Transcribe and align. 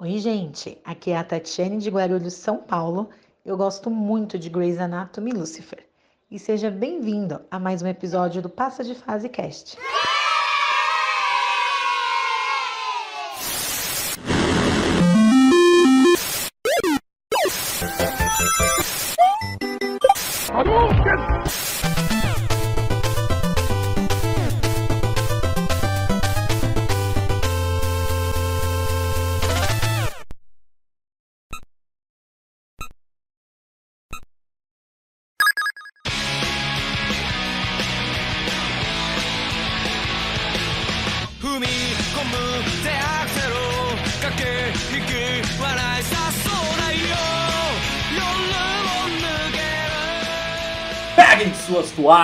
Oi, 0.00 0.16
gente. 0.18 0.78
Aqui 0.84 1.10
é 1.10 1.16
a 1.16 1.24
Tatiane 1.24 1.78
de 1.78 1.90
Guarulhos, 1.90 2.34
São 2.34 2.58
Paulo. 2.58 3.10
Eu 3.44 3.56
gosto 3.56 3.90
muito 3.90 4.38
de 4.38 4.48
Grey's 4.48 4.78
Anatomy 4.78 5.32
e 5.32 5.34
Lucifer. 5.34 5.84
E 6.30 6.38
seja 6.38 6.70
bem-vindo 6.70 7.40
a 7.50 7.58
mais 7.58 7.82
um 7.82 7.86
episódio 7.88 8.40
do 8.40 8.48
Passa 8.48 8.84
de 8.84 8.94
Fase 8.94 9.28
Cast. 9.28 9.76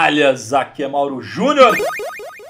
Suas 0.04 0.14
toalhas, 0.14 0.52
aqui 0.52 0.82
é 0.82 0.88
Mauro 0.88 1.22
Júnior, 1.22 1.74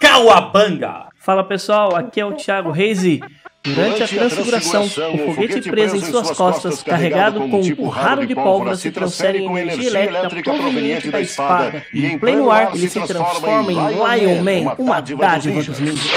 Cauabanga. 0.01 1.07
Fala 1.17 1.45
pessoal, 1.45 1.95
aqui 1.95 2.21
é 2.21 2.27
o 2.27 2.33
Thiago 2.33 2.71
Reis 2.71 3.05
e 3.05 3.21
Durante 3.63 4.03
a 4.03 4.09
transfiguração, 4.09 4.85
o 4.85 5.35
foguete 5.35 5.71
preso 5.71 5.97
em 5.97 6.01
suas 6.01 6.33
costas, 6.33 6.83
carregado 6.83 7.49
com 7.49 7.63
um 7.63 7.75
porrado 7.75 8.27
de 8.27 8.35
pólvora, 8.35 8.77
se 8.77 8.91
transfere 8.91 9.39
em 9.39 9.59
energia 9.59 9.89
elétrica 9.89 10.53
proveniente 10.53 11.11
da 11.11 11.19
espada, 11.19 11.83
e 11.91 12.05
em 12.05 12.19
pleno 12.19 12.51
ar 12.51 12.77
ele 12.77 12.91
se 12.91 13.01
transforma 13.01 13.73
em 13.73 13.77
Lion 13.77 14.43
Man, 14.43 14.75
uma 14.77 15.01
dádiva 15.01 15.63
dos 15.63 15.81
ninjas. 15.81 16.13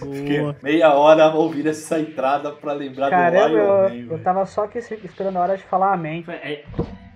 Fiquei 0.00 0.54
meia 0.62 0.94
hora 0.94 1.28
ouvindo 1.28 1.68
essa 1.68 2.00
entrada 2.00 2.50
pra 2.52 2.72
lembrar 2.72 3.10
Caramba, 3.10 3.48
do 3.48 3.54
Lion 3.54 3.64
eu, 3.64 4.06
Man. 4.06 4.12
eu 4.14 4.22
tava 4.22 4.46
só 4.46 4.64
aqui 4.64 4.78
esperando 4.78 5.36
a 5.36 5.40
hora 5.40 5.56
de 5.56 5.62
falar 5.64 5.92
amém. 5.92 6.24
É, 6.28 6.64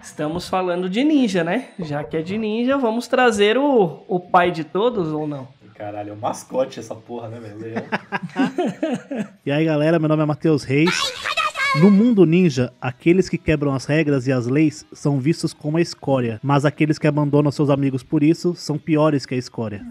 Estamos 0.03 0.47
falando 0.51 0.87
de 0.89 1.03
ninja, 1.03 1.43
né? 1.43 1.69
Já 1.79 2.05
que 2.05 2.15
é 2.15 2.21
de 2.21 2.37
ninja, 2.37 2.77
vamos 2.77 3.09
trazer 3.09 3.57
o, 3.57 4.05
o 4.07 4.21
pai 4.21 4.51
de 4.51 4.62
todos 4.62 5.11
ou 5.11 5.27
não? 5.27 5.49
Caralho, 5.75 6.11
é 6.11 6.12
um 6.12 6.17
mascote 6.17 6.79
essa 6.79 6.95
porra, 6.95 7.29
né, 7.29 7.41
velho? 7.41 7.83
E 9.47 9.51
aí 9.51 9.65
galera, 9.65 9.99
meu 9.99 10.09
nome 10.09 10.23
é 10.23 10.27
Matheus 10.27 10.62
Reis. 10.62 11.23
No 11.80 11.91
mundo 11.91 12.25
ninja, 12.25 12.72
aqueles 12.80 13.28
que 13.28 13.36
quebram 13.36 13.75
as 13.75 13.84
regras 13.84 14.27
e 14.28 14.33
as 14.33 14.47
leis 14.47 14.86
são 14.92 15.19
vistos 15.19 15.53
como 15.53 15.77
a 15.77 15.81
escória, 15.81 16.39
mas 16.42 16.64
aqueles 16.64 16.98
que 16.98 17.06
abandonam 17.06 17.50
seus 17.50 17.69
amigos 17.69 18.03
por 18.03 18.22
isso 18.22 18.55
são 18.55 18.78
piores 18.78 19.27
que 19.27 19.34
a 19.34 19.39
escória. 19.39 19.84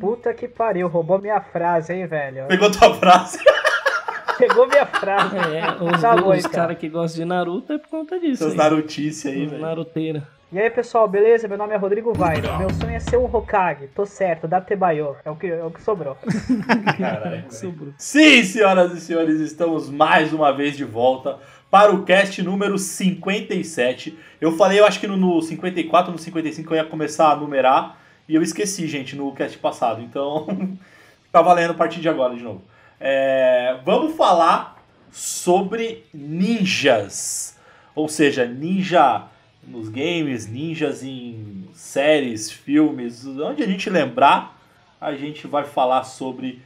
Puta 0.00 0.32
que 0.32 0.46
pariu, 0.46 0.86
roubou 0.86 1.20
minha 1.20 1.40
frase, 1.40 1.92
hein, 1.92 2.06
velho? 2.06 2.46
Pegou 2.46 2.70
tua 2.70 2.94
frase. 2.94 3.38
Pegou 4.38 4.68
minha 4.68 4.86
frase. 4.86 5.36
É, 5.36 5.82
os, 5.82 6.00
Tá 6.00 6.14
os 6.14 6.38
então. 6.38 6.50
caras 6.52 6.78
que 6.78 6.88
gostam 6.88 7.24
de 7.24 7.28
Naruto 7.28 7.72
é 7.72 7.78
por 7.78 7.88
conta 7.88 8.20
disso. 8.20 8.36
Seus 8.38 8.52
aí. 8.52 8.56
narutice 8.58 9.28
aí, 9.28 9.44
Os 9.46 9.50
velho. 9.50 9.62
Naruteira. 9.62 10.28
E 10.50 10.58
aí, 10.58 10.70
pessoal, 10.70 11.06
beleza? 11.06 11.46
Meu 11.46 11.58
nome 11.58 11.74
é 11.74 11.76
Rodrigo 11.76 12.10
Vairo. 12.14 12.56
Meu 12.56 12.70
sonho 12.70 12.96
é 12.96 12.98
ser 12.98 13.18
um 13.18 13.26
Hokage. 13.26 13.86
Tô 13.88 14.06
certo, 14.06 14.48
da 14.48 14.62
Tebayo. 14.62 15.14
É 15.22 15.30
o 15.30 15.36
que, 15.36 15.46
é 15.46 15.62
o 15.62 15.70
que 15.70 15.82
sobrou. 15.82 16.16
Caralho, 16.96 17.30
velho. 17.32 17.52
Sobrou. 17.52 17.92
Sim, 17.98 18.42
senhoras 18.42 18.94
e 18.94 19.00
senhores, 19.02 19.40
estamos 19.40 19.90
mais 19.90 20.32
uma 20.32 20.50
vez 20.50 20.74
de 20.74 20.86
volta 20.86 21.38
para 21.70 21.94
o 21.94 22.02
cast 22.02 22.42
número 22.42 22.78
57. 22.78 24.18
Eu 24.40 24.52
falei, 24.52 24.80
eu 24.80 24.86
acho 24.86 24.98
que 24.98 25.06
no, 25.06 25.18
no 25.18 25.42
54, 25.42 26.10
no 26.10 26.18
55 26.18 26.72
eu 26.72 26.78
ia 26.78 26.84
começar 26.86 27.30
a 27.30 27.36
numerar 27.36 27.98
e 28.26 28.34
eu 28.34 28.40
esqueci, 28.40 28.86
gente, 28.86 29.14
no 29.14 29.30
cast 29.32 29.58
passado. 29.58 30.00
Então, 30.00 30.46
tá 31.30 31.42
valendo 31.42 31.72
a 31.72 31.74
partir 31.74 32.00
de 32.00 32.08
agora 32.08 32.34
de 32.34 32.42
novo. 32.42 32.62
É, 32.98 33.76
vamos 33.84 34.16
falar 34.16 34.82
sobre 35.10 36.06
ninjas. 36.14 37.54
Ou 37.94 38.08
seja, 38.08 38.46
ninja 38.46 39.26
nos 39.70 39.88
games, 39.88 40.46
ninjas 40.46 41.02
em 41.02 41.68
séries, 41.72 42.50
filmes, 42.50 43.26
onde 43.26 43.62
a 43.62 43.66
gente 43.66 43.88
lembrar, 43.88 44.58
a 45.00 45.14
gente 45.14 45.46
vai 45.46 45.64
falar 45.64 46.04
sobre 46.04 46.60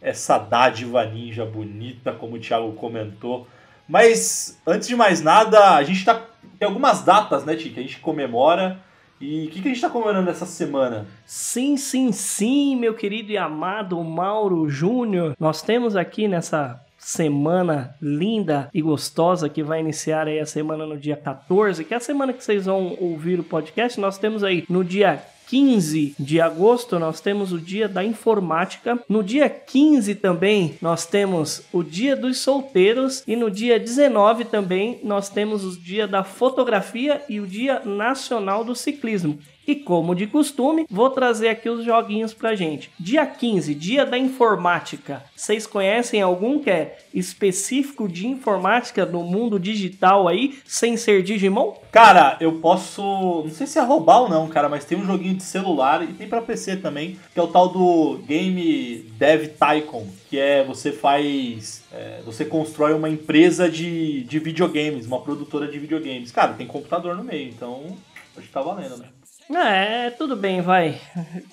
essa 0.00 0.38
dádiva 0.38 1.04
ninja 1.04 1.44
bonita, 1.44 2.12
como 2.12 2.36
o 2.36 2.38
Thiago 2.38 2.72
comentou. 2.72 3.46
Mas, 3.88 4.60
antes 4.66 4.88
de 4.88 4.96
mais 4.96 5.22
nada, 5.22 5.76
a 5.76 5.82
gente 5.82 6.04
tá, 6.04 6.26
tem 6.58 6.66
algumas 6.66 7.02
datas, 7.02 7.44
né, 7.44 7.56
Ti, 7.56 7.70
que 7.70 7.80
a 7.80 7.82
gente 7.82 7.98
comemora. 8.00 8.80
E 9.20 9.46
o 9.46 9.50
que, 9.50 9.62
que 9.62 9.68
a 9.68 9.72
gente 9.72 9.80
tá 9.80 9.88
comemorando 9.88 10.28
essa 10.28 10.44
semana? 10.44 11.06
Sim, 11.24 11.76
sim, 11.76 12.10
sim, 12.10 12.74
meu 12.74 12.94
querido 12.94 13.30
e 13.30 13.38
amado 13.38 14.02
Mauro 14.02 14.68
Júnior. 14.68 15.36
Nós 15.38 15.62
temos 15.62 15.94
aqui 15.94 16.26
nessa 16.26 16.80
semana 17.02 17.96
linda 18.00 18.70
e 18.72 18.80
gostosa 18.80 19.48
que 19.48 19.62
vai 19.62 19.80
iniciar 19.80 20.28
aí 20.28 20.38
a 20.38 20.46
semana 20.46 20.86
no 20.86 20.96
dia 20.96 21.16
14, 21.16 21.84
que 21.84 21.92
é 21.92 21.96
a 21.96 22.00
semana 22.00 22.32
que 22.32 22.42
vocês 22.42 22.64
vão 22.64 22.96
ouvir 23.00 23.40
o 23.40 23.44
podcast. 23.44 24.00
Nós 24.00 24.18
temos 24.18 24.44
aí 24.44 24.64
no 24.68 24.84
dia 24.84 25.22
15 25.52 26.14
de 26.18 26.40
agosto 26.40 26.98
nós 26.98 27.20
temos 27.20 27.52
o 27.52 27.58
dia 27.58 27.86
da 27.86 28.02
informática. 28.02 28.98
No 29.06 29.22
dia 29.22 29.50
15 29.50 30.14
também 30.14 30.78
nós 30.80 31.04
temos 31.04 31.62
o 31.70 31.82
dia 31.82 32.16
dos 32.16 32.38
solteiros 32.38 33.22
e 33.26 33.36
no 33.36 33.50
dia 33.50 33.78
19 33.78 34.46
também 34.46 34.98
nós 35.04 35.28
temos 35.28 35.62
o 35.62 35.78
dia 35.78 36.08
da 36.08 36.24
fotografia 36.24 37.20
e 37.28 37.38
o 37.38 37.46
dia 37.46 37.80
nacional 37.84 38.64
do 38.64 38.74
ciclismo. 38.74 39.38
E 39.66 39.76
como 39.76 40.14
de 40.14 40.26
costume, 40.26 40.86
vou 40.90 41.10
trazer 41.10 41.48
aqui 41.48 41.68
os 41.68 41.84
joguinhos 41.84 42.34
pra 42.34 42.54
gente. 42.54 42.90
Dia 42.98 43.24
15, 43.24 43.74
dia 43.74 44.04
da 44.04 44.18
informática. 44.18 45.22
Vocês 45.36 45.66
conhecem 45.66 46.20
algum 46.20 46.58
que 46.58 46.70
é 46.70 46.98
específico 47.14 48.08
de 48.08 48.26
informática 48.26 49.06
no 49.06 49.22
mundo 49.22 49.60
digital 49.60 50.26
aí, 50.26 50.58
sem 50.64 50.96
ser 50.96 51.22
Digimon? 51.22 51.74
Cara, 51.92 52.36
eu 52.40 52.54
posso. 52.54 53.02
Não 53.44 53.50
sei 53.50 53.66
se 53.66 53.78
é 53.78 53.82
roubar 53.82 54.22
ou 54.22 54.28
não, 54.28 54.48
cara, 54.48 54.68
mas 54.68 54.84
tem 54.84 54.98
um 54.98 55.04
joguinho 55.04 55.34
de 55.34 55.42
celular 55.42 56.02
e 56.02 56.12
tem 56.12 56.28
pra 56.28 56.42
PC 56.42 56.76
também, 56.76 57.18
que 57.32 57.38
é 57.38 57.42
o 57.42 57.46
tal 57.46 57.68
do 57.68 58.18
Game 58.26 59.06
Dev 59.18 59.48
Tycoon, 59.48 60.06
que 60.28 60.38
é 60.38 60.64
você 60.64 60.90
faz. 60.90 61.84
é, 61.92 62.20
você 62.24 62.44
constrói 62.44 62.94
uma 62.94 63.08
empresa 63.08 63.70
de, 63.70 64.24
de 64.24 64.38
videogames, 64.38 65.06
uma 65.06 65.20
produtora 65.20 65.68
de 65.68 65.78
videogames. 65.78 66.32
Cara, 66.32 66.54
tem 66.54 66.66
computador 66.66 67.14
no 67.14 67.22
meio, 67.22 67.48
então 67.48 67.96
acho 68.36 68.46
que 68.46 68.52
tá 68.52 68.62
valendo, 68.62 68.96
né? 68.96 69.06
É, 69.50 70.10
tudo 70.10 70.36
bem, 70.36 70.60
vai. 70.60 71.00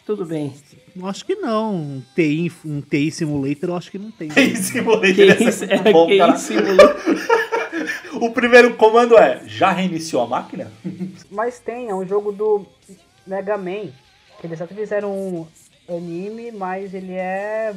Tudo 0.05 0.25
bem. 0.25 0.53
Eu 0.95 1.07
acho 1.07 1.25
que 1.25 1.35
não. 1.35 1.75
Um 1.75 2.03
TI, 2.15 2.51
um 2.65 2.81
TI 2.81 3.11
Simulator 3.11 3.69
eu 3.69 3.75
acho 3.75 3.91
que 3.91 3.99
não 3.99 4.11
tem. 4.11 4.29
Tem 4.29 4.55
simulator, 4.55 5.07
isso, 5.09 5.65
é 5.65 5.75
é, 5.75 5.91
bom, 5.91 6.07
moleque. 6.07 6.39
O 8.19 8.31
primeiro 8.31 8.75
comando 8.75 9.17
é: 9.17 9.41
já 9.45 9.71
reiniciou 9.71 10.23
a 10.23 10.27
máquina? 10.27 10.71
Mas 11.31 11.59
tem, 11.59 11.89
é 11.89 11.95
um 11.95 12.05
jogo 12.05 12.31
do 12.31 12.65
Mega 13.25 13.57
Man. 13.57 13.87
Que 14.39 14.47
eles 14.47 14.61
até 14.61 14.73
fizeram 14.73 15.11
um 15.11 15.47
anime, 15.87 16.51
mas 16.51 16.93
ele 16.93 17.13
é. 17.13 17.73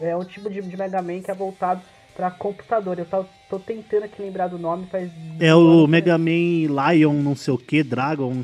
É 0.00 0.16
um 0.16 0.24
tipo 0.24 0.48
de, 0.48 0.62
de 0.62 0.76
Mega 0.76 1.02
Man 1.02 1.20
que 1.20 1.30
é 1.30 1.34
voltado 1.34 1.82
pra 2.14 2.30
computador. 2.30 2.98
Eu 2.98 3.04
tô, 3.04 3.24
tô 3.50 3.58
tentando 3.58 4.04
aqui 4.04 4.22
lembrar 4.22 4.48
do 4.48 4.58
nome, 4.58 4.86
faz. 4.86 5.10
É 5.40 5.54
o 5.54 5.86
Mega 5.86 6.16
Man 6.16 6.90
Lion, 6.90 7.14
não 7.14 7.36
sei 7.36 7.52
o 7.52 7.58
que, 7.58 7.82
Dragon. 7.82 8.42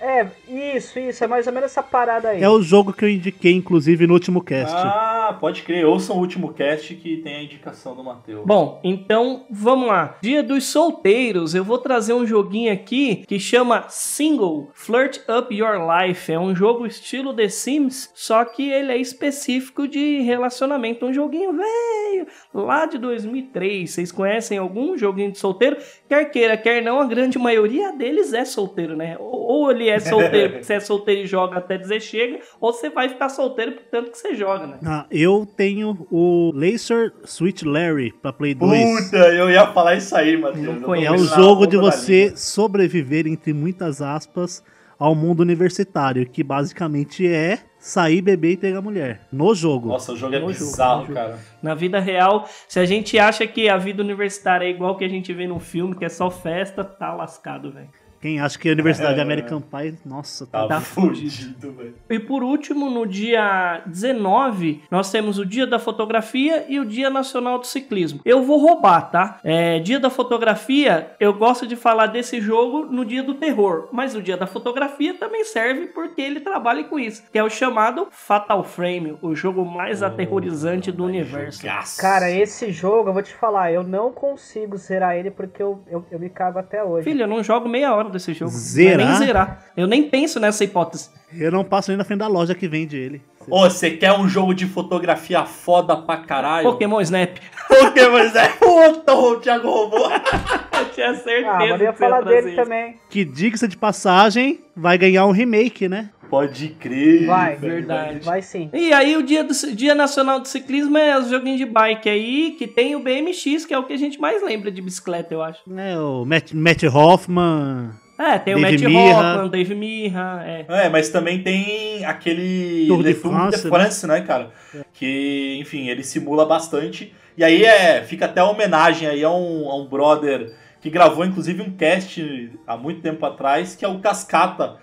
É, 0.00 0.26
isso, 0.58 0.98
isso, 0.98 1.24
é 1.24 1.26
mais 1.26 1.46
ou 1.46 1.52
menos 1.52 1.70
essa 1.70 1.82
parada 1.82 2.30
aí. 2.30 2.42
É 2.42 2.48
o 2.48 2.60
jogo 2.60 2.92
que 2.92 3.04
eu 3.04 3.08
indiquei, 3.08 3.52
inclusive, 3.52 4.06
no 4.06 4.14
último 4.14 4.42
cast. 4.42 4.74
Ah, 4.74 5.36
pode 5.40 5.62
crer. 5.62 5.86
Ouçam 5.86 6.16
o 6.16 6.20
último 6.20 6.52
cast 6.52 6.94
que 6.94 7.18
tem 7.18 7.36
a 7.36 7.42
indicação 7.42 7.94
do 7.94 8.02
Matheus. 8.04 8.44
Bom, 8.44 8.80
então 8.84 9.46
vamos 9.50 9.88
lá. 9.88 10.18
Dia 10.20 10.42
dos 10.42 10.64
solteiros, 10.64 11.54
eu 11.54 11.64
vou 11.64 11.78
trazer 11.78 12.12
um 12.12 12.26
joguinho 12.26 12.72
aqui 12.72 13.24
que 13.26 13.38
chama 13.38 13.86
Single 13.88 14.70
Flirt 14.74 15.20
Up 15.28 15.54
Your 15.54 15.76
Life. 15.88 16.30
É 16.30 16.38
um 16.38 16.54
jogo 16.54 16.86
estilo 16.86 17.32
The 17.32 17.48
Sims, 17.48 18.10
só 18.14 18.44
que 18.44 18.70
ele 18.70 18.92
é 18.92 18.96
específico 18.96 19.88
de 19.88 20.20
relacionamento. 20.20 21.06
Um 21.06 21.12
joguinho 21.12 21.52
velho, 21.52 22.26
lá 22.52 22.86
de 22.86 22.98
2003. 22.98 23.90
Vocês 23.90 24.12
conhecem 24.12 24.58
algum 24.58 24.96
joguinho 24.98 25.32
de 25.32 25.38
solteiro? 25.38 25.76
Quer 26.08 26.24
queira, 26.26 26.56
quer 26.56 26.82
não, 26.82 27.00
a 27.00 27.06
grande 27.06 27.38
maioria 27.38 27.92
deles 27.92 28.32
é 28.32 28.44
solteiro, 28.44 28.96
né? 28.96 29.16
Ou 29.18 29.44
ou 29.54 29.70
ele 29.70 29.88
é 29.88 29.98
solteiro, 29.98 30.43
porque 30.50 30.64
você 30.64 30.74
é 30.74 30.80
solteiro 30.80 31.22
e 31.22 31.26
joga 31.26 31.58
até 31.58 31.76
dizer 31.78 32.00
chega, 32.00 32.40
ou 32.60 32.72
você 32.72 32.90
vai 32.90 33.08
ficar 33.08 33.28
solteiro 33.28 33.72
por 33.72 33.82
tanto 33.84 34.10
que 34.10 34.18
você 34.18 34.34
joga, 34.34 34.66
né? 34.66 34.78
Ah, 34.84 35.06
Eu 35.10 35.46
tenho 35.56 36.06
o 36.10 36.52
Laser 36.54 37.12
Sweet 37.24 37.64
Larry 37.66 38.12
pra 38.22 38.32
Play 38.32 38.54
2. 38.54 39.04
Puta, 39.04 39.16
eu 39.34 39.50
ia 39.50 39.66
falar 39.68 39.96
isso 39.96 40.14
aí, 40.16 40.36
Matheus. 40.36 40.64
Não 40.66 40.80
conheço. 40.80 41.12
É 41.12 41.16
o 41.16 41.24
jogo 41.24 41.66
de 41.66 41.76
você 41.76 42.32
sobreviver, 42.36 43.26
entre 43.26 43.52
muitas 43.52 44.00
aspas, 44.00 44.62
ao 44.98 45.14
mundo 45.14 45.40
universitário, 45.40 46.24
que 46.26 46.42
basicamente 46.44 47.26
é 47.26 47.58
sair, 47.78 48.22
beber 48.22 48.52
e 48.52 48.56
pegar 48.56 48.80
mulher. 48.80 49.26
No 49.30 49.54
jogo. 49.54 49.88
Nossa, 49.88 50.12
o 50.12 50.16
jogo 50.16 50.34
é 50.34 50.38
No 50.38 50.46
bizarro, 50.46 51.02
jogo. 51.02 51.14
cara. 51.14 51.38
Na 51.62 51.74
vida 51.74 51.98
real, 52.00 52.48
se 52.68 52.78
a 52.78 52.84
gente 52.84 53.18
acha 53.18 53.46
que 53.46 53.68
a 53.68 53.76
vida 53.76 54.02
universitária 54.02 54.64
é 54.64 54.70
igual 54.70 54.96
que 54.96 55.04
a 55.04 55.08
gente 55.08 55.32
vê 55.34 55.46
no 55.46 55.58
filme, 55.58 55.94
que 55.94 56.04
é 56.04 56.08
só 56.08 56.30
festa, 56.30 56.82
tá 56.84 57.12
lascado, 57.12 57.70
velho. 57.72 57.88
Quem 58.24 58.40
acha 58.40 58.58
que 58.58 58.70
a 58.70 58.72
Universidade 58.72 59.18
É. 59.18 59.22
American 59.22 59.60
Pie, 59.60 59.98
nossa, 60.02 60.46
tá. 60.46 60.66
Tá, 60.66 60.80
fudido, 60.80 61.72
velho. 61.72 61.94
E 62.08 62.18
por 62.18 62.42
último, 62.42 62.88
no 62.88 63.04
dia 63.06 63.82
19, 63.84 64.80
nós 64.90 65.10
temos 65.10 65.38
o 65.38 65.44
Dia 65.44 65.66
da 65.66 65.78
Fotografia 65.78 66.64
e 66.66 66.80
o 66.80 66.86
Dia 66.86 67.10
Nacional 67.10 67.58
do 67.58 67.66
Ciclismo. 67.66 68.22
Eu 68.24 68.42
vou 68.42 68.58
roubar, 68.58 69.10
tá? 69.10 69.40
É, 69.44 69.78
dia 69.78 70.00
da 70.00 70.08
Fotografia, 70.08 71.10
eu 71.20 71.34
gosto 71.34 71.66
de 71.66 71.76
falar 71.76 72.06
desse 72.06 72.40
jogo 72.40 72.86
no 72.86 73.04
Dia 73.04 73.22
do 73.22 73.34
Terror, 73.34 73.90
mas 73.92 74.14
o 74.16 74.22
Dia 74.22 74.38
da 74.38 74.46
Fotografia 74.46 75.12
também 75.12 75.44
serve 75.44 75.88
porque 75.88 76.22
ele 76.22 76.40
trabalha 76.40 76.82
com 76.84 76.98
isso, 76.98 77.24
que 77.30 77.38
é 77.38 77.44
o 77.44 77.50
chamado 77.50 78.08
Fatal 78.10 78.64
Frame, 78.64 79.18
o 79.20 79.34
jogo 79.34 79.66
mais 79.66 80.02
aterrorizante 80.02 80.90
do 80.90 81.04
universo. 81.04 81.60
Jogaço. 81.60 82.00
Cara, 82.00 82.30
esse 82.30 82.72
jogo, 82.72 83.10
eu 83.10 83.12
vou 83.12 83.22
te 83.22 83.34
falar, 83.34 83.70
eu 83.70 83.82
não 83.82 84.10
consigo 84.10 84.78
zerar 84.78 85.14
ele 85.14 85.30
porque 85.30 85.62
eu, 85.62 85.82
eu, 85.90 86.06
eu 86.10 86.18
me 86.18 86.30
cago 86.30 86.58
até 86.58 86.82
hoje. 86.82 87.04
Filho, 87.04 87.24
eu 87.24 87.28
não 87.28 87.42
jogo 87.42 87.68
meia 87.68 87.94
hora 87.94 88.13
desse 88.14 88.32
jogo. 88.32 88.50
Zerar? 88.50 88.96
Não 88.98 89.04
é 89.04 89.08
nem 89.18 89.26
zerar. 89.26 89.64
Eu 89.76 89.86
nem 89.86 90.08
penso 90.08 90.40
nessa 90.40 90.64
hipótese. 90.64 91.10
Eu 91.32 91.50
não 91.52 91.64
passo 91.64 91.90
nem 91.90 91.98
na 91.98 92.04
frente 92.04 92.20
da 92.20 92.28
loja 92.28 92.54
que 92.54 92.66
vende 92.66 92.96
ele. 92.96 93.20
Ô, 93.50 93.60
você 93.68 93.90
quer 93.90 94.12
um 94.12 94.26
jogo 94.26 94.54
de 94.54 94.66
fotografia 94.66 95.44
foda 95.44 95.96
pra 95.96 96.16
caralho? 96.18 96.70
Pokémon 96.70 97.00
Snap. 97.02 97.36
Pokémon 97.68 98.16
é 98.18 98.48
puta, 98.58 99.12
o 99.14 99.36
Thiago 99.40 99.68
roubou. 99.68 100.10
Eu 100.78 100.90
tinha 100.92 101.14
certeza 101.14 101.50
Ah, 101.50 101.58
mas 101.58 101.80
eu 101.80 101.86
ia 101.86 101.92
falar 101.92 102.20
dele 102.22 102.48
isso. 102.48 102.56
também. 102.56 102.96
Que 103.10 103.24
diga-se 103.24 103.68
de 103.68 103.76
passagem, 103.76 104.60
vai 104.76 104.96
ganhar 104.98 105.26
um 105.26 105.30
remake, 105.30 105.88
né? 105.88 106.10
Pode 106.30 106.70
crer. 106.70 107.26
Vai, 107.26 107.54
verdade. 107.56 108.20
Vai 108.20 108.42
sim. 108.42 108.68
E 108.72 108.92
aí 108.92 109.16
o 109.16 109.22
dia, 109.22 109.44
do, 109.44 109.52
dia 109.74 109.94
nacional 109.94 110.40
do 110.40 110.48
ciclismo 110.48 110.96
é 110.98 111.16
os 111.18 111.28
joguinhos 111.30 111.58
de 111.58 111.66
bike 111.66 112.08
aí, 112.08 112.56
que 112.58 112.66
tem 112.66 112.96
o 112.96 113.00
BMX, 113.00 113.64
que 113.64 113.72
é 113.74 113.78
o 113.78 113.84
que 113.84 113.92
a 113.92 113.96
gente 113.96 114.20
mais 114.20 114.42
lembra 114.42 114.70
de 114.70 114.82
bicicleta, 114.82 115.32
eu 115.32 115.42
acho. 115.42 115.60
né 115.66 115.96
o 115.98 116.24
Matt, 116.24 116.52
Matt 116.52 116.82
Hoffman. 116.84 117.90
É, 118.18 118.38
tem 118.38 118.54
o 118.54 118.60
Dave 118.60 118.82
Matt 118.84 118.92
Mirra. 118.92 119.18
Hoffman, 119.18 119.44
o 119.44 119.48
Dave 119.48 119.74
Mirra, 119.74 120.44
é. 120.46 120.64
É, 120.68 120.88
mas 120.88 121.08
também 121.08 121.42
tem 121.42 122.04
aquele 122.04 122.86
Tour 122.86 123.02
de 123.02 123.14
France, 123.14 123.62
de 123.62 123.68
France, 123.68 124.06
né, 124.06 124.20
cara? 124.20 124.50
Que, 124.92 125.58
enfim, 125.60 125.88
ele 125.88 126.04
simula 126.04 126.46
bastante. 126.46 127.12
E 127.36 127.42
aí 127.42 127.64
é, 127.64 128.02
fica 128.02 128.26
até 128.26 128.42
uma 128.42 128.52
homenagem 128.52 129.08
aí 129.08 129.24
a 129.24 129.30
um, 129.30 129.68
a 129.68 129.76
um 129.76 129.86
brother 129.86 130.52
que 130.80 130.90
gravou, 130.90 131.24
inclusive, 131.24 131.62
um 131.62 131.70
cast 131.70 132.52
há 132.66 132.76
muito 132.76 133.00
tempo 133.00 133.24
atrás, 133.24 133.74
que 133.74 133.84
é 133.84 133.88
o 133.88 133.98
Cascata, 133.98 134.76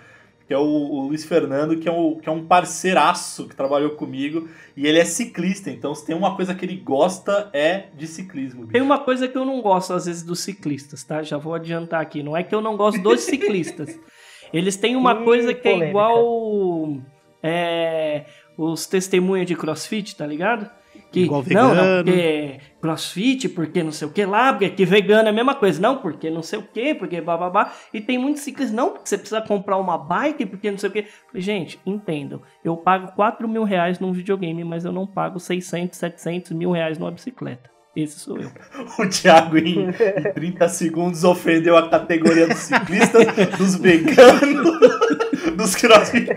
que 0.51 0.55
é 0.55 0.57
o, 0.57 0.63
o 0.63 1.07
Luiz 1.07 1.23
Fernando, 1.23 1.77
que 1.77 1.87
é, 1.87 1.91
o, 1.93 2.17
que 2.17 2.27
é 2.27 2.31
um 2.31 2.45
parceiraço 2.45 3.47
que 3.47 3.55
trabalhou 3.55 3.91
comigo. 3.91 4.49
E 4.75 4.85
ele 4.85 4.99
é 4.99 5.05
ciclista, 5.05 5.69
então 5.69 5.95
se 5.95 6.05
tem 6.05 6.13
uma 6.13 6.35
coisa 6.35 6.53
que 6.53 6.65
ele 6.65 6.75
gosta 6.75 7.49
é 7.53 7.85
de 7.95 8.05
ciclismo. 8.05 8.63
bicho. 8.63 8.73
Tem 8.73 8.81
uma 8.81 8.99
coisa 8.99 9.29
que 9.29 9.37
eu 9.37 9.45
não 9.45 9.61
gosto, 9.61 9.93
às 9.93 10.07
vezes, 10.07 10.23
dos 10.23 10.41
ciclistas, 10.41 11.05
tá? 11.05 11.23
Já 11.23 11.37
vou 11.37 11.53
adiantar 11.53 12.01
aqui. 12.01 12.21
Não 12.21 12.35
é 12.35 12.43
que 12.43 12.53
eu 12.53 12.59
não 12.59 12.75
gosto 12.75 13.01
dos 13.01 13.21
ciclistas. 13.21 13.97
Eles 14.51 14.75
têm 14.75 14.97
uma 14.97 15.13
Ih, 15.21 15.23
coisa 15.23 15.53
que 15.53 15.65
é 15.69 15.71
polêmica. 15.71 15.89
igual 15.89 16.97
é, 17.41 18.25
os 18.57 18.85
testemunhos 18.85 19.47
de 19.47 19.55
crossfit, 19.55 20.17
tá 20.17 20.27
ligado? 20.27 20.69
Que, 21.13 21.21
Igual 21.21 21.45
não, 21.49 21.61
não, 21.63 21.73
vegano. 21.73 22.03
porque 22.03 22.59
crossfit, 22.81 23.47
porque 23.49 23.83
não 23.83 23.91
sei 23.91 24.07
o 24.07 24.11
que 24.11 24.25
lá, 24.25 24.51
porque 24.51 24.69
que 24.69 24.85
vegano 24.85 25.27
é 25.27 25.29
a 25.29 25.33
mesma 25.33 25.55
coisa. 25.55 25.79
Não, 25.79 25.97
porque 25.97 26.29
não 26.29 26.41
sei 26.41 26.59
o 26.59 26.63
que, 26.63 26.95
porque 26.95 27.21
bababá. 27.21 27.71
E 27.93 28.01
tem 28.01 28.17
muitos 28.17 28.41
ciclistas, 28.41 28.75
não, 28.75 28.89
porque 28.89 29.07
você 29.07 29.17
precisa 29.17 29.41
comprar 29.41 29.77
uma 29.77 29.97
bike, 29.97 30.45
porque 30.45 30.71
não 30.71 30.77
sei 30.77 30.89
o 30.89 30.91
que. 30.91 31.05
Gente, 31.35 31.79
entendam. 31.85 32.41
Eu 32.63 32.75
pago 32.75 33.13
4 33.15 33.47
mil 33.47 33.63
reais 33.63 33.99
num 33.99 34.11
videogame, 34.11 34.63
mas 34.63 34.83
eu 34.83 34.91
não 34.91 35.05
pago 35.05 35.39
600, 35.39 35.97
700 35.97 36.51
mil 36.51 36.71
reais 36.71 36.97
numa 36.97 37.11
bicicleta. 37.11 37.69
Esse 37.95 38.19
sou 38.19 38.37
eu. 38.37 38.49
O 38.97 39.09
Thiago, 39.09 39.57
em, 39.57 39.89
em 39.89 40.33
30 40.33 40.69
segundos, 40.69 41.23
ofendeu 41.23 41.77
a 41.77 41.89
categoria 41.89 42.47
dos 42.47 42.57
ciclistas, 42.57 43.25
dos 43.57 43.75
veganos, 43.75 44.79
dos 45.57 45.75
crossfit. 45.75 46.29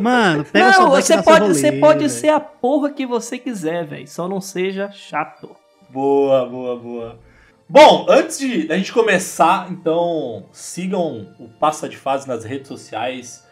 Mano, 0.00 0.44
pega 0.44 0.72
sua 0.72 0.84
não, 0.84 0.90
bike 0.92 1.06
você 1.06 1.22
pode, 1.22 1.40
rolê, 1.40 1.54
você 1.54 1.72
pode 1.72 2.10
ser 2.10 2.28
a 2.30 2.40
porra 2.40 2.90
que 2.90 3.06
você 3.06 3.38
quiser, 3.38 3.84
velho. 3.84 4.08
Só 4.08 4.26
não 4.26 4.40
seja 4.40 4.90
chato. 4.90 5.54
Boa, 6.00 6.44
boa, 6.44 6.76
boa. 6.76 7.18
Bom, 7.66 8.04
antes 8.10 8.38
de 8.38 8.70
a 8.70 8.76
gente 8.76 8.92
começar, 8.92 9.66
então 9.72 10.44
sigam 10.52 11.34
o 11.40 11.48
Passa 11.48 11.88
de 11.88 11.96
Fase 11.96 12.28
nas 12.28 12.44
redes 12.44 12.68
sociais. 12.68 13.42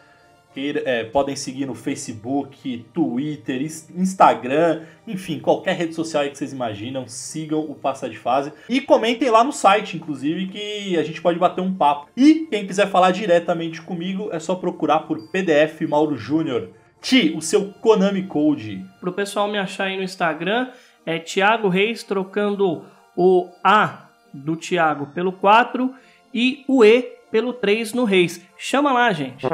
Queira- 0.53 0.83
é, 0.85 1.03
podem 1.05 1.35
seguir 1.35 1.65
no 1.65 1.73
Facebook, 1.73 2.85
Twitter, 2.93 3.63
Ins- 3.63 3.89
Instagram, 3.95 4.83
enfim, 5.07 5.39
qualquer 5.39 5.75
rede 5.75 5.95
social 5.95 6.23
que 6.29 6.37
vocês 6.37 6.53
imaginam, 6.53 7.07
sigam 7.07 7.61
o 7.61 7.73
Passa 7.73 8.07
de 8.07 8.15
Fase. 8.19 8.53
E 8.69 8.79
comentem 8.79 9.31
lá 9.31 9.43
no 9.43 9.51
site, 9.51 9.97
inclusive, 9.97 10.45
que 10.49 10.95
a 10.99 11.03
gente 11.03 11.23
pode 11.23 11.39
bater 11.39 11.61
um 11.61 11.73
papo. 11.73 12.09
E 12.15 12.45
quem 12.51 12.67
quiser 12.67 12.91
falar 12.91 13.09
diretamente 13.09 13.81
comigo, 13.81 14.29
é 14.31 14.37
só 14.37 14.53
procurar 14.53 14.99
por 14.99 15.29
PDF 15.31 15.81
Mauro 15.89 16.15
Júnior. 16.15 16.69
Ti, 17.01 17.33
o 17.35 17.41
seu 17.41 17.71
Konami 17.81 18.23
Code. 18.23 18.83
Pro 18.99 19.13
pessoal 19.13 19.47
me 19.47 19.57
achar 19.59 19.85
aí 19.85 19.97
no 19.97 20.01
Instagram, 20.03 20.69
é 21.05 21.19
Thiago 21.19 21.69
Reis 21.69 22.03
trocando 22.03 22.85
o 23.15 23.49
A 23.63 24.09
do 24.33 24.55
Thiago 24.55 25.07
pelo 25.07 25.31
4 25.31 25.93
e 26.33 26.65
o 26.67 26.83
E 26.83 27.01
pelo 27.31 27.53
3 27.53 27.93
no 27.93 28.03
Reis. 28.03 28.45
Chama 28.57 28.91
lá, 28.91 29.13
gente. 29.13 29.45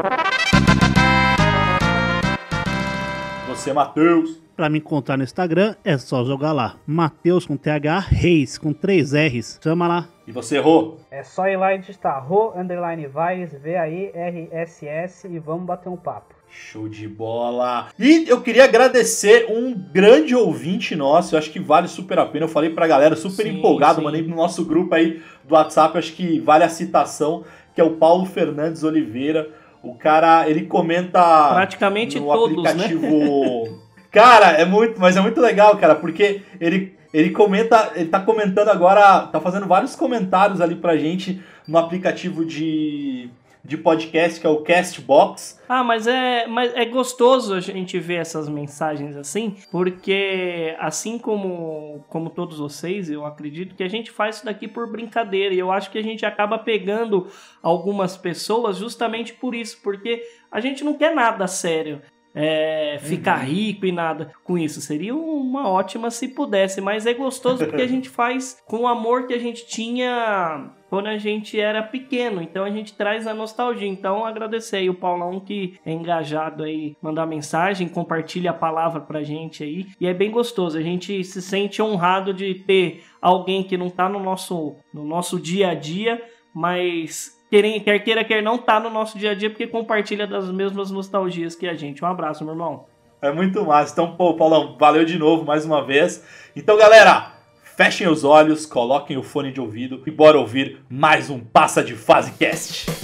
Você, 3.48 3.74
Matheus. 3.74 4.42
Pra 4.56 4.70
me 4.70 4.78
encontrar 4.78 5.18
no 5.18 5.24
Instagram, 5.24 5.76
é 5.84 5.98
só 5.98 6.24
jogar 6.24 6.54
lá. 6.54 6.76
Mateus 6.86 7.46
com 7.46 7.58
TH 7.58 8.00
Reis, 8.00 8.58
com 8.58 8.72
3 8.72 9.14
R's. 9.14 9.60
Chama 9.62 9.88
lá. 9.88 10.08
E 10.28 10.32
você 10.32 10.58
errou? 10.58 11.00
É 11.10 11.24
só 11.24 11.48
ir 11.48 11.58
lá 11.58 11.74
e 11.74 11.80
digitar 11.80 12.26
Ro, 12.26 12.54
underline 12.56 13.08
Vaz, 13.08 13.52
V-A-I-R-S-S 13.54 15.28
e 15.28 15.40
vamos 15.40 15.66
bater 15.66 15.90
um 15.90 15.98
papo. 15.98 16.41
Show 16.52 16.90
de 16.90 17.08
bola! 17.08 17.88
E 17.98 18.26
eu 18.28 18.42
queria 18.42 18.66
agradecer 18.66 19.48
um 19.50 19.74
grande 19.74 20.36
ouvinte 20.36 20.96
nosso, 20.96 21.34
eu 21.34 21.40
acho 21.40 21.50
que 21.50 21.60
vale 21.60 21.88
super 21.88 22.20
a 22.20 22.26
pena. 22.26 22.46
Eu 22.46 22.50
falei 22.50 22.70
pra 22.70 22.86
galera, 22.88 23.16
super 23.16 23.44
Sim, 23.44 23.58
empolgado, 23.58 24.00
sim. 24.00 24.04
mandei 24.04 24.22
no 24.22 24.36
nosso 24.36 24.66
grupo 24.66 24.94
aí 24.94 25.22
do 25.48 25.54
WhatsApp, 25.56 25.98
acho 25.98 26.14
que 26.14 26.40
vale 26.40 26.64
a 26.64 26.70
citação, 26.70 27.46
que 27.74 27.80
é 27.80 27.84
o 27.84 27.92
Paulo 27.92 28.26
Fernandes 28.26 28.84
Oliveira. 28.84 29.50
O 29.82 29.96
cara, 29.96 30.48
ele 30.50 30.66
comenta 30.66 31.20
Praticamente 31.54 32.20
no 32.20 32.28
todos, 32.28 32.64
né? 32.64 32.70
aplicativo. 32.70 33.82
Cara, 34.12 34.48
é 34.52 34.66
muito, 34.66 35.00
mas 35.00 35.16
é 35.16 35.22
muito 35.22 35.40
legal, 35.40 35.78
cara, 35.78 35.96
porque 35.96 36.42
ele 36.60 36.94
ele 37.14 37.30
comenta, 37.30 37.92
ele 37.96 38.10
tá 38.10 38.20
comentando 38.20 38.70
agora, 38.70 39.22
tá 39.28 39.40
fazendo 39.40 39.68
vários 39.68 39.96
comentários 39.96 40.62
ali 40.62 40.76
pra 40.76 40.98
gente 40.98 41.42
no 41.68 41.78
aplicativo 41.78 42.46
de 42.46 43.30
de 43.64 43.78
podcast 43.78 44.40
que 44.40 44.48
é 44.48 44.50
o 44.50 44.62
Castbox. 44.62 45.62
Ah, 45.70 45.84
mas 45.84 46.08
é, 46.08 46.48
mas 46.48 46.74
é 46.76 46.86
gostoso 46.86 47.54
a 47.54 47.60
gente 47.60 48.00
ver 48.00 48.16
essas 48.16 48.50
mensagens 48.50 49.16
assim, 49.16 49.56
porque 49.72 50.76
assim 50.80 51.18
como, 51.18 52.04
como 52.10 52.30
todos 52.30 52.58
vocês, 52.58 53.10
eu 53.10 53.26
acredito 53.26 53.76
que 53.76 53.84
a 53.84 53.88
gente 53.88 54.12
faz 54.12 54.38
isso 54.38 54.46
daqui 54.46 54.68
por 54.68 54.92
brincadeira. 54.92 55.54
E 55.54 55.60
eu 55.60 55.72
acho 55.72 55.92
que 55.92 55.98
a 55.98 56.04
gente 56.04 56.26
acaba 56.26 56.58
pegando 56.58 57.28
algumas 57.62 58.18
pessoas 58.18 58.78
justamente 58.78 59.34
por 59.34 59.56
isso, 59.56 59.80
porque 59.82 60.24
a 60.52 60.60
gente 60.60 60.84
não 60.84 60.96
quer 60.96 61.16
nada 61.16 61.48
sério. 61.48 62.02
É, 62.34 62.98
ficar 63.02 63.38
rico 63.38 63.86
e 63.86 63.92
nada 63.92 64.32
com 64.44 64.58
isso. 64.58 64.80
Seria 64.80 65.16
uma 65.16 65.70
ótima 65.70 66.10
se 66.10 66.30
pudesse, 66.30 66.80
mas 66.80 67.06
é 67.06 67.14
gostoso 67.14 67.66
porque 67.66 67.82
a 67.82 67.88
gente 67.90 68.10
faz 68.10 68.62
com 68.66 68.82
o 68.82 68.88
amor 68.88 69.28
que 69.28 69.34
a 69.34 69.40
gente 69.40 69.68
tinha 69.68 70.72
quando 70.90 71.08
a 71.08 71.18
gente 71.18 71.60
era 71.60 71.82
pequeno. 71.82 72.42
Então 72.42 72.66
a 72.66 72.70
gente 72.70 72.94
traz 72.94 73.26
a 73.26 73.34
nostalgia. 73.34 73.88
Então 73.88 74.26
agradecer 74.26 74.78
aí 74.78 74.90
o 74.90 74.94
Paulão 74.94 75.40
que 75.40 75.80
é 75.86 75.92
engajado 75.92 76.64
aí, 76.64 76.98
mandar 77.02 77.26
mensagem, 77.26 77.88
compartilha 77.88 78.52
a 78.52 78.54
palavra 78.54 79.00
pra 79.00 79.24
gente 79.24 79.64
aí. 79.64 79.88
E 80.00 80.06
é 80.06 80.14
bem 80.14 80.30
gostoso. 80.30 80.78
A 80.78 80.82
gente 80.82 81.24
se 81.24 81.42
sente 81.42 81.82
honrado 81.82 82.34
de 82.34 82.56
ter 82.56 83.04
alguém 83.22 83.64
que 83.64 83.78
não 83.78 83.90
tá 83.90 84.10
no 84.10 84.20
nosso, 84.20 84.76
no 84.94 85.06
nosso 85.06 85.40
dia 85.40 85.70
a 85.70 85.74
dia, 85.74 86.22
mas 86.54 87.41
quer 87.52 87.80
quer 87.82 88.00
queira, 88.00 88.24
quer 88.24 88.42
não 88.42 88.58
tá 88.58 88.80
no 88.80 88.90
nosso 88.90 89.20
dia 89.20 89.32
a 89.32 89.36
dia 89.36 89.50
porque 89.50 89.68
compartilha 89.68 90.26
das 90.26 90.50
mesmas 90.50 90.90
nostalgias 90.90 91.54
que 91.54 91.68
a 91.68 91.74
gente. 91.76 92.04
Um 92.04 92.08
abraço, 92.08 92.46
meu 92.46 92.54
irmão. 92.54 92.86
É 93.22 93.32
muito 93.32 93.64
massa. 93.66 93.92
Então, 93.92 94.16
pô, 94.16 94.34
Paulão, 94.34 94.78
valeu 94.80 95.04
de 95.04 95.20
novo 95.20 95.44
mais 95.44 95.66
uma 95.66 95.86
vez. 95.86 96.24
Então, 96.56 96.78
galera, 96.78 97.34
fechem 97.64 98.08
os 98.08 98.24
olhos, 98.24 98.66
coloquem 98.66 99.18
o 99.18 99.24
fone 99.24 99.52
de 99.52 99.60
ouvido 99.60 100.02
e 100.08 100.12
bora 100.12 100.40
ouvir 100.40 100.80
mais 100.90 101.30
um 101.30 101.40
Passa 101.40 101.84
de 101.84 101.94
Fase 101.94 102.32
Cast. 102.32 103.01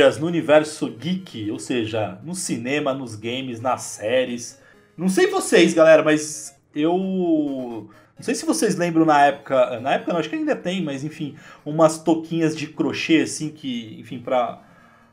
Ninjas 0.00 0.18
no 0.18 0.26
universo 0.26 0.88
geek, 0.90 1.50
ou 1.50 1.58
seja, 1.58 2.18
no 2.24 2.34
cinema, 2.34 2.94
nos 2.94 3.14
games, 3.14 3.60
nas 3.60 3.82
séries. 3.82 4.60
Não 4.96 5.08
sei 5.08 5.26
vocês, 5.26 5.74
galera, 5.74 6.02
mas 6.02 6.56
eu 6.74 6.96
não 8.16 8.22
sei 8.22 8.34
se 8.34 8.46
vocês 8.46 8.76
lembram 8.76 9.04
na 9.04 9.26
época, 9.26 9.78
na 9.80 9.94
época 9.94 10.12
não, 10.12 10.20
acho 10.20 10.28
que 10.30 10.36
ainda 10.36 10.56
tem, 10.56 10.82
mas 10.82 11.04
enfim, 11.04 11.34
umas 11.64 11.98
toquinhas 11.98 12.56
de 12.56 12.66
crochê 12.66 13.20
assim 13.22 13.50
que, 13.50 13.96
enfim, 14.00 14.18
pra, 14.18 14.60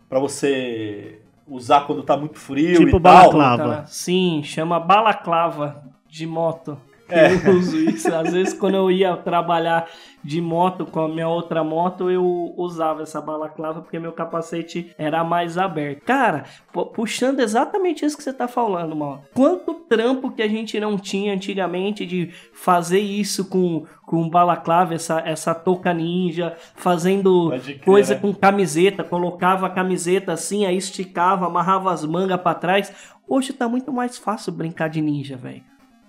pra 0.09 0.19
você 0.19 1.19
usar 1.47 1.81
quando 1.81 2.03
tá 2.03 2.15
muito 2.17 2.37
frio 2.37 2.77
Tipo 2.77 2.87
e 2.87 2.91
tal. 2.91 2.99
balaclava. 2.99 3.75
Tá, 3.77 3.85
sim, 3.87 4.41
chama 4.43 4.79
balaclava 4.79 5.83
de 6.09 6.25
moto. 6.25 6.77
É. 7.09 7.27
Eu 7.49 7.55
uso 7.57 7.77
isso. 7.77 8.13
Às 8.13 8.31
vezes, 8.33 8.53
quando 8.53 8.75
eu 8.75 8.91
ia 8.91 9.15
trabalhar 9.15 9.87
de 10.23 10.41
moto 10.41 10.85
com 10.85 10.99
a 11.01 11.07
minha 11.07 11.27
outra 11.27 11.63
moto, 11.63 12.09
eu 12.11 12.53
usava 12.57 13.03
essa 13.03 13.21
balaclava 13.21 13.81
porque 13.81 13.97
meu 13.97 14.11
capacete 14.11 14.93
era 14.97 15.23
mais 15.23 15.57
aberto. 15.57 16.03
Cara, 16.03 16.43
pu- 16.73 16.87
puxando 16.87 17.39
exatamente 17.39 18.03
isso 18.05 18.17
que 18.17 18.23
você 18.23 18.33
tá 18.33 18.47
falando, 18.47 18.95
mano. 18.95 19.21
Quanto 19.33 19.73
trampo 19.87 20.31
que 20.31 20.41
a 20.41 20.47
gente 20.49 20.77
não 20.79 20.97
tinha 20.97 21.33
antigamente 21.33 22.05
de 22.05 22.31
fazer 22.53 22.99
isso 22.99 23.45
com, 23.45 23.85
com 24.05 24.27
balaclava, 24.29 24.93
essa, 24.93 25.21
essa 25.25 25.55
touca 25.55 25.93
ninja, 25.93 26.57
fazendo 26.75 27.49
crer, 27.51 27.79
coisa 27.85 28.15
né? 28.15 28.19
com 28.19 28.33
camiseta, 28.33 29.03
colocava 29.03 29.67
a 29.67 29.69
camiseta 29.69 30.33
assim, 30.33 30.65
aí 30.65 30.75
esticava, 30.75 31.45
amarrava 31.45 31.91
as 31.91 32.03
mangas 32.03 32.41
pra 32.41 32.53
trás. 32.53 32.91
Hoje 33.29 33.53
tá 33.53 33.69
muito 33.69 33.93
mais 33.93 34.17
fácil 34.17 34.51
brincar 34.51 34.89
de 34.89 35.01
ninja, 35.01 35.37
velho. 35.37 35.63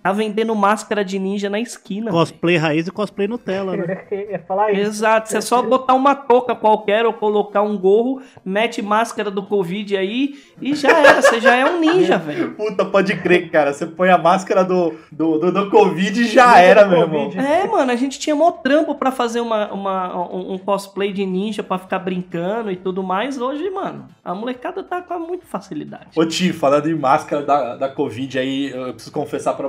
Tá 0.09 0.12
vendendo 0.12 0.55
máscara 0.55 1.05
de 1.05 1.19
ninja 1.19 1.50
na 1.50 1.61
esquina. 1.61 2.11
Cosplay 2.11 2.57
raiz 2.57 2.87
e 2.87 2.91
cosplay 2.91 3.29
Nutella, 3.29 3.77
né? 3.77 4.07
Ia 4.31 4.38
falar 4.38 4.73
isso. 4.73 4.81
Exato, 4.81 5.29
você 5.29 5.37
é 5.37 5.41
só 5.43 5.61
botar 5.61 5.93
uma 5.93 6.15
touca 6.15 6.55
qualquer 6.55 7.05
ou 7.05 7.12
colocar 7.12 7.61
um 7.61 7.77
gorro, 7.77 8.23
mete 8.43 8.81
máscara 8.81 9.31
do 9.31 9.43
Covid 9.43 9.95
aí 9.99 10.35
e 10.62 10.75
já 10.75 10.99
era, 10.99 11.21
você 11.21 11.41
já 11.43 11.55
é 11.57 11.65
um 11.67 11.79
ninja, 11.79 12.17
velho. 12.19 12.53
Puta, 12.55 12.87
pode 12.87 13.15
crer, 13.19 13.50
cara. 13.50 13.75
Você 13.75 13.85
põe 13.85 14.09
a 14.09 14.17
máscara 14.17 14.65
do, 14.65 14.95
do, 15.12 15.38
do, 15.38 15.53
do 15.53 15.71
Covid 15.71 16.23
e 16.23 16.25
já 16.27 16.59
era, 16.59 16.87
meu 16.88 17.00
irmão. 17.03 17.31
É, 17.37 17.67
mano, 17.67 17.93
a 17.93 17.97
gente 17.97 18.19
tinha 18.19 18.35
mó 18.35 18.50
trampo 18.50 18.95
pra 18.95 19.11
fazer 19.12 19.41
uma, 19.41 19.71
uma- 19.71 20.31
um, 20.35 20.55
um 20.55 20.59
cosplay 20.59 21.12
de 21.12 21.27
ninja 21.27 21.62
pra 21.62 21.77
ficar 21.79 21.99
brincando 21.99 22.71
e 22.71 22.77
tudo 22.77 23.03
mais. 23.03 23.38
Hoje, 23.38 23.69
mano, 23.69 24.07
a 24.25 24.35
molecada 24.35 24.83
tá 24.83 25.03
com 25.03 25.19
muita 25.19 25.45
facilidade. 25.45 26.07
Ô 26.17 26.25
Ti, 26.25 26.50
falando 26.55 26.88
em 26.88 26.95
máscara 26.95 27.43
da, 27.43 27.77
da 27.77 27.88
Covid 27.91 28.38
aí, 28.38 28.71
eu 28.71 28.95
preciso 28.95 29.12
confessar 29.12 29.53
pra 29.55 29.69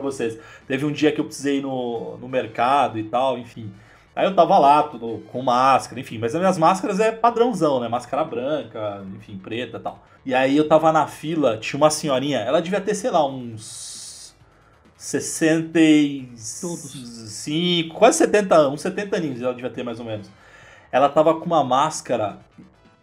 Teve 0.67 0.85
um 0.85 0.91
dia 0.91 1.11
que 1.11 1.19
eu 1.19 1.25
precisei 1.25 1.57
ir 1.57 1.61
no, 1.61 2.17
no 2.17 2.27
mercado 2.27 2.99
e 2.99 3.03
tal, 3.03 3.37
enfim. 3.37 3.71
Aí 4.15 4.25
eu 4.25 4.35
tava 4.35 4.57
lá, 4.59 4.83
tudo 4.83 5.23
com 5.31 5.41
máscara, 5.41 5.99
enfim. 5.99 6.17
Mas 6.17 6.35
as 6.35 6.41
minhas 6.41 6.57
máscaras 6.57 6.99
é 6.99 7.11
padrãozão, 7.11 7.79
né? 7.79 7.87
Máscara 7.87 8.23
branca, 8.23 9.03
enfim, 9.15 9.37
preta 9.37 9.77
e 9.77 9.79
tal. 9.79 10.03
E 10.25 10.35
aí 10.35 10.57
eu 10.57 10.67
tava 10.67 10.91
na 10.91 11.07
fila, 11.07 11.57
tinha 11.57 11.77
uma 11.77 11.89
senhorinha, 11.89 12.39
ela 12.39 12.61
devia 12.61 12.81
ter, 12.81 12.93
sei 12.95 13.09
lá, 13.09 13.25
uns 13.25 14.35
65, 14.97 17.95
quase 17.95 18.17
70 18.17 18.55
anos, 18.55 18.73
uns 18.73 18.81
70 18.81 19.15
aninhos 19.15 19.41
ela 19.41 19.53
devia 19.53 19.69
ter 19.69 19.83
mais 19.83 19.99
ou 19.99 20.05
menos. 20.05 20.29
Ela 20.91 21.07
tava 21.07 21.35
com 21.35 21.45
uma 21.45 21.63
máscara 21.63 22.39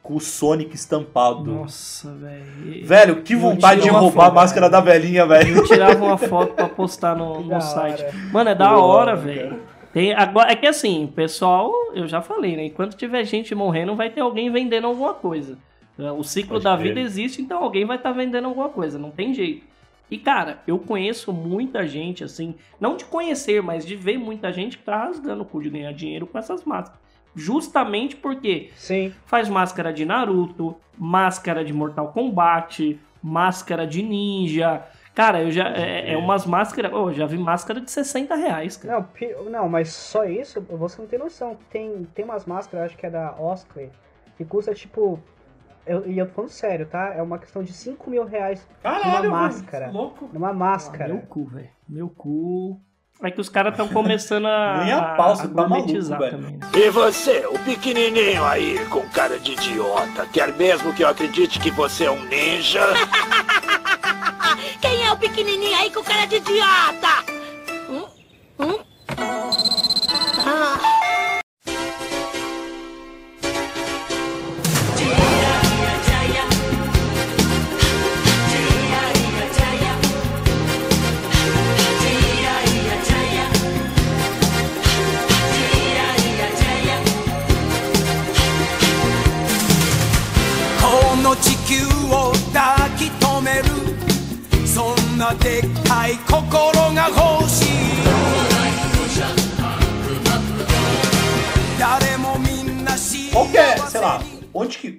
com 0.07 0.15
o 0.15 0.21
Sonic 0.21 0.73
estampado. 0.77 1.53
Nossa, 1.53 2.15
velho. 2.15 2.87
Velho, 2.87 3.23
que 3.23 3.35
vontade 3.35 3.83
de 3.83 3.89
roubar 3.89 4.23
a 4.23 4.27
foto. 4.27 4.35
máscara 4.37 4.71
da 4.71 4.81
velhinha, 4.81 5.27
velho. 5.27 5.57
Eu 5.57 5.65
tirava 5.65 6.05
uma 6.05 6.17
foto 6.17 6.55
pra 6.55 6.69
postar 6.69 7.17
no, 7.17 7.41
no 7.41 7.61
site. 7.61 8.05
Mano, 8.33 8.51
é 8.51 8.55
da 8.55 8.69
Boa, 8.69 8.83
hora, 8.83 9.17
velho. 9.17 9.61
Tem, 9.93 10.15
agora, 10.15 10.53
é 10.53 10.55
que 10.55 10.67
assim, 10.67 11.11
pessoal, 11.13 11.73
eu 11.93 12.07
já 12.07 12.23
falei, 12.23 12.57
né? 12.57 12.67
Enquanto 12.67 12.97
tiver 12.97 13.25
gente 13.25 13.53
morrendo, 13.53 13.97
vai 13.97 14.09
ter 14.09 14.21
alguém 14.21 14.49
vendendo 14.49 14.87
alguma 14.87 15.13
coisa. 15.13 15.59
O 16.17 16.23
ciclo 16.23 16.53
Pode 16.53 16.65
da 16.65 16.77
crer. 16.77 16.89
vida 16.89 17.01
existe, 17.01 17.43
então 17.43 17.61
alguém 17.61 17.85
vai 17.85 17.97
estar 17.97 18.13
vendendo 18.13 18.47
alguma 18.47 18.69
coisa, 18.69 18.99
não 18.99 19.11
tem 19.11 19.35
jeito. 19.35 19.65
E 20.09 20.19
cara, 20.19 20.61
eu 20.69 20.79
conheço 20.79 21.33
muita 21.33 21.85
gente, 21.85 22.23
assim, 22.23 22.55
não 22.79 22.97
de 22.97 23.05
conhecer, 23.07 23.61
mas 23.61 23.85
de 23.85 23.97
ver 23.97 24.19
muita 24.19 24.53
gente 24.53 24.79
que 24.79 24.85
tá 24.85 25.05
rasgando 25.05 25.43
o 25.43 25.45
cu 25.45 25.61
de 25.61 25.71
ganhar 25.71 25.93
dinheiro 25.93 26.29
com 26.29 26.39
essas 26.39 26.63
máscaras. 26.65 27.06
Justamente 27.37 28.17
porque 28.17 28.71
Sim. 28.75 29.13
faz 29.27 29.49
máscara 29.49 29.93
de 29.93 30.05
Naruto, 30.07 30.75
máscara 30.97 31.63
de 31.63 31.73
Mortal 31.73 32.09
Kombat, 32.13 32.99
máscara 33.23 33.87
de 33.87 34.03
ninja. 34.03 34.83
Cara, 35.15 35.43
eu 35.43 35.51
já. 35.51 35.69
É, 35.69 36.13
é 36.13 36.17
umas 36.17 36.47
máscaras. 36.47 36.93
Oh, 36.93 37.13
já 37.13 37.27
vi 37.27 37.37
máscara 37.39 37.81
de 37.81 37.91
60 37.91 38.35
reais, 38.35 38.77
cara. 38.77 38.95
Não, 38.97 39.03
pi- 39.05 39.35
não, 39.51 39.69
mas 39.69 39.91
só 39.93 40.25
isso, 40.25 40.61
você 40.63 41.01
não 41.01 41.09
tem 41.09 41.19
noção. 41.19 41.57
Tem, 41.71 42.07
tem 42.15 42.25
umas 42.25 42.45
máscaras, 42.47 42.87
acho 42.87 42.97
que 42.97 43.07
é 43.07 43.11
da 43.11 43.33
Osclay, 43.39 43.91
que 44.37 44.45
custa 44.45 44.75
tipo. 44.75 45.19
eu- 45.87 46.07
E 46.07 46.19
eu, 46.19 46.27
tô 46.27 46.33
falando 46.33 46.51
sério, 46.51 46.87
tá? 46.87 47.15
É 47.15 47.23
uma 47.23 47.39
questão 47.39 47.63
de 47.63 47.73
5 47.73 48.11
mil 48.11 48.25
reais 48.25 48.67
Caralho, 48.83 49.05
Uma 49.11 49.21
velho, 49.21 49.31
máscara. 49.33 49.91
Louco. 49.91 50.29
numa 50.33 50.53
máscara. 50.53 51.13
Meu 51.15 51.23
cu, 51.23 51.45
velho. 51.45 51.71
Meu 51.89 52.09
cu. 52.09 52.81
É 53.23 53.31
que 53.31 53.41
os 53.41 53.49
caras 53.49 53.73
estão 53.73 53.89
começando 53.89 54.47
a, 54.47 54.83
Nem 54.85 54.93
a 54.93 55.03
pau, 55.17 55.35
você 55.35 55.47
a 55.47 55.49
tá 55.49 55.69
maluco, 55.69 56.09
também. 56.09 56.53
né? 56.53 56.59
E 56.75 56.91
você, 56.91 57.47
o 57.51 57.59
pequenininho 57.61 58.45
aí, 58.45 58.79
com 58.87 59.01
cara 59.09 59.39
de 59.39 59.53
idiota, 59.53 60.27
quer 60.33 60.53
mesmo 60.55 60.93
que 60.93 61.03
eu 61.03 61.09
acredite 61.09 61.59
que 61.59 61.71
você 61.71 62.05
é 62.05 62.11
um 62.11 62.23
ninja? 62.27 62.83
Quem 64.81 65.05
é 65.05 65.13
o 65.13 65.17
pequenininho 65.17 65.77
aí 65.77 65.91
com 65.91 66.03
cara 66.03 66.27
de 66.27 66.37
idiota? 66.37 67.26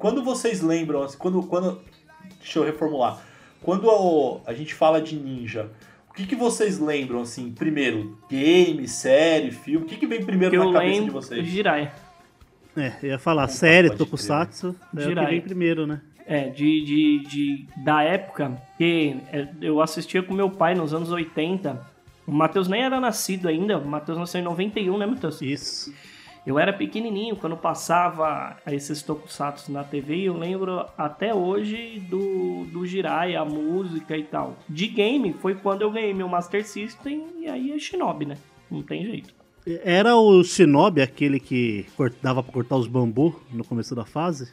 Quando 0.07 0.23
vocês 0.23 0.61
lembram, 0.61 1.03
assim, 1.03 1.17
quando, 1.17 1.41
quando, 1.43 1.79
deixa 2.39 2.59
eu 2.59 2.63
reformular, 2.63 3.19
quando 3.61 3.87
o- 3.87 4.41
a 4.45 4.53
gente 4.53 4.73
fala 4.73 5.01
de 5.01 5.15
ninja, 5.17 5.69
o 6.09 6.13
que 6.13 6.25
que 6.25 6.35
vocês 6.35 6.79
lembram, 6.79 7.21
assim, 7.21 7.51
primeiro, 7.51 8.17
game, 8.29 8.87
série, 8.87 9.51
filme, 9.51 9.85
o 9.85 9.89
que 9.89 9.97
que 9.97 10.07
vem 10.07 10.23
primeiro 10.23 10.51
Que 10.51 10.57
na 10.57 10.65
eu 10.65 10.71
cabeça 10.71 10.93
de 10.93 10.99
lembro. 10.99 11.13
vocês? 11.13 11.45
Jiraiya. 11.45 11.91
É, 12.75 12.93
eu 13.03 13.09
ia 13.09 13.19
falar, 13.19 13.47
série, 13.49 13.89
Tokusatsu, 13.89 14.75
é 14.95 15.05
o 15.07 15.15
que 15.15 15.25
vem 15.25 15.41
primeiro, 15.41 15.85
né? 15.87 15.99
É, 16.25 16.49
de, 16.49 16.81
de, 16.83 17.19
de- 17.27 17.65
da 17.83 18.03
época 18.03 18.61
que 18.77 19.17
é, 19.31 19.47
eu 19.61 19.81
assistia 19.81 20.21
com 20.23 20.33
meu 20.33 20.49
pai 20.49 20.75
nos 20.75 20.93
anos 20.93 21.11
80. 21.11 21.81
O 22.25 22.31
Matheus 22.31 22.67
nem 22.67 22.83
era 22.83 22.99
nascido 22.99 23.47
ainda, 23.47 23.77
o 23.77 23.87
Matheus 23.87 24.17
nasceu 24.17 24.41
em 24.41 24.43
91, 24.43 24.97
né, 24.97 25.05
Matheus? 25.05 25.41
Isso. 25.41 25.93
Eu 26.47 26.57
era 26.57 26.71
pequenininho 26.71 27.35
quando 27.35 27.57
passava 27.57 28.55
esses 28.67 29.03
tokusatsu 29.03 29.69
na 29.69 29.83
TV 29.83 30.15
e 30.15 30.25
eu 30.27 30.37
lembro 30.37 30.85
até 30.97 31.35
hoje 31.35 32.01
do, 32.09 32.63
do 32.71 32.85
Jiraiya, 32.85 33.41
a 33.41 33.45
música 33.45 34.15
e 34.15 34.23
tal. 34.23 34.57
De 34.69 34.87
game 34.87 35.33
foi 35.33 35.55
quando 35.55 35.81
eu 35.81 35.91
ganhei 35.91 36.13
meu 36.13 36.29
Master 36.29 36.65
System 36.65 37.25
e 37.37 37.49
aí 37.49 37.73
é 37.73 37.77
Shinobi, 37.77 38.27
né? 38.27 38.37
Não 38.71 38.81
tem 38.81 39.05
jeito. 39.05 39.33
Era 39.83 40.15
o 40.15 40.41
Shinobi, 40.41 41.01
aquele 41.01 41.37
que 41.37 41.85
dava 42.23 42.41
pra 42.41 42.53
cortar 42.53 42.77
os 42.77 42.87
bambu 42.87 43.37
no 43.51 43.65
começo 43.65 43.93
da 43.93 44.05
fase? 44.05 44.49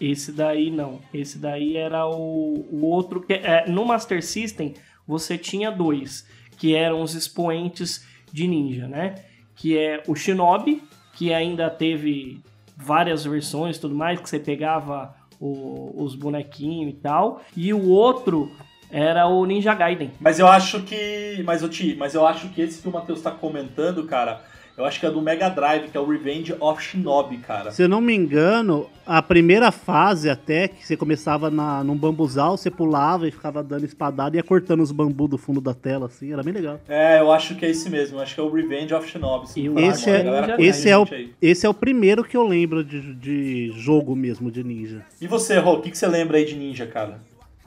Esse 0.00 0.32
daí 0.32 0.70
não. 0.70 0.98
Esse 1.12 1.36
daí 1.36 1.76
era 1.76 2.06
o, 2.06 2.66
o 2.72 2.86
outro 2.86 3.20
que 3.20 3.34
é, 3.34 3.68
no 3.68 3.84
Master 3.84 4.24
System 4.24 4.72
você 5.06 5.36
tinha 5.36 5.70
dois 5.70 6.26
que 6.56 6.74
eram 6.74 7.02
os 7.02 7.14
expoentes 7.14 8.02
de 8.32 8.48
ninja, 8.48 8.88
né? 8.88 9.16
Que 9.54 9.76
é 9.76 10.02
o 10.08 10.14
Shinobi, 10.14 10.82
que 11.16 11.32
ainda 11.32 11.70
teve 11.70 12.40
várias 12.76 13.24
versões, 13.24 13.78
tudo 13.78 13.94
mais, 13.94 14.20
que 14.20 14.28
você 14.28 14.38
pegava 14.38 15.14
o- 15.40 15.92
os 16.02 16.14
bonequinhos 16.14 16.90
e 16.94 16.96
tal. 16.96 17.40
E 17.56 17.72
o 17.72 17.88
outro 17.88 18.50
era 18.90 19.26
o 19.26 19.44
Ninja 19.44 19.74
Gaiden. 19.74 20.10
Mas 20.20 20.38
eu 20.38 20.46
acho 20.46 20.82
que, 20.82 21.42
mas, 21.44 21.62
ô, 21.62 21.68
Ti, 21.68 21.96
mas 21.98 22.14
eu 22.14 22.26
acho 22.26 22.48
que 22.50 22.60
esse 22.62 22.80
que 22.82 22.88
o 22.88 22.92
Matheus 22.92 23.20
tá 23.22 23.30
comentando, 23.30 24.04
cara, 24.04 24.42
Eu 24.76 24.84
acho 24.84 24.98
que 24.98 25.06
é 25.06 25.10
do 25.10 25.22
Mega 25.22 25.48
Drive, 25.48 25.88
que 25.88 25.96
é 25.96 26.00
o 26.00 26.04
Revenge 26.04 26.52
of 26.58 26.82
Shinobi, 26.82 27.38
cara. 27.38 27.70
Se 27.70 27.82
eu 27.84 27.88
não 27.88 28.00
me 28.00 28.12
engano, 28.12 28.90
a 29.06 29.22
primeira 29.22 29.70
fase 29.70 30.28
até, 30.28 30.66
que 30.66 30.84
você 30.84 30.96
começava 30.96 31.48
na, 31.48 31.84
num 31.84 31.96
bambuzal, 31.96 32.56
você 32.56 32.72
pulava 32.72 33.28
e 33.28 33.30
ficava 33.30 33.62
dando 33.62 33.84
espadada 33.84 34.36
e 34.36 34.38
ia 34.38 34.42
cortando 34.42 34.80
os 34.80 34.90
bambus 34.90 35.30
do 35.30 35.38
fundo 35.38 35.60
da 35.60 35.72
tela, 35.72 36.06
assim, 36.06 36.32
era 36.32 36.42
bem 36.42 36.52
legal. 36.52 36.80
É, 36.88 37.20
eu 37.20 37.30
acho 37.30 37.54
que 37.54 37.64
é 37.64 37.70
esse 37.70 37.88
mesmo. 37.88 38.18
Eu 38.18 38.22
acho 38.22 38.34
que 38.34 38.40
é 38.40 38.42
o 38.42 38.50
Revenge 38.50 38.92
of 38.92 39.08
Shinobi. 39.08 39.46
Eu 39.64 39.74
falar 39.74 39.86
Esse 39.86 40.10
é, 40.10 40.22
galera, 40.24 40.56
esse, 40.58 40.90
é 40.90 40.98
o, 40.98 41.06
aí. 41.08 41.32
esse 41.40 41.64
é 41.64 41.68
o 41.68 41.74
primeiro 41.74 42.24
que 42.24 42.36
eu 42.36 42.42
lembro 42.42 42.82
de, 42.82 43.14
de 43.14 43.70
jogo 43.76 44.16
mesmo, 44.16 44.50
de 44.50 44.64
ninja. 44.64 45.06
E 45.20 45.28
você, 45.28 45.56
Rô, 45.58 45.74
o 45.74 45.82
que, 45.82 45.90
que 45.92 45.98
você 45.98 46.08
lembra 46.08 46.36
aí 46.36 46.44
de 46.44 46.56
ninja, 46.56 46.84
cara? 46.84 47.20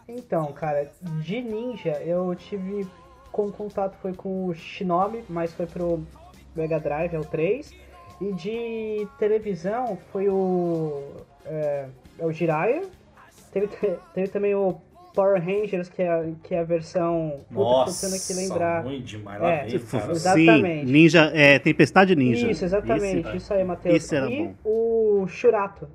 Então, 0.10 0.52
cara, 0.52 0.92
de 1.22 1.42
ninja 1.42 2.02
eu 2.06 2.36
tive 2.36 2.86
com 3.32 3.50
contato 3.52 3.96
foi 4.02 4.14
com 4.14 4.48
o 4.48 4.54
Shinobi, 4.54 5.24
mas 5.30 5.54
foi 5.54 5.68
pro 5.68 6.04
Mega 6.58 6.80
Drive, 6.80 7.14
é 7.14 7.20
o 7.20 7.24
3. 7.26 7.74
E 8.20 8.34
de 8.34 9.08
televisão 9.20 9.98
foi 10.12 10.28
o. 10.28 11.04
É, 11.46 11.86
é 12.20 12.26
o 12.26 12.32
Jiraiya. 12.32 12.84
Teve, 13.52 13.68
teve 14.14 14.28
também 14.30 14.56
o 14.56 14.76
Power 15.14 15.40
Rangers, 15.44 15.88
que 15.90 16.02
é, 16.02 16.32
que 16.44 16.56
é 16.56 16.60
a 16.60 16.64
versão. 16.64 17.42
Puta, 17.50 17.60
Nossa, 17.60 18.08
tentando 18.08 18.22
aqui 18.22 18.34
lembrar. 18.34 18.84
ruim 18.84 19.02
demais. 19.02 19.42
Lá 19.42 19.50
É, 19.52 19.66
vem, 19.66 19.80
cara. 19.80 20.12
Exatamente. 20.12 20.86
Sim, 20.88 20.92
ninja, 20.92 21.32
é, 21.34 21.60
Tempestade 21.60 22.16
Ninja. 22.16 22.50
Isso, 22.52 22.66
exatamente. 22.66 23.28
Esse- 23.28 23.38
isso 23.38 23.54
aí, 23.54 23.64
Matheus. 23.64 23.96
esse 23.96 24.16
era 24.16 24.30
e 24.30 24.44
bom. 24.44 24.56
o 25.24 25.28
Shurato 25.28 25.88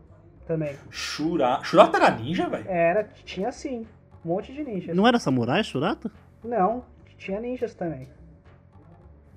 também. 0.47 0.75
Shura... 0.90 1.61
Shurata 1.62 1.97
era 1.99 2.11
ninja, 2.16 2.49
velho? 2.49 2.64
Era, 2.69 3.09
tinha 3.25 3.50
sim. 3.52 3.87
Um 4.25 4.28
monte 4.28 4.52
de 4.52 4.62
ninjas. 4.62 4.95
Não 4.95 5.07
era 5.07 5.19
samurai, 5.19 5.64
Shurata? 5.64 6.11
Não, 6.45 6.85
tinha 7.19 7.40
ninjas 7.40 7.75
também. 7.75 8.09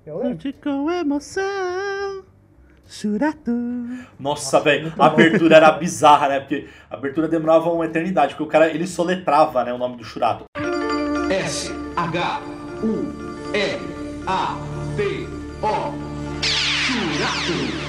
Eu 0.06 0.18
lembro. 0.18 0.30
Lute 0.34 0.52
com 0.62 0.88
emoção, 0.88 2.22
Shurato. 2.86 3.50
Nossa, 4.20 4.60
velho, 4.60 4.92
a 4.96 5.06
abertura 5.06 5.56
era 5.56 5.72
bizarra, 5.72 6.28
né? 6.28 6.38
Porque 6.38 6.68
a 6.88 6.94
abertura 6.94 7.26
demorava 7.26 7.68
uma 7.70 7.86
eternidade, 7.86 8.34
porque 8.34 8.44
o 8.44 8.46
cara, 8.46 8.70
ele 8.70 8.86
soletrava, 8.86 9.64
né, 9.64 9.72
o 9.72 9.78
nome 9.78 9.96
do 9.96 10.04
Shurato. 10.04 10.44
S 11.28 11.72
H 11.96 12.40
U 12.84 13.52
R 13.52 13.80
A 14.28 14.56
T 14.96 15.26
O 15.60 15.92
Churato. 16.40 17.86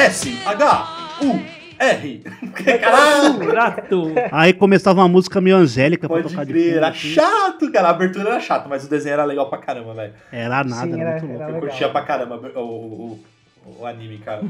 S-H-U-R. 0.00 2.22
Caralho! 2.80 4.14
Aí 4.32 4.52
começava 4.52 5.00
uma 5.00 5.08
música 5.08 5.40
meio 5.40 5.56
angélica 5.56 6.06
pra 6.08 6.18
Pode 6.18 6.28
tocar 6.30 6.44
de 6.46 6.52
crer, 6.52 6.64
fundo. 6.66 6.76
era 6.78 6.88
assim. 6.88 7.08
chato, 7.08 7.72
cara. 7.72 7.88
A 7.88 7.90
abertura 7.90 8.30
era 8.30 8.40
chata, 8.40 8.68
mas 8.68 8.84
o 8.84 8.90
desenho 8.90 9.14
era 9.14 9.24
legal 9.24 9.48
pra 9.48 9.58
caramba, 9.58 9.94
velho. 9.94 10.12
Era 10.32 10.62
nada, 10.64 10.86
Sim, 10.86 11.00
era, 11.00 11.10
era- 11.10 11.20
muito 11.20 11.26
louco. 11.26 11.42
era 11.42 11.52
Eu 11.52 11.60
curtia 11.60 11.88
pra 11.88 12.02
caramba 12.02 12.36
o, 12.56 12.60
o, 12.60 13.18
o- 13.66 13.76
o 13.80 13.86
anime, 13.86 14.18
cara. 14.18 14.42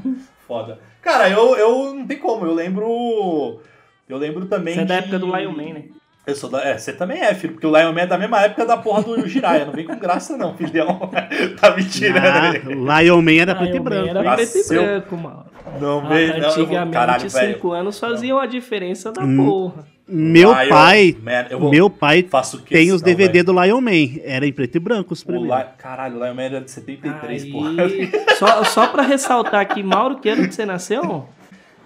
Foda. 0.46 0.78
Cara, 1.02 1.28
eu, 1.30 1.56
eu 1.56 1.94
não 1.94 2.06
tem 2.06 2.18
como, 2.18 2.44
eu 2.46 2.54
lembro. 2.54 3.60
Eu 4.08 4.18
lembro 4.18 4.46
também. 4.46 4.74
Você 4.74 4.80
é 4.80 4.84
da 4.84 4.94
de- 4.98 5.04
época 5.04 5.18
do 5.18 5.26
Lion 5.36 5.52
Man, 5.52 5.74
né? 5.74 5.84
Eu 6.26 6.34
sou 6.34 6.50
da. 6.50 6.62
É, 6.62 6.76
você 6.78 6.92
também 6.92 7.18
é, 7.20 7.34
filho, 7.34 7.54
porque 7.54 7.66
o 7.66 7.70
Lion 7.76 7.92
Man 7.92 8.02
é 8.02 8.06
da 8.06 8.18
mesma 8.18 8.42
época 8.42 8.64
da 8.66 8.76
porra 8.76 9.02
do 9.02 9.26
Jiraiya. 9.26 9.64
Não 9.64 9.72
vem 9.72 9.86
com 9.86 9.96
graça, 9.98 10.36
não, 10.36 10.54
filhão. 10.54 11.10
tá 11.60 11.74
me 11.74 11.84
tirando 11.84 12.90
Ah. 12.90 13.00
Lion 13.02 13.22
Man 13.22 13.32
era 13.40 13.54
preto 13.54 13.76
e 13.76 13.80
branco. 13.80 14.08
Era 14.10 14.24
hein? 14.24 14.30
preto 14.36 14.58
e 14.58 14.68
branco, 14.68 15.16
mano. 15.16 15.44
Não 15.80 16.06
vem, 16.08 16.28
não. 16.28 16.40
vou- 16.40 16.48
Antigamente, 16.62 16.92
Caralho, 16.92 17.28
velho. 17.30 17.54
cinco 17.54 17.72
anos 17.72 17.98
faziam 17.98 18.38
a 18.38 18.46
diferença 18.46 19.10
da 19.10 19.22
Hum. 19.22 19.44
porra. 19.46 19.86
Meu 20.12 20.50
Lion 20.52 20.68
pai, 20.68 21.16
Man, 21.22 21.46
eu 21.50 21.58
vou- 21.60 21.70
meu 21.70 21.88
pai 21.88 22.26
faço 22.28 22.60
tem 22.62 22.90
os 22.92 23.00
DVD 23.00 23.32
velho. 23.42 23.44
do 23.44 23.62
Lion 23.62 23.80
Man. 23.80 24.20
Era 24.24 24.44
em 24.46 24.52
preto 24.52 24.74
e 24.76 24.78
branco 24.80 25.12
os 25.14 25.22
O 25.22 25.26
primeiros. 25.26 25.56
Li... 25.58 25.64
Caralho, 25.78 26.16
o 26.20 26.24
Lion 26.24 26.34
Man 26.34 26.42
era 26.42 26.60
de 26.60 26.70
73, 26.70 27.44
Aí, 27.44 27.50
porra. 27.52 27.72
só, 28.36 28.64
só 28.64 28.86
pra 28.88 29.02
ressaltar 29.04 29.60
aqui, 29.60 29.82
Mauro, 29.82 30.18
que 30.18 30.28
ano 30.28 30.46
que 30.48 30.54
você 30.54 30.66
nasceu? 30.66 31.28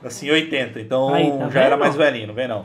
Assim, 0.02 0.30
80, 0.30 0.80
então 0.80 1.12
Aí, 1.14 1.30
tá 1.38 1.48
já 1.50 1.60
era 1.60 1.70
vendo? 1.76 1.80
mais 1.80 1.94
velhinho, 1.94 2.26
não 2.28 2.34
vem 2.34 2.48
não. 2.48 2.64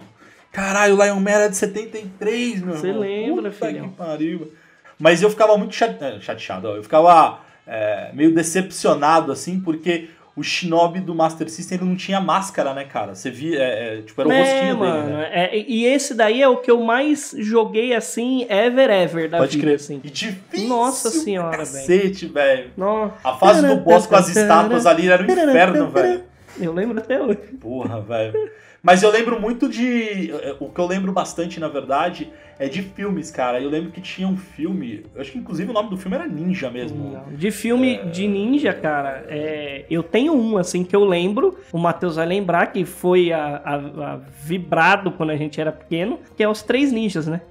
Caralho, 0.52 0.96
o 0.98 1.04
Lion 1.04 1.20
Man 1.20 1.32
era 1.32 1.48
de 1.50 1.58
73, 1.58 2.62
meu 2.62 2.76
Você 2.76 2.88
irmão. 2.88 3.02
lembra, 3.02 3.52
Puta 3.52 3.68
filhão. 3.68 3.90
que 3.90 3.96
pariu. 3.96 4.52
Mas 4.98 5.22
eu 5.22 5.30
ficava 5.30 5.58
muito 5.58 5.72
é, 5.84 6.20
chateado, 6.20 6.68
ó. 6.70 6.76
eu 6.76 6.84
ficava 6.84 7.40
é, 7.68 8.10
meio 8.14 8.34
decepcionado, 8.34 9.32
assim, 9.32 9.60
porque 9.60 10.10
o 10.36 10.44
Shinobi 10.44 11.00
do 11.02 11.14
Master 11.14 11.50
System 11.50 11.78
ele 11.78 11.88
não 11.90 11.96
tinha 11.96 12.20
máscara, 12.20 12.74
né, 12.74 12.84
cara? 12.86 13.14
Você 13.16 13.30
via, 13.30 13.60
é, 13.60 13.98
é, 14.00 14.02
tipo, 14.02 14.20
era 14.22 14.30
o 14.30 14.32
É, 14.32 14.40
rostinho 14.42 14.78
mano. 14.78 15.04
dele, 15.04 15.14
né? 15.18 15.30
é, 15.32 15.58
e 15.68 15.86
esse 15.86 16.14
daí 16.14 16.42
é 16.42 16.48
o 16.48 16.58
que 16.58 16.72
eu 16.72 16.82
mais 16.82 17.34
joguei 17.38 17.94
assim, 17.94 18.46
ever, 18.50 18.90
ever 18.90 19.30
da 19.30 19.38
Pode 19.38 19.52
vida, 19.58 19.68
crer. 19.68 19.76
assim. 19.76 20.02
E 20.04 20.10
difícil, 20.10 20.68
Nossa 20.68 21.10
senhora, 21.10 21.58
cacete, 21.58 22.26
velho. 22.28 22.72
Não, 22.76 23.14
A 23.24 23.34
fase 23.36 23.66
do 23.66 23.76
boss 23.78 24.06
com 24.08 24.16
as 24.16 24.30
estátuas 24.30 24.86
ali 24.86 25.10
era 25.10 25.22
um 25.24 25.26
inferno, 25.26 25.90
velho. 25.90 26.24
Eu 26.66 26.74
lembro 26.74 27.00
até 27.00 27.22
hoje. 27.22 27.38
Porra, 27.60 28.00
velho. 28.02 28.50
Mas 28.82 29.04
eu 29.04 29.12
lembro 29.12 29.40
muito 29.42 29.68
de. 29.68 30.32
O 30.60 30.70
que 30.70 30.80
eu 30.80 30.88
lembro 30.88 31.12
bastante, 31.12 31.60
na 31.60 31.68
verdade, 31.68 32.32
é 32.58 32.70
de 32.70 32.82
filmes, 32.82 33.30
cara. 33.30 33.60
Eu 33.60 33.70
lembro 33.70 33.92
que 33.92 34.00
tinha 34.00 34.26
um 34.26 34.38
filme. 34.38 35.04
Eu 35.14 35.20
acho 35.20 35.34
que 35.34 35.38
inclusive 35.38 35.70
o 35.70 35.74
nome 35.74 35.90
do 35.90 35.98
filme 35.98 36.16
era 36.16 36.26
Ninja 36.26 36.70
mesmo. 36.72 37.12
Não. 37.12 37.36
De 37.36 37.52
filme 37.52 37.98
de 38.06 38.26
ninja, 38.26 38.74
cara, 38.74 39.26
é, 39.28 39.86
eu 39.90 40.02
tenho 40.02 40.34
um, 40.34 40.58
assim, 40.58 40.86
que 40.86 40.96
eu 40.96 41.04
lembro. 41.04 41.58
O 41.74 41.78
Matheus 41.78 42.16
vai 42.16 42.26
lembrar 42.26 42.68
que 42.68 42.86
foi 42.86 43.34
a, 43.34 43.62
a- 43.66 44.14
a 44.14 44.20
vibrado 44.44 45.12
quando 45.12 45.32
a 45.32 45.36
gente 45.36 45.60
era 45.60 45.74
pequeno, 45.74 46.18
que 46.38 46.42
é 46.42 46.48
os 46.48 46.62
Três 46.62 46.90
Ninjas, 46.94 47.28
né? 47.28 47.42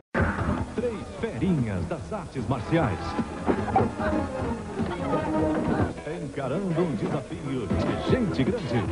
Três 0.75 0.95
ferinhas 1.21 1.85
das 1.89 2.11
artes 2.11 2.49
marciais. 2.49 2.99
Encarando 6.39 6.81
um 6.81 6.95
desafio 6.95 7.67
de 7.67 8.11
gente 8.13 8.45
grande. 8.45 8.85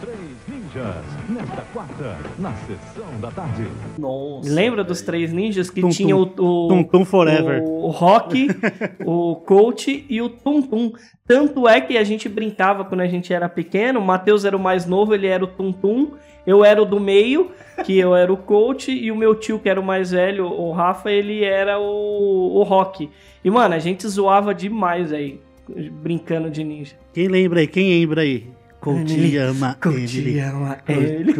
Três 0.00 0.46
ninjas, 0.46 1.04
nesta 1.28 1.62
quarta, 1.72 2.16
na 2.38 2.52
sessão 2.52 3.20
da 3.20 3.32
tarde. 3.32 3.66
Nossa. 3.98 4.48
Lembra 4.48 4.84
dos. 4.84 5.02
Três 5.02 5.32
Ninjas 5.32 5.68
que 5.68 5.80
Tum, 5.80 5.88
tinha 5.88 6.16
o, 6.16 6.22
o, 6.22 6.68
Tum 6.68 6.84
Tum 6.84 7.04
Forever. 7.04 7.64
o 7.64 7.88
Rock, 7.88 8.46
o 9.04 9.34
Coach 9.44 10.06
e 10.08 10.22
o 10.22 10.28
Tum 10.28 10.62
Tum. 10.62 10.92
Tanto 11.26 11.66
é 11.66 11.80
que 11.80 11.98
a 11.98 12.04
gente 12.04 12.28
brincava 12.28 12.84
quando 12.84 13.00
a 13.00 13.08
gente 13.08 13.34
era 13.34 13.48
pequeno. 13.48 13.98
O 13.98 14.04
Matheus 14.04 14.44
era 14.44 14.56
o 14.56 14.60
mais 14.60 14.86
novo, 14.86 15.16
ele 15.16 15.26
era 15.26 15.42
o 15.42 15.48
Tum 15.48 15.72
Tum. 15.72 16.12
Eu 16.46 16.64
era 16.64 16.80
o 16.80 16.86
do 16.86 17.00
meio, 17.00 17.50
que 17.84 17.98
eu 17.98 18.14
era 18.14 18.32
o 18.32 18.36
Coach. 18.36 18.92
E 18.92 19.10
o 19.10 19.16
meu 19.16 19.34
tio, 19.34 19.58
que 19.58 19.68
era 19.68 19.80
o 19.80 19.84
mais 19.84 20.12
velho, 20.12 20.46
o 20.46 20.70
Rafa, 20.70 21.10
ele 21.10 21.42
era 21.42 21.76
o, 21.80 22.52
o 22.54 22.62
Rock. 22.62 23.10
E, 23.44 23.50
mano, 23.50 23.74
a 23.74 23.78
gente 23.78 24.06
zoava 24.08 24.54
demais 24.54 25.12
aí, 25.12 25.40
brincando 26.02 26.50
de 26.50 26.62
ninja. 26.64 26.94
Quem 27.12 27.28
lembra 27.28 27.60
aí? 27.60 27.66
Quem 27.66 28.00
lembra 28.00 28.22
aí? 28.22 28.48
Coach 28.80 29.12
ama 29.46 29.76
Emily. 30.18 30.40
ama 30.40 30.78
ele. 30.88 31.32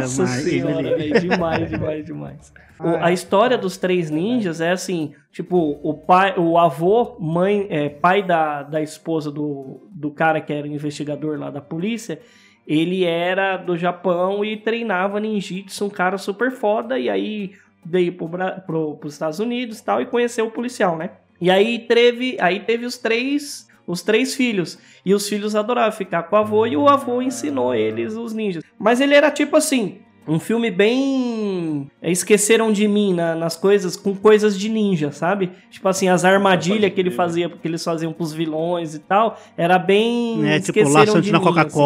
Nossa 0.00 0.22
ama 0.22 0.26
senhora, 0.50 0.96
velho, 0.96 1.20
demais, 1.20 1.68
demais, 1.70 2.04
demais. 2.06 2.52
O- 2.80 2.86
Ah, 2.88 3.06
a 3.08 3.12
história 3.12 3.58
dos 3.58 3.76
três 3.76 4.10
ninjas 4.10 4.60
é 4.60 4.70
assim, 4.70 5.12
tipo, 5.30 5.78
o 5.82 5.92
pai, 5.94 6.34
o 6.38 6.56
avô, 6.58 7.16
mãe, 7.20 7.66
é, 7.68 7.90
pai 7.90 8.22
da, 8.22 8.62
da 8.62 8.80
esposa 8.80 9.30
do, 9.30 9.86
do 9.92 10.10
cara 10.10 10.40
que 10.40 10.50
era 10.52 10.66
o 10.66 10.70
investigador 10.70 11.38
lá 11.38 11.50
da 11.50 11.60
polícia, 11.60 12.18
ele 12.66 13.04
era 13.04 13.58
do 13.58 13.76
Japão 13.76 14.42
e 14.42 14.56
treinava 14.56 15.20
ninjitsu, 15.20 15.84
um 15.86 15.90
cara 15.90 16.16
super 16.16 16.50
foda, 16.50 16.98
e 16.98 17.10
aí 17.10 17.52
veio 17.84 18.14
pro, 18.14 18.28
pro, 18.66 18.96
pros 18.96 19.12
Estados 19.12 19.38
Unidos 19.40 19.78
e 19.80 19.84
tal, 19.84 20.00
e 20.00 20.06
conheceu 20.06 20.46
o 20.46 20.50
policial, 20.50 20.96
né? 20.96 21.10
E 21.42 21.50
aí 21.50 21.80
teve, 21.80 22.36
aí 22.40 22.60
teve 22.60 22.86
os 22.86 22.96
três, 22.96 23.66
os 23.84 24.00
três 24.00 24.34
filhos. 24.34 24.78
E 25.04 25.12
os 25.12 25.28
filhos 25.28 25.56
adoravam 25.56 25.90
ficar 25.90 26.22
com 26.22 26.36
o 26.36 26.38
avô 26.38 26.64
e 26.66 26.76
o 26.76 26.88
avô 26.88 27.20
ensinou 27.20 27.74
eles 27.74 28.14
os 28.14 28.32
ninjas. 28.32 28.62
Mas 28.78 29.00
ele 29.00 29.12
era 29.14 29.28
tipo 29.28 29.56
assim, 29.56 29.98
um 30.28 30.38
filme 30.38 30.70
bem. 30.70 31.90
é, 32.00 32.10
Esqueceram 32.12 32.70
de 32.72 32.86
mim 32.86 33.12
na- 33.12 33.34
nas 33.34 33.56
coisas, 33.56 33.96
com 33.96 34.14
coisas 34.14 34.56
de 34.56 34.68
ninja, 34.68 35.10
sabe? 35.10 35.50
Tipo 35.68 35.88
assim, 35.88 36.08
as 36.08 36.24
armadilhas 36.24 36.92
que 36.94 37.00
ele 37.00 37.10
crer. 37.10 37.16
fazia, 37.16 37.48
porque 37.48 37.66
eles 37.66 37.82
faziam 37.82 38.12
pros 38.12 38.32
vilões 38.32 38.94
e 38.94 39.00
tal, 39.00 39.36
era 39.56 39.78
bem. 39.80 40.48
É, 40.48 40.60
tipo, 40.60 40.78
de 41.20 41.32
na 41.32 41.38
mim, 41.40 41.44
assim. 41.66 41.76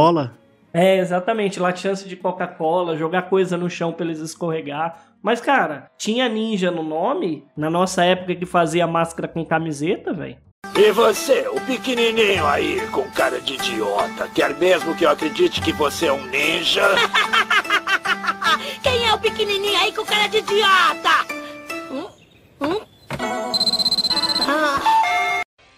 É, 0.72 0.98
exatamente. 0.98 1.58
Lá 1.58 1.74
chance 1.74 2.08
de 2.08 2.16
Coca-Cola, 2.16 2.96
jogar 2.96 3.22
coisa 3.22 3.56
no 3.56 3.70
chão 3.70 3.92
pra 3.92 4.04
eles 4.04 4.18
escorregar. 4.18 4.98
Mas, 5.22 5.40
cara, 5.40 5.90
tinha 5.96 6.28
ninja 6.28 6.70
no 6.70 6.82
nome, 6.82 7.44
na 7.56 7.68
nossa 7.70 8.04
época 8.04 8.34
que 8.34 8.46
fazia 8.46 8.86
máscara 8.86 9.26
com 9.26 9.44
camiseta, 9.44 10.12
velho. 10.12 10.36
E 10.74 10.92
você, 10.92 11.48
o 11.48 11.60
pequenininho 11.62 12.46
aí, 12.46 12.86
com 12.88 13.10
cara 13.10 13.40
de 13.40 13.54
idiota, 13.54 14.28
quer 14.34 14.54
mesmo 14.56 14.94
que 14.94 15.04
eu 15.04 15.10
acredite 15.10 15.62
que 15.62 15.72
você 15.72 16.06
é 16.06 16.12
um 16.12 16.26
ninja? 16.26 16.82
Quem 18.82 19.06
é 19.08 19.14
o 19.14 19.18
pequenininho 19.18 19.78
aí 19.78 19.92
com 19.92 20.04
cara 20.04 20.26
de 20.28 20.38
idiota? 20.38 21.15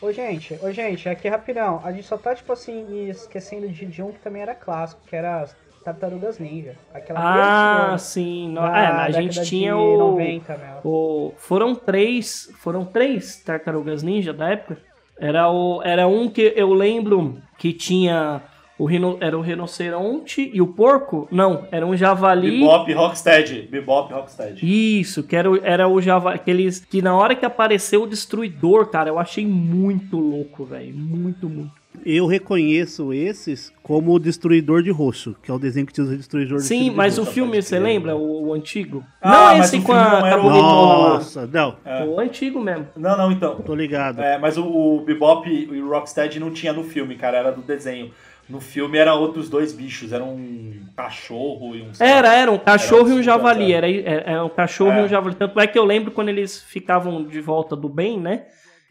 Ô 0.09 0.13
gente, 0.13 0.59
ô, 0.63 0.73
gente, 0.73 1.07
aqui 1.07 1.29
rapidão. 1.29 1.83
A 1.85 1.93
gente 1.93 2.07
só 2.07 2.17
tá, 2.17 2.35
tipo 2.35 2.51
assim, 2.51 3.11
esquecendo 3.11 3.69
de, 3.69 3.85
de 3.85 4.03
um 4.03 4.11
que 4.11 4.19
também 4.21 4.41
era 4.41 4.55
clássico, 4.55 5.03
que 5.07 5.15
era 5.15 5.43
as 5.43 5.55
Tartarugas 5.85 6.39
Ninja. 6.39 6.77
Aquela 6.95 7.93
Ah, 7.93 7.99
sim. 7.99 8.49
No... 8.49 8.63
da 8.63 8.79
É, 8.79 8.87
a 8.87 9.11
gente 9.11 9.43
tinha 9.45 9.77
o... 9.77 9.99
90, 9.99 10.57
meu. 10.57 10.81
o. 10.91 11.35
Foram 11.37 11.75
três. 11.75 12.51
Foram 12.59 12.87
três 12.87 13.37
tartarugas 13.43 14.03
ninja 14.03 14.33
da 14.33 14.49
época. 14.49 14.79
Era, 15.21 15.51
o, 15.51 15.83
era 15.83 16.07
um 16.07 16.31
que 16.31 16.55
eu 16.57 16.73
lembro 16.73 17.43
que 17.59 17.75
tinha. 17.75 18.43
O 18.79 18.85
rino, 18.85 19.17
era 19.21 19.37
o 19.37 19.41
rinoceronte 19.41 20.51
e 20.55 20.61
o 20.63 20.67
porco? 20.69 21.27
Não, 21.33 21.67
era 21.73 21.85
um 21.85 21.97
javali. 21.97 22.61
Bebop 22.61 22.93
Rocksteady. 22.93 23.63
Bebop 23.71 24.13
Rocksteady. 24.13 25.01
Isso, 25.01 25.23
que 25.25 25.35
era, 25.35 25.51
o- 25.51 25.61
era 25.65 25.89
o 25.89 26.01
Java, 26.01 26.33
aqueles 26.35 26.79
que 26.81 27.03
na 27.03 27.15
hora 27.17 27.35
que 27.35 27.45
apareceu 27.45 28.03
o 28.05 28.07
destruidor, 28.07 28.87
cara, 28.87 29.09
eu 29.11 29.19
achei 29.19 29.45
muito 29.47 30.17
louco, 30.19 30.65
velho, 30.65 30.95
muito, 30.97 31.49
muito. 31.49 31.77
Eu 32.07 32.27
reconheço 32.27 33.13
esses 33.13 33.73
como 33.83 34.13
o 34.13 34.21
Destruidor 34.21 34.85
de 34.85 34.91
Roxo, 34.91 35.35
que 35.43 35.51
é 35.51 35.55
o 35.55 35.59
desenho 35.59 35.85
que 35.85 35.93
tinha 35.93 36.07
o 36.07 36.17
Destruidor 36.17 36.59
de 36.59 36.65
Sim, 36.65 36.91
mas 36.93 37.19
o 37.19 37.23
Roxo, 37.23 37.33
filme, 37.35 37.53
pode 37.55 37.65
você 37.65 37.79
lembra? 37.81 38.15
O, 38.15 38.47
o 38.47 38.53
antigo? 38.55 39.03
Ah, 39.21 39.31
não 39.31 39.59
mas 39.59 39.67
esse 39.67 39.79
o 39.79 39.83
com 39.83 39.93
filme 39.93 40.01
a, 40.01 40.37
não 40.37 40.47
o-. 40.47 40.51
Nossa, 40.51 41.47
não, 41.53 41.77
É. 41.85 42.05
O 42.05 42.21
antigo 42.21 42.61
mesmo. 42.61 42.87
Não, 42.97 43.17
não, 43.17 43.33
então. 43.33 43.57
tô 43.57 43.75
ligado. 43.75 44.21
É, 44.23 44.39
mas 44.39 44.57
o, 44.57 44.65
o 44.65 45.01
Bebop 45.05 45.51
e 45.51 45.83
o 45.83 45.89
Rocksteady 45.91 46.39
não 46.39 46.53
tinha 46.53 46.73
no 46.73 46.85
filme, 46.85 47.17
cara, 47.17 47.37
era 47.39 47.51
do 47.51 47.63
desenho. 47.63 48.13
No 48.49 48.61
filme 48.61 48.97
era 48.97 49.15
outros 49.15 49.49
dois 49.51 49.73
bichos, 49.75 50.13
era 50.13 50.25
um 50.25 50.73
cachorro 50.97 51.77
e 51.77 51.83
um... 51.83 51.91
Era, 52.01 52.35
era 52.35 52.51
um 52.51 52.59
cachorro 52.59 53.03
Era 53.03 53.11
e 53.11 53.13
um 53.15 53.19
um 53.19 53.23
javali. 53.23 53.61
super- 53.67 53.75
Era, 53.77 53.91
era, 53.91 54.31
era 54.31 54.45
um 54.45 54.49
cachorro 54.49 54.93
É. 54.93 55.01
e 55.01 55.05
um 55.05 55.09
javali. 55.09 55.35
Tanto 55.35 55.61
é 55.61 55.67
que 55.67 55.79
eu 55.79 55.85
lembro 55.85 56.11
quando 56.13 56.31
eles 56.31 56.63
ficavam 56.63 57.23
de 57.25 57.41
volta 57.41 57.77
do 57.77 57.89
bem, 57.89 58.19
né? 58.19 58.47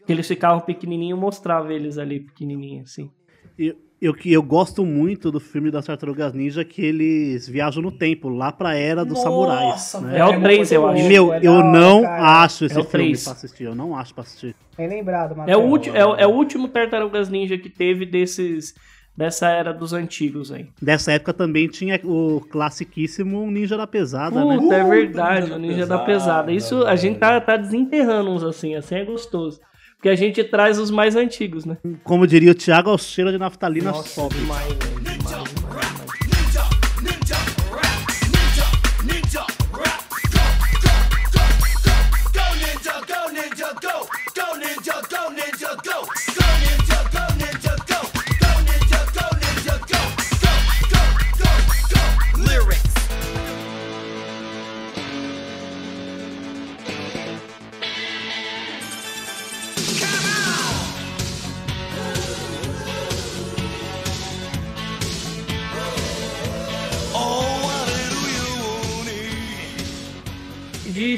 Que 0.06 0.12
eles 0.12 0.26
ficavam 0.28 0.60
pequenininhos, 0.60 1.18
mostrava 1.18 1.72
eles 1.74 1.98
ali 1.98 2.20
pequenininhos, 2.20 2.90
assim. 2.92 3.10
Eu, 3.58 3.74
eu, 4.00 4.14
eu 4.26 4.42
gosto 4.44 4.86
muito 4.86 5.30
do 5.32 5.40
filme 5.40 5.72
das 5.72 5.84
Tartarugas 5.86 6.32
Ninja, 6.32 6.64
que 6.64 6.80
eles 6.80 7.48
viajam 7.48 7.82
no 7.82 7.90
tempo, 7.90 8.28
lá 8.28 8.52
pra 8.52 8.76
era 8.76 9.04
dos 9.04 9.20
samurais. 9.20 9.60
Nossa, 9.70 10.00
né? 10.00 10.12
velho. 10.12 10.22
É 10.22 10.36
o 10.38 10.40
3, 10.40 10.72
eu 10.72 10.86
acho. 10.88 11.04
Meu, 11.08 11.34
É 11.34 11.40
eu 11.42 11.64
não 11.64 12.02
cara. 12.02 12.42
acho 12.44 12.64
esse 12.64 12.74
É 12.74 12.84
filme 12.84 12.90
três. 12.90 13.24
pra 13.24 13.32
assistir. 13.32 13.64
Eu 13.64 13.74
não 13.74 13.96
acho 13.96 14.14
pra 14.14 14.22
assistir. 14.22 14.54
Bem 14.76 14.88
lembrado, 14.88 15.32
É 15.32 15.36
Matheus. 15.56 15.58
o, 15.88 15.96
é, 15.96 16.06
o- 16.06 16.14
é 16.14 16.26
o 16.28 16.30
último 16.30 16.68
Tartarugas 16.68 17.28
Ninja 17.28 17.58
que 17.58 17.68
teve 17.68 18.06
desses 18.06 18.72
dessa 19.18 19.48
era 19.48 19.74
dos 19.74 19.92
antigos 19.92 20.52
aí. 20.52 20.68
Dessa 20.80 21.10
época 21.10 21.34
também 21.34 21.66
tinha 21.66 22.00
o 22.04 22.40
classiquíssimo 22.40 23.50
Ninja 23.50 23.76
da 23.76 23.84
Pesada, 23.84 24.44
né? 24.44 24.56
Puta, 24.56 24.76
é 24.76 24.84
verdade, 24.84 25.46
o 25.46 25.50
da 25.50 25.58
Ninja 25.58 25.86
da 25.86 25.98
Pesada, 25.98 26.44
Pesada. 26.44 26.52
Isso 26.52 26.84
a 26.84 26.94
gente 26.94 27.18
tá, 27.18 27.32
velho. 27.32 27.44
tá 27.44 27.56
desenterrando 27.56 28.30
uns 28.30 28.44
assim, 28.44 28.76
assim 28.76 28.94
é 28.94 29.04
gostoso. 29.04 29.60
Porque 29.96 30.08
a 30.08 30.14
gente 30.14 30.44
traz 30.44 30.78
os 30.78 30.92
mais 30.92 31.16
antigos, 31.16 31.64
né? 31.64 31.76
Como 32.04 32.24
diria 32.28 32.52
o 32.52 32.54
Thiago, 32.54 32.90
ao 32.90 32.98
cheiro 32.98 33.32
de 33.32 33.38
naftalina 33.38 33.92
sobe. 33.92 34.36
demais, 34.36 34.68
velho. 34.68 34.97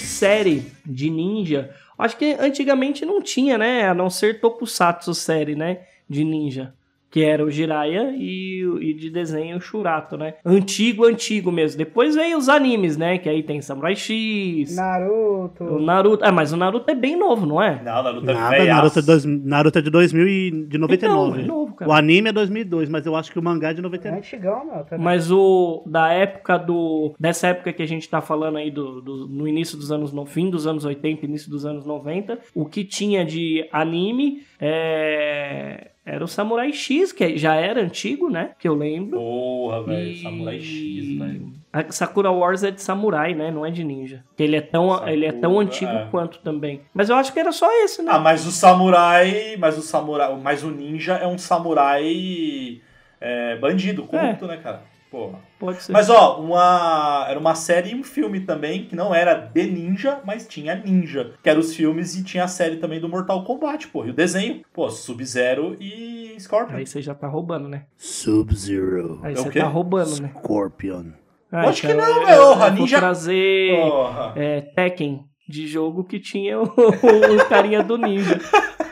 Série 0.01 0.73
de 0.85 1.11
ninja, 1.11 1.75
acho 1.99 2.17
que 2.17 2.37
antigamente 2.39 3.05
não 3.05 3.23
tinha, 3.23 3.57
né? 3.57 3.89
A 3.89 3.95
não 3.95 4.11
ser 4.11 4.41
Tokusatsu 4.41 5.15
série, 5.15 5.55
né? 5.55 5.81
De 6.09 6.25
ninja. 6.25 6.75
Que 7.11 7.25
era 7.25 7.45
o 7.45 7.51
Jiraiya 7.51 8.15
e, 8.17 8.63
e 8.81 8.95
de 8.95 9.11
desenho 9.11 9.57
o 9.57 9.61
Shurato, 9.61 10.17
né? 10.17 10.35
Antigo, 10.45 11.05
antigo 11.05 11.51
mesmo. 11.51 11.77
Depois 11.79 12.15
veio 12.15 12.39
os 12.39 12.49
animes, 12.49 12.97
né? 12.97 13.19
Que 13.19 13.29
aí 13.29 13.43
tem 13.43 13.61
Samurai 13.61 13.97
X, 13.97 14.77
Naruto. 14.77 15.65
o 15.65 15.81
Naruto. 15.83 16.25
Ah, 16.25 16.31
mas 16.31 16.53
o 16.53 16.57
Naruto 16.57 16.91
é 16.91 16.95
bem 16.95 17.17
novo, 17.19 17.45
não 17.47 17.61
é? 17.61 17.83
Não, 17.83 18.03
Naruto 18.03 18.31
é 18.31 18.35
Nada. 18.35 18.65
Naruto 18.65 18.99
é, 18.99 19.03
dois, 19.03 19.25
Naruto 19.25 19.79
é 19.79 19.83
de 19.83 19.91
2000 19.91 20.29
e 20.29 20.51
de 20.69 20.79
99. 20.79 21.31
Então, 21.31 21.41
é 21.41 21.47
novo, 21.47 21.75
cara. 21.75 21.91
o 21.91 21.95
anime 21.95 22.29
é 22.29 22.33
2002, 22.33 22.89
mas 22.89 23.05
eu 23.05 23.17
acho 23.17 23.33
que 23.33 23.39
o 23.39 23.43
mangá 23.43 23.71
é 23.71 23.73
de 23.75 23.81
É 23.81 23.83
99. 23.83 24.19
antigão, 24.19 24.65
meu. 24.65 24.85
Também. 24.85 25.05
Mas 25.05 25.31
o 25.33 25.83
da 25.87 26.13
época 26.13 26.57
do. 26.59 27.13
Dessa 27.19 27.49
época 27.49 27.73
que 27.73 27.83
a 27.83 27.87
gente 27.89 28.09
tá 28.09 28.21
falando 28.21 28.57
aí 28.59 28.71
do, 28.71 29.01
do- 29.01 29.27
no 29.29 29.49
início 29.49 29.77
dos 29.77 29.91
anos. 29.91 30.13
No 30.13 30.25
fim 30.27 30.49
dos 30.49 30.67
anos 30.67 30.85
80, 30.85 31.27
início 31.27 31.51
dos 31.51 31.67
anos 31.67 31.85
90, 31.85 32.39
o 32.55 32.65
que 32.67 32.85
tinha 32.85 33.25
de 33.25 33.67
anime 33.73 34.43
é, 34.61 35.91
era 36.05 36.25
o 36.25 36.29
Samurai 36.29 36.73
X, 36.73 37.13
que 37.13 37.37
já 37.37 37.55
era 37.55 37.81
antigo, 37.83 38.31
né? 38.31 38.53
Que 38.59 38.67
eu 38.67 38.75
lembro. 38.75 39.19
Porra, 39.19 39.83
velho, 39.85 40.11
E- 40.11 40.23
Samurai 40.23 40.61
X, 40.61 41.19
velho. 41.19 41.53
A 41.73 41.93
Sakura 41.93 42.33
Wars 42.33 42.65
é 42.65 42.71
de 42.73 42.83
samurai, 42.83 43.33
né? 43.33 43.51
Não 43.51 43.65
é 43.65 43.71
de 43.71 43.85
ninja. 43.85 44.25
Ele 44.37 44.57
é 44.57 44.61
tão, 44.61 44.91
Sakura, 44.91 45.13
ele 45.13 45.25
é 45.27 45.31
tão 45.33 45.61
antigo 45.61 45.93
é. 45.93 46.09
quanto 46.11 46.41
também. 46.41 46.81
Mas 46.93 47.09
eu 47.11 47.15
acho 47.17 47.33
que 47.33 47.39
era 47.39 47.53
só 47.53 47.71
esse, 47.85 48.03
né? 48.03 48.11
Ah, 48.13 48.19
mas 48.19 48.45
o 48.45 48.51
samurai. 48.51 49.57
Mas 49.57 49.79
o 49.79 49.83
samurai. 49.83 50.37
Mas 50.43 50.65
o 50.65 50.71
ninja 50.71 51.15
é 51.15 51.27
um 51.29 51.39
samurai 51.39 52.81
é, 53.21 53.57
bandido, 53.57 54.03
corrupto, 54.03 54.47
né, 54.47 54.57
cara? 54.57 54.83
Porra. 55.11 55.41
Pode 55.59 55.83
ser. 55.83 55.93
Mas 55.93 56.09
ó, 56.09 56.41
uma. 56.41 57.27
Era 57.29 57.39
uma 57.39 57.55
série 57.57 57.91
e 57.91 57.95
um 57.97 58.05
filme 58.05 58.41
também, 58.41 58.85
que 58.85 58.95
não 58.95 59.13
era 59.15 59.35
de 59.35 59.67
ninja, 59.67 60.21
mas 60.25 60.47
tinha 60.47 60.75
ninja. 60.77 61.33
Que 61.43 61.51
eram 61.51 61.61
os 61.61 61.75
filmes 61.75 62.15
e 62.17 62.23
tinha 62.23 62.45
a 62.45 62.49
série 62.49 62.77
também 62.77 63.01
do 63.01 63.09
Mortal 63.09 63.43
Kombat, 63.45 63.89
pô. 63.89 64.07
E 64.07 64.11
o 64.11 64.15
desenho, 64.15 64.63
pô, 64.73 64.89
Sub-Zero 64.89 65.77
e 65.81 66.37
Scorpion. 66.39 66.77
Aí 66.77 66.87
você 66.87 67.03
já 67.03 67.13
tá 67.15 67.27
roubando, 67.27 67.69
né? 67.69 67.87
Sub-Zero. 67.99 69.21
Aí 69.23 69.33
É 69.33 69.37
você 69.37 69.51
tá 69.51 69.67
roubando, 69.67 70.23
né? 70.23 70.31
Scorpion. 70.39 71.07
Ah, 71.53 71.69
Acho 71.69 71.81
que 71.81 71.89
então 71.93 71.99
não, 72.07 72.21
eu- 72.21 72.27
velho. 72.27 72.37
eu 72.41 72.47
Porra, 72.49 72.71
vou 72.71 72.79
ninja- 72.81 72.99
trazer 72.99 73.81
Porra. 73.81 74.33
é, 74.37 74.61
Tekken 74.61 75.25
de 75.49 75.67
jogo 75.67 76.05
que 76.05 76.21
tinha 76.21 76.61
o, 76.61 76.63
o 76.71 77.49
carinha 77.49 77.83
do 77.83 77.99
ninja. 77.99 78.39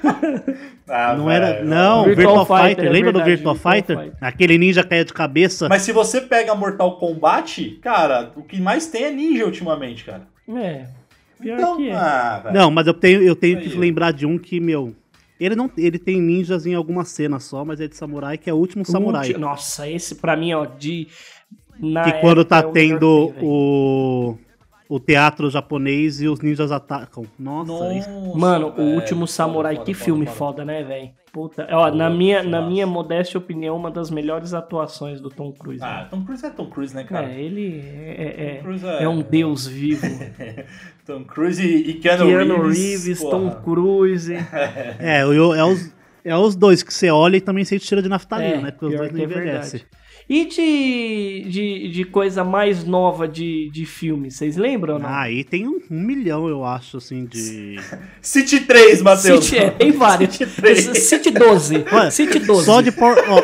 Ah, 0.91 1.15
Não 1.15 1.27
velho, 1.27 1.45
era. 1.45 1.65
Não, 1.65 2.05
Virtual 2.05 2.37
Virtual, 2.39 2.47
Fighter, 2.47 2.69
Fighter. 2.77 2.85
é 2.87 2.89
Lembra 2.91 3.13
do 3.13 3.19
verdade, 3.19 3.37
Virtual, 3.37 3.55
Virtual 3.55 3.75
Fighter? 3.75 3.99
Fighter. 3.99 4.17
Aquele 4.21 4.59
ninja 4.59 4.83
caia 4.85 5.05
de 5.05 5.13
cabeça. 5.13 5.69
Mas 5.69 5.83
se 5.83 5.93
você 5.93 6.21
pega 6.23 6.55
Mortal 6.55 6.99
Kombat, 6.99 7.79
cara, 7.83 8.33
o 8.35 8.43
que 8.43 8.59
mais 8.61 8.87
tem 8.87 9.05
é 9.05 9.11
ninja 9.11 9.45
ultimamente, 9.45 10.05
cara. 10.05 10.23
É. 10.49 10.87
Pior 11.39 11.59
Então, 11.59 11.77
que 11.77 11.91
é. 11.91 11.95
ah. 11.95 12.51
Não, 12.55 12.71
mas 12.71 12.87
eu 12.87 12.95
tenho, 12.95 13.23
eu 13.23 13.37
tenho 13.37 13.59
Aí, 13.59 13.69
que 13.69 13.77
lembrar 13.77 14.13
de 14.13 14.25
um 14.25 14.39
que, 14.39 14.59
meu. 14.59 14.95
Ele 15.39 15.55
não, 15.55 15.71
ele 15.77 15.99
tem 15.99 16.21
ninjas 16.23 16.65
em 16.67 16.75
alguma 16.75 17.05
cena 17.05 17.39
só, 17.39 17.65
mas 17.67 17.81
é 17.83 17.87
de 17.87 17.95
samurai, 17.95 18.39
que 18.39 18.49
é 18.49 18.53
o 18.53 18.57
último 18.57 18.85
samurai. 18.85 19.29
Ulti- 19.29 19.39
Nossa, 19.39 19.89
esse 19.89 20.15
pra 20.15 20.37
mim, 20.37 20.53
ó, 20.55 20.65
de. 20.65 21.07
Na 21.79 22.03
que 22.03 22.13
quando 22.21 22.45
tá 22.45 22.59
é 22.61 22.63
tendo 22.73 23.33
o, 23.41 24.37
o 24.89 24.99
teatro 24.99 25.51
japonês 25.51 26.21
e 26.21 26.29
os 26.29 26.41
ninjas 26.41 26.73
atacam. 26.73 27.25
Nossa, 27.39 27.93
isso- 27.95 28.09
Nossa, 28.11 28.39
Mano, 28.39 28.73
velho. 28.73 28.89
o 28.89 28.95
último 28.95 29.27
samurai, 29.27 29.75
Foda, 29.75 29.85
que 29.87 29.93
foda, 29.95 30.05
filme 30.05 30.27
foda. 30.27 30.37
foda, 30.39 30.65
né, 30.65 30.83
velho? 30.83 31.11
Puta, 31.31 31.69
ó, 31.71 31.91
na 31.95 32.09
minha, 32.09 32.43
na 32.43 32.59
massa. 32.61 32.71
minha 32.71 32.87
modesta 32.87 33.37
opinião, 33.37 33.77
uma 33.77 33.91
das 33.91 34.11
melhores 34.11 34.55
atuações 34.55 35.21
do 35.21 35.29
Tom 35.29 35.53
Cruise. 35.53 35.85
Ah, 35.85 36.03
né? 36.03 36.09
Tom 36.11 36.25
Cruise 36.25 36.47
é 36.47 36.51
Tom 36.51 36.67
Cruise, 36.67 36.95
né, 36.97 37.05
cara? 37.05 37.31
É, 37.31 37.39
ele 37.39 37.81
é, 37.85 38.55
Tom 38.57 38.63
Cruise 38.65 38.87
é, 38.87 39.03
é 39.03 39.09
um 39.09 39.21
deus 39.23 39.67
vivo. 39.67 40.07
Tom 41.07 41.25
Cruise 41.25 41.63
e, 41.63 41.91
e 41.91 41.95
Keanu, 41.95 42.27
Keanu 42.27 42.63
Reeves. 42.63 42.79
Reeves. 43.05 43.21
Tom 43.21 43.51
Cruise. 43.63 44.33
É, 44.99 45.23
eu- 45.23 45.55
é, 45.55 45.65
os, 45.65 45.93
é 46.25 46.35
os 46.37 46.57
dois 46.57 46.83
que 46.83 46.93
você 46.93 47.11
olha 47.11 47.37
e 47.37 47.41
também 47.43 47.65
sente 47.65 47.85
cheiro 47.85 48.03
de 48.03 48.09
naftalina, 48.09 48.55
É, 48.55 48.61
né? 48.63 48.71
Porque 48.71 48.87
os 48.87 48.97
dois 48.97 49.11
não 49.11 49.17
que 49.17 49.23
é 49.23 49.25
envelhecem. 49.27 49.81
verdade. 49.81 49.99
E 50.29 50.45
de, 50.45 51.47
de, 51.49 51.89
de 51.91 52.05
coisa 52.05 52.45
mais 52.45 52.85
nova 52.85 53.27
de, 53.27 53.71
de 53.71 53.87
filme, 53.87 54.31
vocês 54.31 54.59
lembram 54.59 54.95
ou 54.95 55.01
não? 55.01 55.09
Ah, 55.09 55.23
aí 55.23 55.43
tem 55.43 55.67
um, 55.67 55.81
um 55.91 56.01
milhão, 56.03 56.47
eu 56.49 56.65
acho, 56.65 56.99
assim, 56.99 57.25
de. 57.25 57.77
City 58.21 58.61
3, 58.61 59.01
Matheus. 59.01 59.47
City, 59.47 59.59
é, 59.59 59.71
tem 59.71 59.91
vários. 59.91 60.35
City 60.37 60.47
3. 60.55 60.99
City 60.99 61.31
12. 61.31 61.85
Ué, 61.91 62.11
City 62.11 62.39
12. 62.41 62.65
Só 62.67 62.81
de, 62.83 62.93
Power, 62.93 63.25
ó, 63.27 63.43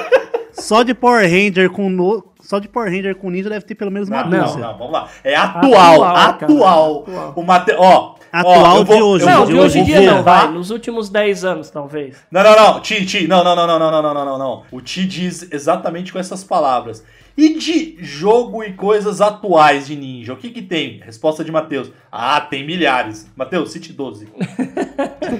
só 0.53 0.83
de 0.83 0.92
Power 0.92 1.23
Ranger 1.27 1.70
com 1.70 1.88
no, 1.88 2.23
só 2.42 2.59
de 2.59 2.68
Power 2.68 2.90
Ranger 2.90 3.16
com 3.16 3.31
ninja 3.31 3.49
deve 3.49 3.64
ter 3.64 3.75
pelo 3.75 3.90
menos 3.90 4.11
uma 4.11 4.23
Não, 4.25 4.44
dúzia. 4.44 4.61
não, 4.61 4.73
não, 4.73 4.79
vamos 4.79 4.92
lá. 4.92 5.09
É 5.25 5.35
atual, 5.35 6.05
Atual, 6.05 6.16
atual. 6.16 7.03
Atual. 7.09 7.33
O 7.35 7.42
Mate... 7.42 7.73
Ó, 7.79 8.14
Atual 8.40 8.81
ó, 8.81 8.85
vou- 8.85 8.97
de 8.97 9.03
hoje, 9.03 9.25
Não, 9.27 9.47
de 9.47 9.55
hoje 9.55 9.79
em 9.79 9.85
dia 9.85 10.01
não, 10.03 10.23
vai. 10.23 10.51
Nos 10.51 10.70
últimos 10.70 11.09
10 11.09 11.44
anos, 11.44 11.70
talvez. 11.70 12.16
Não, 12.31 12.42
não, 12.42 12.57
não, 12.57 12.81
Ti, 12.81 13.05
Ti, 13.07 13.27
não, 13.29 13.44
não, 13.44 13.55
não, 13.55 13.66
não, 13.66 13.79
não, 13.79 13.90
não, 13.90 14.03
não, 14.03 14.14
não, 14.14 14.25
não, 14.25 14.38
não. 14.38 14.62
O 14.73 14.81
Ti 14.81 15.07
diz 15.07 15.49
exatamente 15.53 16.12
com 16.12 16.18
essas 16.18 16.42
palavras. 16.42 17.05
E 17.37 17.59
de 17.59 17.97
jogo 18.01 18.62
e 18.62 18.73
coisas 18.75 19.20
atuais 19.20 19.88
de 19.88 19.97
ninja, 19.97 20.33
o 20.33 20.37
que 20.37 20.51
que 20.51 20.62
tem? 20.62 21.01
Resposta 21.05 21.42
de 21.44 21.51
Matheus. 21.51 21.90
Ah, 22.11 22.40
tem 22.40 22.64
milhares. 22.64 23.27
Matheus, 23.37 23.73
cite 23.73 23.92
12. 23.92 24.29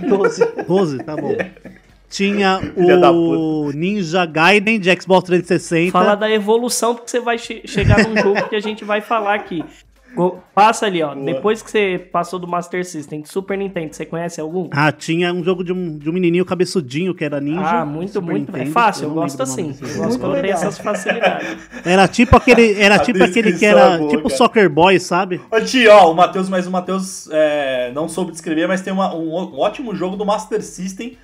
12. 0.09 0.45
12, 0.67 0.99
tá 1.05 1.17
bom. 1.17 1.37
Tinha 2.11 2.61
o 2.77 3.71
Ninja 3.73 4.25
Gaiden 4.27 4.79
de 4.79 4.91
Xbox 5.01 5.25
360. 5.27 5.93
Fala 5.93 6.15
da 6.15 6.31
evolução, 6.31 6.95
porque 6.95 7.11
você 7.11 7.21
vai 7.21 7.39
che- 7.39 7.63
chegar 7.65 7.99
num 8.09 8.17
jogo 8.21 8.49
que 8.49 8.57
a 8.57 8.61
gente 8.61 8.85
vai 8.85 9.01
falar 9.01 9.35
aqui. 9.35 9.65
Go- 10.15 10.39
Passa 10.55 10.87
ali, 10.87 11.03
ó. 11.03 11.15
Boa. 11.15 11.25
Depois 11.27 11.61
que 11.63 11.71
você 11.71 11.99
passou 12.13 12.39
do 12.39 12.47
Master 12.47 12.85
System, 12.85 13.23
de 13.23 13.29
Super 13.29 13.59
Nintendo, 13.59 13.95
você 13.95 14.07
conhece 14.07 14.41
algum? 14.41 14.69
Ah, 14.73 14.93
tinha 14.93 15.33
um 15.33 15.43
jogo 15.43 15.65
de 15.65 15.73
um, 15.73 15.99
de 15.99 16.09
um 16.09 16.13
menininho 16.13 16.45
cabeçudinho 16.45 17.15
que 17.15 17.25
era 17.25 17.41
ninja. 17.41 17.61
Ah, 17.81 17.85
muito, 17.85 18.13
Super 18.13 18.31
muito. 18.33 18.51
É 18.51 18.59
Nintendo. 18.59 18.71
fácil, 18.73 19.05
eu, 19.05 19.09
não 19.09 19.15
gosto 19.17 19.43
assim. 19.43 19.77
Eu 19.81 19.97
gosto 20.05 20.21
quando 20.21 20.41
tem 20.41 20.51
essas 20.51 20.79
facilidades. 20.79 21.57
Era 21.85 22.07
tipo 22.09 22.37
aquele, 22.37 22.81
era 22.81 22.95
A 22.97 22.99
tipo 22.99 23.23
aquele 23.23 23.53
que 23.53 23.65
era 23.67 23.95
é 23.95 23.99
boa, 23.99 24.11
tipo 24.11 24.23
cara. 24.25 24.35
Soccer 24.37 24.71
Boy, 24.71 24.99
sabe? 24.99 25.41
Ô, 25.51 25.61
tio, 25.61 25.91
ó, 25.93 26.11
o 26.11 26.15
Matheus, 26.15 26.49
mas 26.49 26.67
o 26.67 26.71
Matheus 26.71 27.29
é, 27.31 27.91
não 27.95 28.09
soube 28.09 28.31
descrever, 28.33 28.67
mas 28.67 28.81
tem 28.81 28.93
uma- 28.93 29.15
um, 29.15 29.29
um 29.35 29.59
ótimo 29.59 29.95
jogo 29.95 30.17
do 30.17 30.25
Master 30.25 30.63
System 30.63 31.19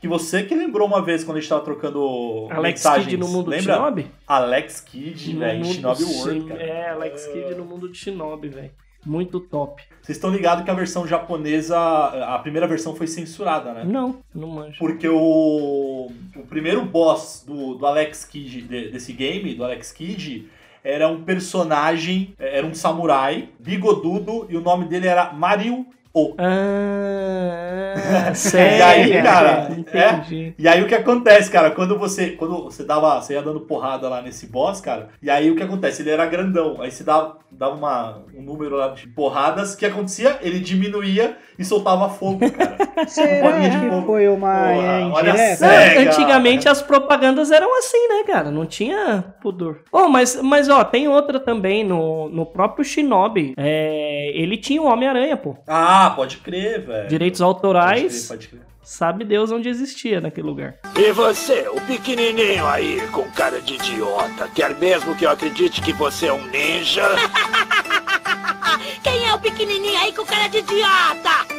que 0.00 0.08
você 0.08 0.42
que 0.42 0.54
lembrou 0.54 0.86
uma 0.86 1.02
vez 1.02 1.24
quando 1.24 1.38
a 1.38 1.40
gente 1.40 1.48
tava 1.48 1.62
trocando 1.62 2.46
Alex 2.50 2.80
mensagens. 2.84 3.04
Kidd 3.08 3.16
no 3.18 3.28
mundo 3.28 3.50
de 3.50 3.56
lembra? 3.56 3.74
Shinobi? 3.74 4.06
Alex 4.26 4.80
Kidd, 4.80 5.34
No 5.34 5.40
velho, 5.40 5.64
Shinobi 5.64 6.04
de 6.04 6.04
World, 6.14 6.44
cara. 6.46 6.62
É, 6.62 6.90
Alex 6.90 7.26
Kidd 7.26 7.54
no 7.54 7.64
mundo 7.64 7.88
de 7.90 7.98
Shinobi, 7.98 8.48
velho. 8.48 8.70
Muito 9.04 9.38
top. 9.38 9.82
Vocês 10.02 10.16
estão 10.18 10.30
ligados 10.30 10.64
que 10.64 10.70
a 10.70 10.74
versão 10.74 11.06
japonesa, 11.06 11.78
a 11.78 12.38
primeira 12.40 12.66
versão 12.66 12.94
foi 12.96 13.06
censurada, 13.06 13.72
né? 13.72 13.84
Não, 13.84 14.18
não 14.34 14.48
manjo. 14.48 14.78
Porque 14.80 15.08
o, 15.08 16.10
o 16.34 16.42
primeiro 16.48 16.84
boss 16.84 17.44
do, 17.46 17.74
do 17.76 17.86
Alex 17.86 18.24
Kidd, 18.24 18.62
de- 18.62 18.88
desse 18.90 19.12
game, 19.12 19.54
do 19.54 19.62
Alex 19.62 19.92
Kidd, 19.92 20.48
era 20.82 21.08
um 21.08 21.22
personagem, 21.22 22.34
era 22.38 22.66
um 22.66 22.74
samurai, 22.74 23.48
bigodudo, 23.60 24.46
e 24.50 24.56
o 24.56 24.60
nome 24.60 24.86
dele 24.86 25.06
era 25.06 25.32
Mario 25.32 25.86
O. 26.16 26.34
Ah, 26.38 28.30
E 28.32 28.34
sério? 28.34 28.84
aí, 28.84 29.22
cara, 29.22 29.68
Entendi. 29.76 30.54
E 30.58 30.66
aí 30.66 30.82
o 30.82 30.86
que 30.86 30.94
acontece, 30.94 31.50
cara, 31.50 31.70
quando 31.70 31.98
você 31.98 32.30
quando 32.30 32.64
você 32.64 32.84
dava, 32.84 33.20
você 33.20 33.34
ia 33.34 33.42
dando 33.42 33.60
porrada 33.60 34.08
lá 34.08 34.22
nesse 34.22 34.46
boss, 34.46 34.80
cara, 34.80 35.08
e 35.22 35.28
aí 35.28 35.50
o 35.50 35.56
que 35.56 35.62
acontece? 35.62 36.02
Ele 36.02 36.10
era 36.10 36.24
grandão, 36.26 36.76
aí 36.80 36.90
você 36.90 37.04
dava, 37.04 37.38
dava 37.50 37.74
uma, 37.74 38.22
um 38.34 38.42
número 38.42 38.76
lá 38.76 38.88
de 38.88 39.06
porradas, 39.08 39.74
o 39.74 39.76
que 39.78 39.84
acontecia? 39.86 40.38
Ele 40.40 40.58
diminuía 40.58 41.36
e 41.58 41.64
soltava 41.64 42.08
fogo, 42.08 42.50
cara. 42.50 42.76
Será 43.08 43.52
que 43.70 43.88
fogo. 43.88 44.06
foi 44.06 44.28
uma 44.28 44.54
Porra, 44.54 44.86
é, 44.86 45.04
olha. 45.04 45.56
Cega. 45.56 46.00
Antigamente 46.00 46.68
as 46.68 46.82
propagandas 46.82 47.50
eram 47.50 47.76
assim, 47.78 48.08
né, 48.08 48.24
cara? 48.26 48.50
Não 48.50 48.66
tinha 48.66 49.34
pudor. 49.40 49.80
Oh, 49.92 50.08
mas, 50.08 50.40
mas 50.42 50.68
ó, 50.68 50.82
tem 50.84 51.08
outra 51.08 51.38
também 51.40 51.84
no, 51.84 52.28
no 52.28 52.46
próprio 52.46 52.84
Shinobi. 52.84 53.54
É, 53.56 54.30
ele 54.34 54.56
tinha 54.56 54.80
o 54.82 54.86
Homem-Aranha, 54.86 55.36
pô. 55.36 55.56
Ah, 55.66 56.05
pode 56.10 56.38
crer, 56.38 56.84
velho. 56.86 57.08
Direitos 57.08 57.40
Pode 57.40 57.48
autorais, 57.48 58.26
crer, 58.26 58.28
pode 58.28 58.48
crer. 58.48 58.60
sabe 58.82 59.24
Deus 59.24 59.50
onde 59.50 59.68
existia 59.68 60.20
naquele 60.20 60.46
lugar. 60.46 60.74
E 60.96 61.12
você, 61.12 61.66
o 61.68 61.80
pequenininho 61.82 62.66
aí, 62.66 63.00
com 63.12 63.30
cara 63.32 63.60
de 63.60 63.74
idiota, 63.74 64.48
quer 64.54 64.74
mesmo 64.78 65.14
que 65.16 65.24
eu 65.24 65.30
acredite 65.30 65.80
que 65.82 65.92
você 65.92 66.26
é 66.26 66.32
um 66.32 66.46
ninja? 66.48 67.02
Quem 69.02 69.26
é 69.28 69.34
o 69.34 69.38
pequenininho 69.38 69.98
aí 69.98 70.12
com 70.12 70.24
cara 70.24 70.48
de 70.48 70.58
idiota? 70.58 71.54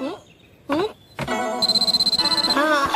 Hum? 0.00 0.14
Hum? 0.70 0.88
Ah, 2.56 2.88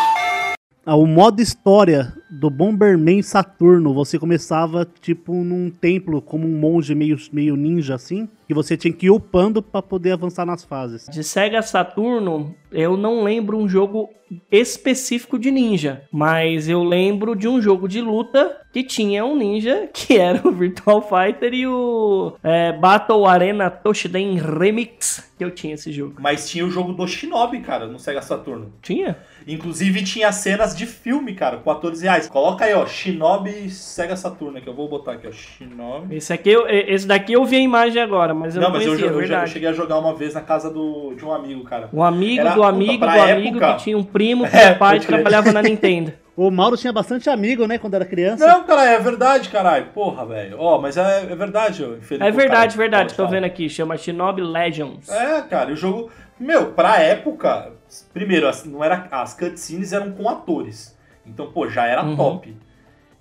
Ah, 0.87 0.97
o 0.97 1.07
modo 1.07 1.43
história 1.43 2.15
do 2.31 2.49
Bomberman 2.49 3.21
Saturno, 3.23 3.93
você 3.93 4.19
começava 4.19 4.87
tipo 5.03 5.33
num 5.35 5.71
templo 5.71 6.23
como 6.23 6.47
um 6.47 6.59
monge 6.59 6.95
meio, 6.95 7.17
meio 7.33 7.57
ninja 7.57 7.95
assim, 7.97 8.27
que 8.49 8.55
você 8.55 8.79
tinha 8.79 8.93
que 8.93 9.07
ir 9.07 9.11
upando 9.11 9.63
pra 9.63 9.83
poder 9.83 10.13
avançar 10.13 10.47
nas 10.47 10.65
fases. 10.65 11.07
De 11.13 11.23
Sega 11.23 11.61
Saturno, 11.61 12.57
eu 12.73 12.97
não 12.97 13.23
lembro 13.23 13.59
um 13.59 13.69
jogo 13.69 14.09
específico 14.51 15.39
de 15.39 15.51
ninja, 15.51 16.03
mas 16.13 16.69
eu 16.69 16.83
lembro 16.83 17.35
de 17.35 17.49
um 17.49 17.61
jogo 17.61 17.89
de 17.89 18.01
luta 18.01 18.61
que 18.73 18.83
tinha 18.83 19.25
um 19.25 19.37
ninja, 19.37 19.89
que 19.93 20.17
era 20.17 20.47
o 20.47 20.53
Virtual 20.53 21.03
Fighter 21.03 21.55
e 21.55 21.67
o 21.67 22.35
é, 22.43 22.73
Battle 22.73 23.27
Arena 23.27 23.71
Toshiden 23.71 24.39
Remix, 24.39 25.33
que 25.37 25.45
eu 25.45 25.51
tinha 25.51 25.75
esse 25.75 25.91
jogo. 25.93 26.17
Mas 26.19 26.49
tinha 26.49 26.67
o 26.67 26.71
jogo 26.71 26.93
do 26.93 27.07
Shinobi, 27.07 27.61
cara, 27.61 27.87
no 27.87 27.99
Sega 27.99 28.21
Saturno. 28.21 28.73
Tinha? 28.83 29.17
Inclusive 29.47 30.05
tinha 30.05 30.31
cenas 30.31 30.77
de 30.77 30.85
filme, 30.85 31.35
cara, 31.35 31.59
com 31.59 31.71
atores 31.71 32.03
reais. 32.03 32.29
Coloca 32.29 32.65
aí, 32.65 32.75
ó, 32.75 32.87
Shinobi 32.87 33.71
Sega 33.71 34.17
Saturno, 34.17 34.61
que 34.61 34.69
eu 34.69 34.75
vou 34.75 34.89
botar 34.89 35.13
aqui, 35.13 35.27
ó, 35.27 35.33
Shinobi. 35.33 36.17
Esse, 36.17 36.33
aqui, 36.33 36.51
esse 36.51 37.07
daqui 37.07 37.33
eu 37.33 37.45
vi 37.45 37.57
a 37.57 37.61
imagem 37.61 38.03
agora, 38.03 38.35
mas 38.39 38.55
eu 38.57 38.63
não, 38.63 38.69
não, 38.69 38.77
mas 38.77 38.87
eu, 38.87 38.93
conhecia, 38.93 39.13
jo- 39.13 39.21
eu, 39.21 39.27
já- 39.27 39.41
eu 39.43 39.47
cheguei 39.47 39.69
a 39.69 39.73
jogar 39.73 39.99
uma 39.99 40.15
vez 40.15 40.35
na 40.35 40.41
casa 40.41 40.71
do, 40.71 41.15
de 41.15 41.25
um 41.25 41.33
amigo, 41.33 41.65
cara. 41.65 41.89
Um 41.93 42.03
amigo 42.03 42.41
Era- 42.41 42.51
do 42.51 42.55
puta, 42.57 42.69
amigo 42.69 42.93
do 42.93 42.99
pra 43.13 43.33
amigo 43.33 43.49
época- 43.59 43.75
que 43.75 43.83
tinha 43.85 43.99
um 43.99 44.05
primo 44.05 44.49
que 44.49 44.57
É, 44.57 44.75
pai 44.75 45.01
trabalhava 45.01 45.53
na 45.53 45.61
Nintendo. 45.63 46.13
O 46.39 46.53
Mauro 46.53 46.77
tinha 46.77 46.93
bastante 46.93 47.29
amigo, 47.29 47.67
né, 47.67 47.79
quando 47.79 47.95
era 47.95 48.05
criança. 48.05 48.47
Não, 48.47 48.63
cara, 48.63 48.85
é 48.89 49.01
verdade, 49.01 49.49
caralho. 49.49 49.87
Porra, 49.87 50.25
velho. 50.25 50.57
Ó, 50.61 50.79
mas 50.81 50.97
é, 50.97 51.23
é 51.29 51.35
verdade, 51.35 51.83
ó, 51.85 51.97
infeliz- 51.97 52.25
É 52.25 52.31
verdade, 52.31 52.77
cara, 52.77 52.89
verdade, 52.89 53.11
tô 53.11 53.17
falar. 53.25 53.31
vendo 53.31 53.45
aqui, 53.45 53.69
chama 53.69 53.97
Shinobi 53.97 54.41
Legends. 54.41 55.09
É, 55.09 55.43
cara, 55.43 55.73
o 55.73 55.75
jogo. 55.75 56.13
Meu, 56.39 56.67
pra 56.67 57.01
época, 57.01 57.73
primeiro, 58.15 58.47
as, 58.47 58.65
não 58.65 58.85
era, 58.85 59.09
as 59.11 59.35
cutscenes 59.35 59.93
eram 59.93 60.13
com 60.13 60.29
atores. 60.29 60.97
Então, 61.27 61.51
pô, 61.51 61.69
já 61.69 61.87
era 61.89 62.05
Uhum. 62.05 62.15
top. 62.15 62.57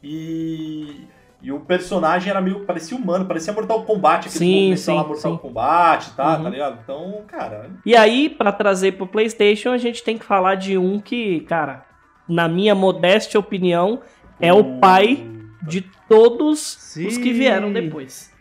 E. 0.03 1.07
E 1.41 1.51
o 1.51 1.59
personagem 1.59 2.29
era 2.31 2.41
meio. 2.41 2.61
parecia 2.65 2.97
humano, 2.97 3.25
parecia 3.25 3.53
Mortal 3.53 3.83
Kombat, 3.83 4.27
aquele 4.27 4.39
Sim, 4.43 4.75
sim, 4.75 4.95
lá 4.95 5.03
Mortal 5.03 5.33
sim. 5.33 5.37
Kombat, 5.37 6.11
tá? 6.15 6.37
Uhum. 6.37 6.43
Tá 6.43 6.49
ligado? 6.49 6.79
Então, 6.83 7.21
cara. 7.27 7.69
E 7.85 7.95
aí, 7.95 8.27
pra 8.29 8.51
trazer 8.51 8.93
pro 8.93 9.05
PlayStation, 9.05 9.69
a 9.69 9.77
gente 9.77 10.03
tem 10.03 10.17
que 10.17 10.25
falar 10.25 10.55
de 10.55 10.77
um 10.77 10.99
que, 10.99 11.41
cara, 11.41 11.85
na 12.27 12.47
minha 12.47 12.73
modesta 12.73 13.37
opinião, 13.37 14.01
é 14.39 14.51
o 14.51 14.79
pai 14.79 15.25
de 15.61 15.81
todos 16.09 16.95
os 16.95 17.17
que 17.17 17.31
vieram 17.33 17.71
depois. 17.71 18.31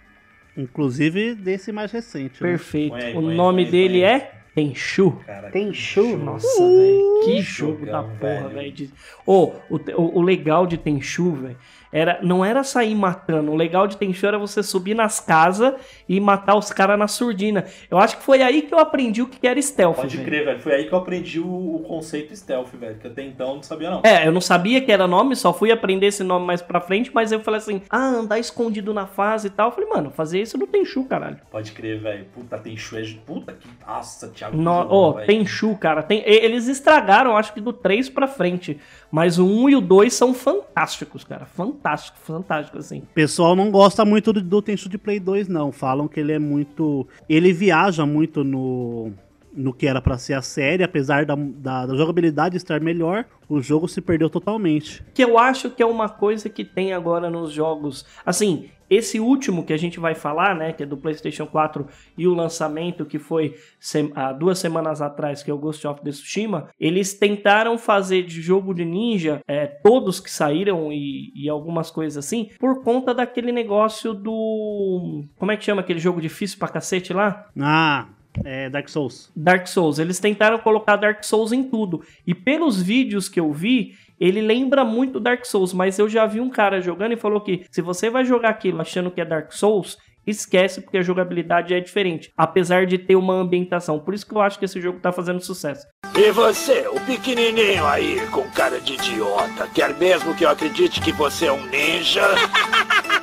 Inclusive 0.56 1.34
desse 1.34 1.70
mais 1.70 1.92
recente. 1.92 2.42
né? 2.42 2.48
Perfeito. 2.50 2.92
Põe 2.92 3.02
aí, 3.04 3.14
o 3.14 3.28
aí, 3.28 3.36
nome 3.36 3.64
aí, 3.64 3.70
dele 3.70 4.02
é 4.02 4.32
Tenchu. 4.54 5.20
Cara, 5.26 5.50
show? 5.74 6.16
Nossa, 6.16 6.48
velho. 6.66 7.20
Que 7.26 7.42
jogo 7.42 7.80
jogão, 7.84 7.92
da 7.92 8.02
porra, 8.02 8.48
velho. 8.48 8.50
velho. 8.54 8.72
de- 8.72 8.90
Ô, 9.26 9.52
o, 9.68 9.76
o, 9.76 10.18
o 10.18 10.22
legal 10.22 10.66
de 10.66 10.78
Tenchu, 10.78 11.32
velho, 11.32 11.58
era, 11.92 12.18
não 12.22 12.44
era 12.44 12.62
sair 12.64 12.94
matando. 12.94 13.50
O 13.52 13.56
legal 13.56 13.86
de 13.86 13.96
Tenchu 13.96 14.26
era 14.26 14.38
você 14.38 14.62
subir 14.62 14.94
nas 14.94 15.20
casas 15.20 15.74
e 16.08 16.20
matar 16.20 16.56
os 16.56 16.70
caras 16.72 16.98
na 16.98 17.08
surdina. 17.08 17.64
Eu 17.90 17.98
acho 17.98 18.18
que 18.18 18.22
foi 18.22 18.42
aí 18.42 18.62
que 18.62 18.74
eu 18.74 18.78
aprendi 18.78 19.22
o 19.22 19.26
que 19.26 19.46
era 19.46 19.60
stealth, 19.60 19.96
Pode 19.96 20.18
crer, 20.18 20.44
velho. 20.44 20.60
Foi 20.60 20.74
aí 20.74 20.86
que 20.86 20.92
eu 20.92 20.98
aprendi 20.98 21.40
o, 21.40 21.76
o 21.76 21.80
conceito 21.80 22.34
stealth, 22.36 22.68
velho. 22.74 22.96
Que 22.96 23.06
até 23.06 23.22
então 23.22 23.48
eu 23.50 23.54
não 23.56 23.62
sabia, 23.62 23.90
não. 23.90 24.02
É, 24.04 24.26
eu 24.26 24.32
não 24.32 24.40
sabia 24.40 24.80
que 24.80 24.90
era 24.90 25.06
nome, 25.06 25.36
só 25.36 25.52
fui 25.52 25.70
aprender 25.70 26.06
esse 26.06 26.22
nome 26.22 26.46
mais 26.46 26.62
pra 26.62 26.80
frente, 26.80 27.10
mas 27.12 27.32
eu 27.32 27.40
falei 27.40 27.58
assim, 27.58 27.82
ah, 27.90 28.06
andar 28.06 28.38
escondido 28.38 28.92
na 28.92 29.06
fase 29.06 29.48
e 29.48 29.50
tal. 29.50 29.68
Eu 29.68 29.72
falei, 29.72 29.88
mano, 29.88 30.10
fazer 30.10 30.40
isso 30.40 30.58
no 30.58 30.66
Tenchu, 30.66 31.04
caralho. 31.04 31.38
Pode 31.50 31.72
crer, 31.72 32.00
velho. 32.00 32.26
Puta, 32.34 32.58
tem 32.58 32.76
Shred. 32.76 33.20
Puta 33.26 33.52
que. 33.52 33.68
Nossa, 33.86 34.28
Thiago. 34.28 34.56
No, 34.56 34.70
que 34.70 34.82
jogão, 34.82 34.98
oh. 34.98 35.12
Tenchu, 35.26 35.76
cara. 35.76 36.02
Tem, 36.02 36.22
eles 36.26 36.68
estragaram, 36.68 37.36
acho 37.36 37.52
que 37.52 37.60
do 37.60 37.72
3 37.72 38.08
pra 38.08 38.26
frente. 38.26 38.78
Mas 39.16 39.38
o 39.38 39.46
1 39.46 39.70
e 39.70 39.76
o 39.76 39.80
2 39.80 40.12
são 40.12 40.34
fantásticos, 40.34 41.24
cara. 41.24 41.46
Fantástico, 41.46 42.18
fantástico, 42.18 42.76
assim. 42.76 42.98
O 42.98 43.14
pessoal 43.14 43.56
não 43.56 43.70
gosta 43.70 44.04
muito 44.04 44.30
do, 44.30 44.42
do 44.42 44.60
Tenchu 44.60 44.90
de 44.90 44.98
Play 44.98 45.18
2, 45.18 45.48
não. 45.48 45.72
Falam 45.72 46.06
que 46.06 46.20
ele 46.20 46.34
é 46.34 46.38
muito. 46.38 47.08
Ele 47.26 47.50
viaja 47.50 48.04
muito 48.04 48.44
no. 48.44 49.14
No 49.56 49.72
que 49.72 49.86
era 49.86 50.02
pra 50.02 50.18
ser 50.18 50.34
a 50.34 50.42
série, 50.42 50.82
apesar 50.84 51.24
da, 51.24 51.34
da, 51.34 51.86
da 51.86 51.94
jogabilidade 51.96 52.56
estar 52.56 52.80
melhor, 52.80 53.24
o 53.48 53.60
jogo 53.60 53.88
se 53.88 54.00
perdeu 54.02 54.28
totalmente. 54.28 55.02
Que 55.14 55.24
eu 55.24 55.38
acho 55.38 55.70
que 55.70 55.82
é 55.82 55.86
uma 55.86 56.08
coisa 56.10 56.48
que 56.50 56.64
tem 56.64 56.92
agora 56.92 57.30
nos 57.30 57.52
jogos. 57.52 58.04
Assim, 58.24 58.68
esse 58.88 59.18
último 59.18 59.64
que 59.64 59.72
a 59.72 59.76
gente 59.76 59.98
vai 59.98 60.14
falar, 60.14 60.54
né? 60.54 60.72
Que 60.72 60.82
é 60.82 60.86
do 60.86 60.96
PlayStation 60.96 61.46
4 61.46 61.86
e 62.18 62.28
o 62.28 62.34
lançamento 62.34 63.04
que 63.06 63.18
foi 63.18 63.54
sem- 63.80 64.12
há 64.14 64.32
duas 64.32 64.58
semanas 64.58 65.00
atrás, 65.00 65.42
que 65.42 65.50
é 65.50 65.54
o 65.54 65.58
Ghost 65.58 65.84
of 65.86 66.02
Tsushima. 66.02 66.68
Eles 66.78 67.14
tentaram 67.14 67.78
fazer 67.78 68.22
de 68.24 68.40
jogo 68.42 68.74
de 68.74 68.84
ninja, 68.84 69.40
é, 69.48 69.66
todos 69.66 70.20
que 70.20 70.30
saíram 70.30 70.92
e, 70.92 71.32
e 71.34 71.48
algumas 71.48 71.90
coisas 71.90 72.22
assim, 72.24 72.50
por 72.60 72.82
conta 72.84 73.14
daquele 73.14 73.50
negócio 73.52 74.12
do. 74.14 75.24
Como 75.38 75.50
é 75.50 75.56
que 75.56 75.64
chama 75.64 75.80
aquele 75.80 75.98
jogo 75.98 76.20
difícil 76.20 76.58
pra 76.58 76.68
cacete 76.68 77.12
lá? 77.12 77.48
Ah, 77.58 78.06
é 78.44 78.68
Dark 78.70 78.88
Souls. 78.88 79.30
Dark 79.34 79.66
Souls. 79.66 79.98
Eles 79.98 80.18
tentaram 80.18 80.58
colocar 80.58 80.96
Dark 80.96 81.22
Souls 81.24 81.52
em 81.52 81.64
tudo. 81.64 82.02
E 82.26 82.34
pelos 82.34 82.80
vídeos 82.80 83.28
que 83.28 83.40
eu 83.40 83.52
vi, 83.52 83.94
ele 84.18 84.40
lembra 84.40 84.84
muito 84.84 85.20
Dark 85.20 85.44
Souls, 85.44 85.72
mas 85.72 85.98
eu 85.98 86.08
já 86.08 86.26
vi 86.26 86.40
um 86.40 86.50
cara 86.50 86.80
jogando 86.80 87.12
e 87.12 87.16
falou 87.16 87.40
que 87.40 87.64
se 87.70 87.82
você 87.82 88.08
vai 88.10 88.24
jogar 88.24 88.50
aquilo 88.50 88.80
achando 88.80 89.10
que 89.10 89.20
é 89.20 89.24
Dark 89.24 89.52
Souls, 89.52 89.98
esquece 90.26 90.80
porque 90.80 90.98
a 90.98 91.02
jogabilidade 91.02 91.72
é 91.72 91.80
diferente, 91.80 92.32
apesar 92.36 92.86
de 92.86 92.98
ter 92.98 93.14
uma 93.14 93.34
ambientação. 93.34 94.00
Por 94.00 94.14
isso 94.14 94.26
que 94.26 94.34
eu 94.34 94.40
acho 94.40 94.58
que 94.58 94.64
esse 94.64 94.80
jogo 94.80 94.98
tá 94.98 95.12
fazendo 95.12 95.40
sucesso. 95.40 95.86
E 96.14 96.30
você, 96.32 96.86
o 96.88 97.00
pequenininho 97.00 97.86
aí, 97.86 98.26
com 98.30 98.42
cara 98.50 98.80
de 98.80 98.94
idiota, 98.94 99.68
quer 99.72 99.94
mesmo 99.94 100.34
que 100.34 100.44
eu 100.44 100.50
acredite 100.50 101.00
que 101.00 101.12
você 101.12 101.46
é 101.46 101.52
um 101.52 101.64
ninja? 101.66 102.26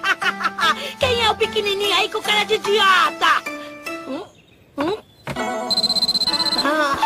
quem 0.99 1.23
é 1.23 1.29
o 1.29 1.35
pequenininho 1.35 1.93
aí 1.95 2.09
com 2.09 2.21
cara 2.21 2.43
de 2.45 2.53
idiota? 2.55 3.42
Hum? 4.77 4.97
Ah. 6.57 6.97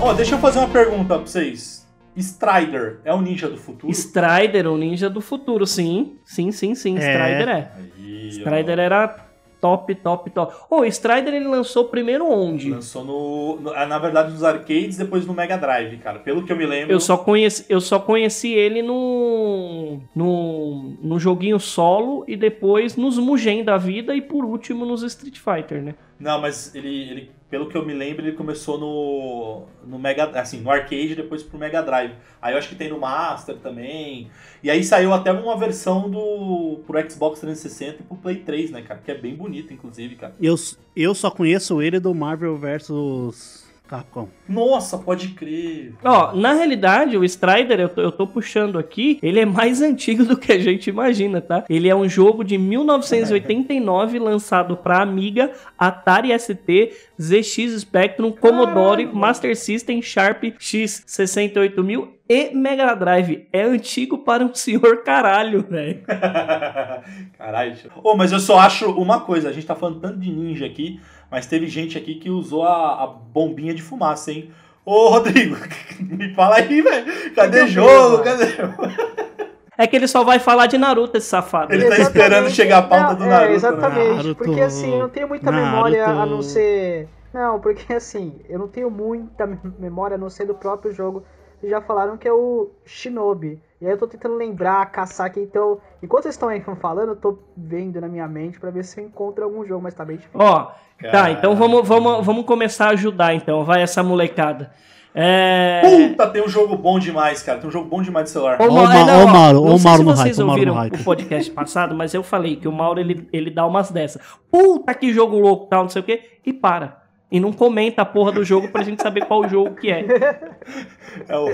Ó, 0.00 0.10
oh, 0.10 0.14
deixa 0.14 0.34
eu 0.34 0.38
fazer 0.38 0.58
uma 0.58 0.68
pergunta 0.68 1.04
pra 1.04 1.18
vocês. 1.18 1.84
Strider 2.16 3.00
é 3.04 3.12
o 3.12 3.20
ninja 3.20 3.48
do 3.48 3.56
futuro? 3.56 3.92
Strider 3.92 4.66
é 4.66 4.68
o 4.68 4.76
ninja 4.76 5.08
do 5.10 5.20
futuro, 5.20 5.66
sim. 5.66 6.18
Sim, 6.24 6.52
sim, 6.52 6.74
sim. 6.74 6.96
É. 6.96 7.00
Strider 7.00 7.48
é. 7.48 7.72
Aí, 7.76 8.28
Strider 8.30 8.78
ó. 8.78 8.82
era 8.82 9.23
top, 9.64 9.94
top, 9.94 10.30
top. 10.30 10.54
Ô, 10.68 10.80
o 10.80 10.84
Strider 10.84 11.32
ele 11.32 11.48
lançou 11.48 11.86
primeiro 11.86 12.30
onde? 12.30 12.68
Lançou 12.70 13.02
no, 13.02 13.56
no- 13.62 13.70
ah, 13.74 13.86
Na 13.86 13.98
verdade, 13.98 14.30
nos 14.30 14.44
arcades, 14.44 14.98
depois 14.98 15.24
no 15.26 15.32
Mega 15.32 15.56
Drive, 15.56 15.96
cara. 15.96 16.18
Pelo 16.18 16.44
que 16.44 16.52
eu 16.52 16.56
me 16.56 16.66
lembro. 16.66 16.92
Eu 16.92 17.00
só 17.00 17.16
conheci, 17.16 17.64
eu 17.70 17.80
só 17.80 17.98
conheci 17.98 18.52
ele 18.52 18.82
no, 18.82 20.00
no, 20.14 20.92
no 21.02 21.18
joguinho 21.18 21.58
solo 21.58 22.24
e 22.28 22.36
depois 22.36 22.94
nos 22.94 23.16
Mugen 23.16 23.64
da 23.64 23.78
vida 23.78 24.14
e 24.14 24.20
por 24.20 24.44
último 24.44 24.84
nos 24.84 25.02
Street 25.02 25.38
Fighter, 25.38 25.80
né? 25.82 25.94
Não, 26.18 26.40
mas 26.40 26.74
ele, 26.74 27.10
ele, 27.10 27.30
pelo 27.50 27.68
que 27.68 27.76
eu 27.76 27.84
me 27.84 27.92
lembro, 27.92 28.24
ele 28.24 28.36
começou 28.36 28.78
no, 28.78 29.66
no 29.86 29.98
Mega, 29.98 30.26
assim, 30.38 30.60
no 30.60 30.70
arcade 30.70 31.14
depois 31.14 31.42
pro 31.42 31.58
Mega 31.58 31.82
Drive. 31.82 32.12
Aí 32.40 32.54
eu 32.54 32.58
acho 32.58 32.68
que 32.68 32.74
tem 32.76 32.88
no 32.88 32.98
Master 32.98 33.56
também. 33.56 34.30
E 34.62 34.70
aí 34.70 34.84
saiu 34.84 35.12
até 35.12 35.32
uma 35.32 35.56
versão 35.56 36.08
do 36.08 36.80
pro 36.86 37.10
Xbox 37.10 37.40
360 37.40 38.02
e 38.02 38.06
pro 38.06 38.16
Play 38.16 38.36
3, 38.36 38.70
né, 38.70 38.82
cara? 38.82 39.00
Que 39.04 39.10
é 39.10 39.18
bem 39.18 39.34
bonito, 39.34 39.72
inclusive, 39.72 40.14
cara. 40.16 40.34
Eu, 40.40 40.54
eu 40.94 41.14
só 41.14 41.30
conheço 41.30 41.82
ele 41.82 41.98
do 41.98 42.14
Marvel 42.14 42.56
vs 42.56 43.63
Capcom. 43.86 44.28
Nossa, 44.48 44.96
pode 44.96 45.28
crer. 45.28 45.92
Ó, 46.02 46.34
na 46.34 46.54
realidade, 46.54 47.18
o 47.18 47.24
Strider, 47.24 47.80
eu 47.80 47.88
tô, 47.88 48.00
eu 48.00 48.12
tô 48.12 48.26
puxando 48.26 48.78
aqui, 48.78 49.18
ele 49.22 49.38
é 49.40 49.44
mais 49.44 49.80
antigo 49.82 50.24
do 50.24 50.38
que 50.38 50.52
a 50.52 50.58
gente 50.58 50.88
imagina, 50.88 51.40
tá? 51.40 51.64
Ele 51.68 51.88
é 51.88 51.94
um 51.94 52.08
jogo 52.08 52.42
de 52.42 52.56
1989 52.56 54.18
lançado 54.18 54.74
pra 54.76 55.02
Amiga, 55.02 55.52
Atari 55.78 56.30
ST, 56.38 56.92
ZX 57.20 57.80
Spectrum, 57.80 58.32
Commodore, 58.32 59.06
Master 59.06 59.54
System, 59.54 60.00
Sharp 60.00 60.44
X68000 60.44 62.08
e 62.28 62.54
Mega 62.54 62.94
Drive. 62.94 63.46
É 63.52 63.62
antigo 63.62 64.18
para 64.18 64.44
um 64.44 64.52
senhor 64.54 65.02
caralho, 65.02 65.62
velho. 65.62 66.00
Caralho. 67.36 67.76
tio. 67.76 67.90
Ô, 68.02 68.16
mas 68.16 68.32
eu 68.32 68.40
só 68.40 68.58
acho 68.58 68.90
uma 68.90 69.20
coisa, 69.20 69.50
a 69.50 69.52
gente 69.52 69.66
tá 69.66 69.74
falando 69.74 70.00
tanto 70.00 70.18
de 70.18 70.30
ninja 70.30 70.64
aqui, 70.64 70.98
mas 71.34 71.46
teve 71.46 71.66
gente 71.66 71.98
aqui 71.98 72.14
que 72.14 72.30
usou 72.30 72.62
a, 72.64 73.02
a 73.02 73.06
bombinha 73.08 73.74
de 73.74 73.82
fumaça, 73.82 74.30
hein? 74.30 74.52
Ô, 74.84 75.08
Rodrigo, 75.08 75.56
me 75.98 76.32
fala 76.32 76.56
aí, 76.56 76.80
velho. 76.80 77.34
Cadê 77.34 77.58
Meu 77.58 77.66
jogo? 77.68 78.22
Deus, 78.22 78.54
Cadê? 78.54 79.04
É 79.76 79.88
que 79.88 79.96
ele 79.96 80.06
só 80.06 80.22
vai 80.22 80.38
falar 80.38 80.66
de 80.68 80.78
Naruto, 80.78 81.16
esse 81.16 81.26
safado. 81.26 81.74
Ele 81.74 81.88
tá 81.88 81.98
esperando 81.98 82.48
chegar 82.48 82.78
a 82.78 82.82
pauta 82.82 83.08
Não, 83.10 83.16
do 83.16 83.24
Naruto, 83.26 83.44
É, 83.44 83.48
né? 83.48 83.54
exatamente. 83.56 84.16
Naruto. 84.18 84.34
Porque 84.36 84.60
assim, 84.60 84.92
eu 84.92 84.98
não 85.00 85.08
tenho 85.08 85.26
muita 85.28 85.50
Naruto. 85.50 85.68
memória 85.72 86.06
a 86.06 86.24
não 86.26 86.42
ser. 86.42 87.08
Não, 87.32 87.58
porque 87.58 87.92
assim, 87.92 88.38
eu 88.48 88.60
não 88.60 88.68
tenho 88.68 88.88
muita 88.88 89.44
me- 89.48 89.58
memória 89.76 90.14
a 90.14 90.18
não 90.18 90.30
ser 90.30 90.44
do 90.46 90.54
próprio 90.54 90.92
jogo. 90.92 91.24
Vocês 91.58 91.72
já 91.72 91.80
falaram 91.80 92.16
que 92.16 92.28
é 92.28 92.32
o 92.32 92.70
Shinobi. 92.84 93.60
E 93.84 93.86
aí 93.86 93.92
eu 93.92 93.98
tô 93.98 94.06
tentando 94.06 94.34
lembrar, 94.34 94.86
caçar 94.90 95.26
aqui. 95.26 95.40
Então, 95.40 95.78
enquanto 96.02 96.22
vocês 96.22 96.34
estão 96.34 96.48
aí 96.48 96.62
falando, 96.80 97.10
eu 97.10 97.16
tô 97.16 97.38
vendo 97.54 98.00
na 98.00 98.08
minha 98.08 98.26
mente 98.26 98.58
pra 98.58 98.70
ver 98.70 98.82
se 98.82 98.98
eu 98.98 99.04
encontro 99.04 99.44
algum 99.44 99.62
jogo, 99.62 99.82
mas 99.82 99.92
tá 99.92 100.06
bem 100.06 100.16
difícil. 100.16 100.40
Ó, 100.40 100.60
tá, 100.62 100.74
Caralho. 100.98 101.36
então 101.36 101.54
vamos, 101.54 101.86
vamos, 101.86 102.24
vamos 102.24 102.46
começar 102.46 102.86
a 102.86 102.90
ajudar, 102.92 103.34
então. 103.34 103.62
Vai 103.62 103.82
essa 103.82 104.02
molecada. 104.02 104.70
É... 105.14 105.82
Puta, 106.08 106.26
tem 106.30 106.42
um 106.42 106.48
jogo 106.48 106.76
bom 106.78 106.98
demais, 106.98 107.42
cara. 107.42 107.58
Tem 107.58 107.68
um 107.68 107.70
jogo 107.70 107.86
bom 107.88 108.00
demais 108.00 108.24
de 108.24 108.30
celular. 108.30 108.58
Ô, 108.58 108.70
Mauro, 108.72 108.88
Ma- 108.88 108.94
é, 108.98 109.04
não, 109.04 109.22
ó, 109.22 109.26
Mauro, 109.28 109.64
não 109.66 109.78
sei 109.78 109.84
Mauro 109.90 109.98
se 110.02 110.04
no 110.08 110.16
vocês 110.16 110.38
hype, 110.38 110.48
ouviram 110.48 110.74
hype. 110.74 111.00
o 111.00 111.04
podcast 111.04 111.50
passado, 111.52 111.94
mas 111.94 112.14
eu 112.14 112.22
falei 112.22 112.56
que 112.56 112.66
o 112.66 112.72
Mauro 112.72 112.98
ele, 112.98 113.28
ele 113.32 113.50
dá 113.50 113.66
umas 113.66 113.90
dessas. 113.90 114.20
Puta 114.50 114.94
que 114.94 115.12
jogo 115.12 115.38
louco, 115.38 115.66
tal, 115.66 115.82
não 115.82 115.90
sei 115.90 116.00
o 116.00 116.04
quê, 116.04 116.38
e 116.44 116.54
para. 116.54 117.02
E 117.30 117.38
não 117.38 117.52
comenta 117.52 118.00
a 118.02 118.04
porra 118.06 118.32
do 118.32 118.44
jogo 118.44 118.68
pra 118.68 118.82
gente 118.82 119.02
saber 119.02 119.26
qual 119.26 119.46
jogo 119.48 119.74
que 119.74 119.90
é. 119.90 120.04
É 121.28 121.36
o, 121.36 121.48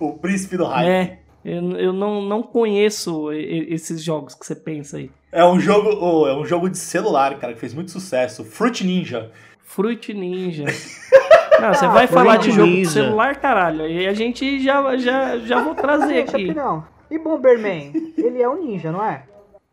o 0.00 0.12
príncipe 0.18 0.56
do 0.56 0.64
hype. 0.64 0.88
É, 0.88 1.18
eu, 1.44 1.62
eu 1.72 1.92
não, 1.92 2.22
não 2.22 2.42
conheço 2.42 3.30
esses 3.32 4.02
jogos 4.02 4.34
que 4.34 4.46
você 4.46 4.54
pensa 4.54 4.96
aí. 4.96 5.10
É 5.30 5.44
um 5.44 5.60
jogo, 5.60 5.90
oh, 6.00 6.26
é 6.26 6.34
um 6.34 6.44
jogo 6.44 6.70
de 6.70 6.78
celular, 6.78 7.38
cara, 7.38 7.52
que 7.52 7.60
fez 7.60 7.74
muito 7.74 7.90
sucesso. 7.90 8.44
Fruit 8.44 8.84
Ninja. 8.84 9.30
Fruit 9.58 10.14
Ninja. 10.14 10.64
Não, 11.60 11.72
você 11.72 11.86
vai 11.86 12.06
falar 12.06 12.36
de 12.38 12.50
jogo 12.50 12.72
de 12.72 12.86
celular, 12.86 13.36
caralho. 13.36 13.88
E 13.88 14.06
a 14.06 14.12
gente 14.12 14.60
já, 14.62 14.96
já, 14.96 15.38
já 15.38 15.62
vou 15.62 15.74
trazer 15.74 16.20
aqui. 16.20 16.48
Chapinão. 16.48 16.84
E 17.10 17.18
Bomberman? 17.18 17.92
Ele 18.18 18.42
é 18.42 18.48
um 18.48 18.64
ninja, 18.64 18.90
não 18.90 19.04
é? 19.04 19.22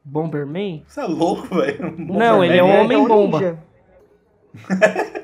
Bomberman? 0.04 0.84
Você 0.88 1.02
é 1.02 1.06
louco, 1.06 1.56
velho. 1.56 1.96
Não, 1.98 2.44
ele 2.44 2.58
é 2.58 2.64
um 2.64 2.68
Bomberman 2.68 2.86
homem 2.86 2.98
é 2.98 3.02
um 3.02 3.08
bomba. 3.08 3.40
ninja. 3.40 3.60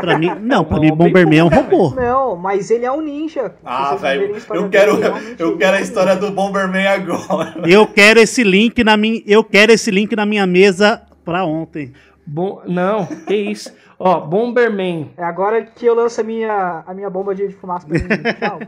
Pra 0.00 0.18
mim, 0.18 0.30
não, 0.40 0.64
pra 0.64 0.76
Não, 0.76 0.82
mim 0.82 0.94
Bomberman 0.94 1.38
é 1.38 1.44
um 1.44 1.48
robô. 1.48 1.90
Não, 1.94 2.36
mas 2.36 2.70
ele 2.70 2.84
é 2.84 2.92
um 2.92 3.00
ninja. 3.00 3.54
Ah, 3.64 3.94
velho, 3.96 4.36
eu 4.50 4.62
dele, 4.62 4.68
quero, 4.70 4.96
realmente 4.98 5.40
eu 5.40 5.48
ele 5.50 5.58
quero 5.58 5.76
é 5.76 5.78
a 5.78 5.82
história 5.82 6.16
do 6.16 6.30
Bomberman 6.30 6.86
agora. 6.86 7.54
Eu 7.66 7.86
quero 7.86 8.20
esse 8.20 8.44
link 8.44 8.84
na 8.84 8.96
minha, 8.96 9.22
eu 9.26 9.42
quero 9.42 9.72
esse 9.72 9.90
link 9.90 10.14
na 10.14 10.26
minha 10.26 10.46
mesa 10.46 11.02
pra 11.24 11.44
ontem. 11.44 11.92
Bom, 12.26 12.62
não, 12.66 13.06
que 13.06 13.34
isso. 13.34 13.72
Ó, 13.98 14.20
Bomberman. 14.20 15.10
É 15.16 15.24
agora 15.24 15.62
que 15.64 15.86
eu 15.86 15.94
lanço 15.94 16.20
a 16.20 16.24
minha, 16.24 16.84
a 16.86 16.92
minha 16.92 17.08
bomba 17.08 17.34
de 17.34 17.48
fumaça 17.50 17.86
pra 17.86 17.98
mim. 17.98 18.06
Tchau. 18.38 18.60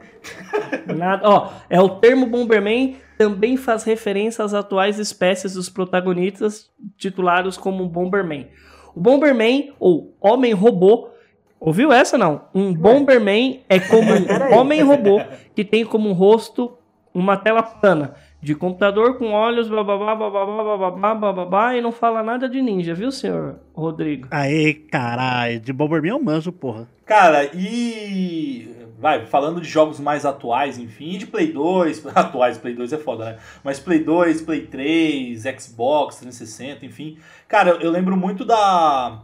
Nada, 0.97 1.29
ó, 1.29 1.51
é 1.69 1.81
o 1.81 1.89
termo 1.89 2.27
Bomberman 2.27 2.97
também 3.19 3.57
faz 3.57 3.85
referência 3.85 4.45
às 4.45 4.55
atuais 4.55 4.99
espécies 4.99 5.55
dos 5.55 5.69
protagonistas 5.69 6.71
titulados 6.97 7.59
como 7.59 7.87
Bomberman. 7.87 8.49
Bomberman, 8.99 9.73
ou 9.79 10.13
Homem-Robô, 10.21 11.09
ouviu 11.59 11.93
essa 11.93 12.19
não? 12.19 12.43
Um 12.55 12.75
Bomberman 12.75 13.61
é 13.69 13.81
como 13.81 14.13
um 14.13 14.25
Peraí. 14.25 14.53
Homem-Robô 14.55 15.21
que 15.55 15.65
tem 15.65 15.85
como 15.85 16.13
rosto 16.13 16.77
uma 17.15 17.37
tela 17.37 17.63
plana 17.63 18.15
de 18.41 18.55
computador 18.55 19.19
com 19.19 19.33
olhos, 19.33 19.69
bababá, 19.69 20.15
bababá, 20.15 20.47
bababá, 20.47 21.15
bababá, 21.15 21.77
e 21.77 21.81
não 21.81 21.91
fala 21.91 22.23
nada 22.23 22.49
de 22.49 22.63
ninja, 22.63 22.95
viu, 22.95 23.11
senhor 23.11 23.59
Rodrigo? 23.75 24.29
Aê, 24.31 24.75
caralho, 24.75 25.59
de 25.59 25.73
Bomberman 25.73 26.11
eu 26.11 26.23
manjo, 26.23 26.53
porra. 26.53 26.89
Cara, 27.05 27.45
e. 27.55 28.77
Vai, 29.01 29.25
falando 29.27 29.61
de 29.61 29.69
jogos 29.69 30.01
mais 30.01 30.27
atuais, 30.27 30.77
enfim, 30.77 31.19
de 31.19 31.27
Play 31.27 31.53
2, 31.53 32.05
atuais, 32.17 32.59
Play 32.59 32.75
2 32.75 32.93
é 32.93 32.99
foda, 32.99 33.25
né? 33.27 33.39
Mas 33.63 33.79
Play 33.79 34.01
2, 34.03 34.43
Play 34.43 34.63
3, 34.63 35.41
Xbox 35.61 36.17
360, 36.17 36.85
enfim. 36.85 37.17
Cara, 37.47 37.71
eu 37.81 37.93
lembro 37.93 38.17
muito 38.17 38.45
da, 38.45 39.21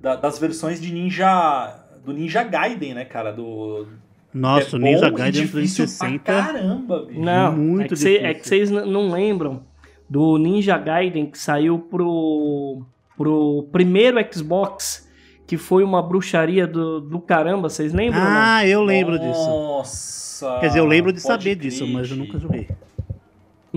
da 0.00 0.16
das 0.16 0.38
versões 0.38 0.80
de 0.80 0.92
Ninja. 0.92 1.78
do 2.02 2.12
Ninja 2.14 2.42
Gaiden, 2.42 2.94
né, 2.94 3.04
cara? 3.04 3.30
Do, 3.30 3.86
nossa, 4.32 4.76
é 4.76 4.78
o 4.78 4.82
Ninja 4.82 5.10
Gaiden 5.10 5.42
difícil 5.42 5.86
360. 5.86 6.18
Pra 6.24 6.42
caramba, 6.44 7.06
bicho. 7.06 7.20
Não, 7.20 7.52
Muito 7.56 7.82
é 7.82 7.88
que, 7.88 7.96
cê- 7.96 8.16
é 8.18 8.34
que 8.34 8.46
vocês 8.46 8.70
não 8.70 9.10
lembram 9.10 9.62
do 10.08 10.36
Ninja 10.38 10.76
Gaiden 10.78 11.26
que 11.26 11.38
saiu 11.38 11.78
pro, 11.78 12.82
pro 13.16 13.68
primeiro 13.72 14.18
Xbox, 14.32 15.08
que 15.46 15.56
foi 15.56 15.82
uma 15.82 16.02
bruxaria 16.02 16.66
do, 16.66 17.00
do 17.00 17.18
caramba, 17.20 17.68
vocês 17.68 17.92
lembram? 17.92 18.20
Ah, 18.22 18.66
eu 18.66 18.82
lembro 18.82 19.18
disso. 19.18 19.48
Nossa. 19.48 20.58
Quer 20.60 20.66
dizer, 20.68 20.78
eu 20.80 20.86
lembro 20.86 21.12
de 21.12 21.20
saber 21.20 21.56
crer, 21.56 21.56
disso, 21.56 21.86
mas 21.86 22.10
eu 22.10 22.16
nunca 22.16 22.38
joguei. 22.38 22.68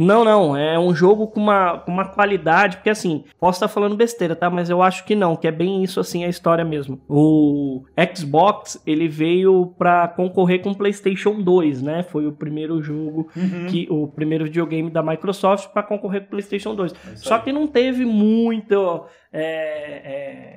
Não, 0.04 0.24
não, 0.26 0.58
é 0.58 0.80
um 0.80 0.94
jogo 0.96 1.28
com 1.28 1.40
uma, 1.40 1.78
com 1.80 1.92
uma 1.92 2.06
qualidade, 2.06 2.78
porque 2.78 2.90
assim, 2.90 3.24
posso 3.40 3.58
estar 3.58 3.68
falando 3.68 3.96
besteira, 3.96 4.36
tá? 4.36 4.50
Mas 4.50 4.70
eu 4.70 4.82
acho 4.82 5.06
que 5.06 5.16
não, 5.16 5.36
que 5.36 5.48
é 5.48 5.52
bem 5.52 5.84
isso 5.84 6.00
assim 6.00 6.24
a 6.24 6.28
história 6.30 6.66
mesmo. 6.66 7.00
O 7.08 7.84
Xbox, 8.16 8.82
ele 8.86 9.08
veio 9.08 9.74
pra 9.78 10.08
concorrer 10.08 10.62
com 10.62 10.72
o 10.72 10.76
PlayStation 10.76 11.42
2, 11.42 11.82
né? 11.82 12.04
Foi 12.04 12.26
o 12.26 12.32
primeiro 12.32 12.82
jogo 12.82 13.30
Uhum. 13.36 13.68
que 13.68 13.88
o 13.90 14.08
primeiro 14.08 14.46
videogame 14.46 14.90
da 14.90 15.04
Microsoft 15.04 15.68
para 15.70 15.84
concorrer 15.84 16.22
com 16.22 16.28
o 16.28 16.30
PlayStation 16.32 16.74
2. 16.76 16.94
É 16.94 17.16
Só 17.16 17.38
que 17.38 17.52
não 17.52 17.68
teve 17.68 18.06
muito 18.06 19.06
é, 19.34 19.42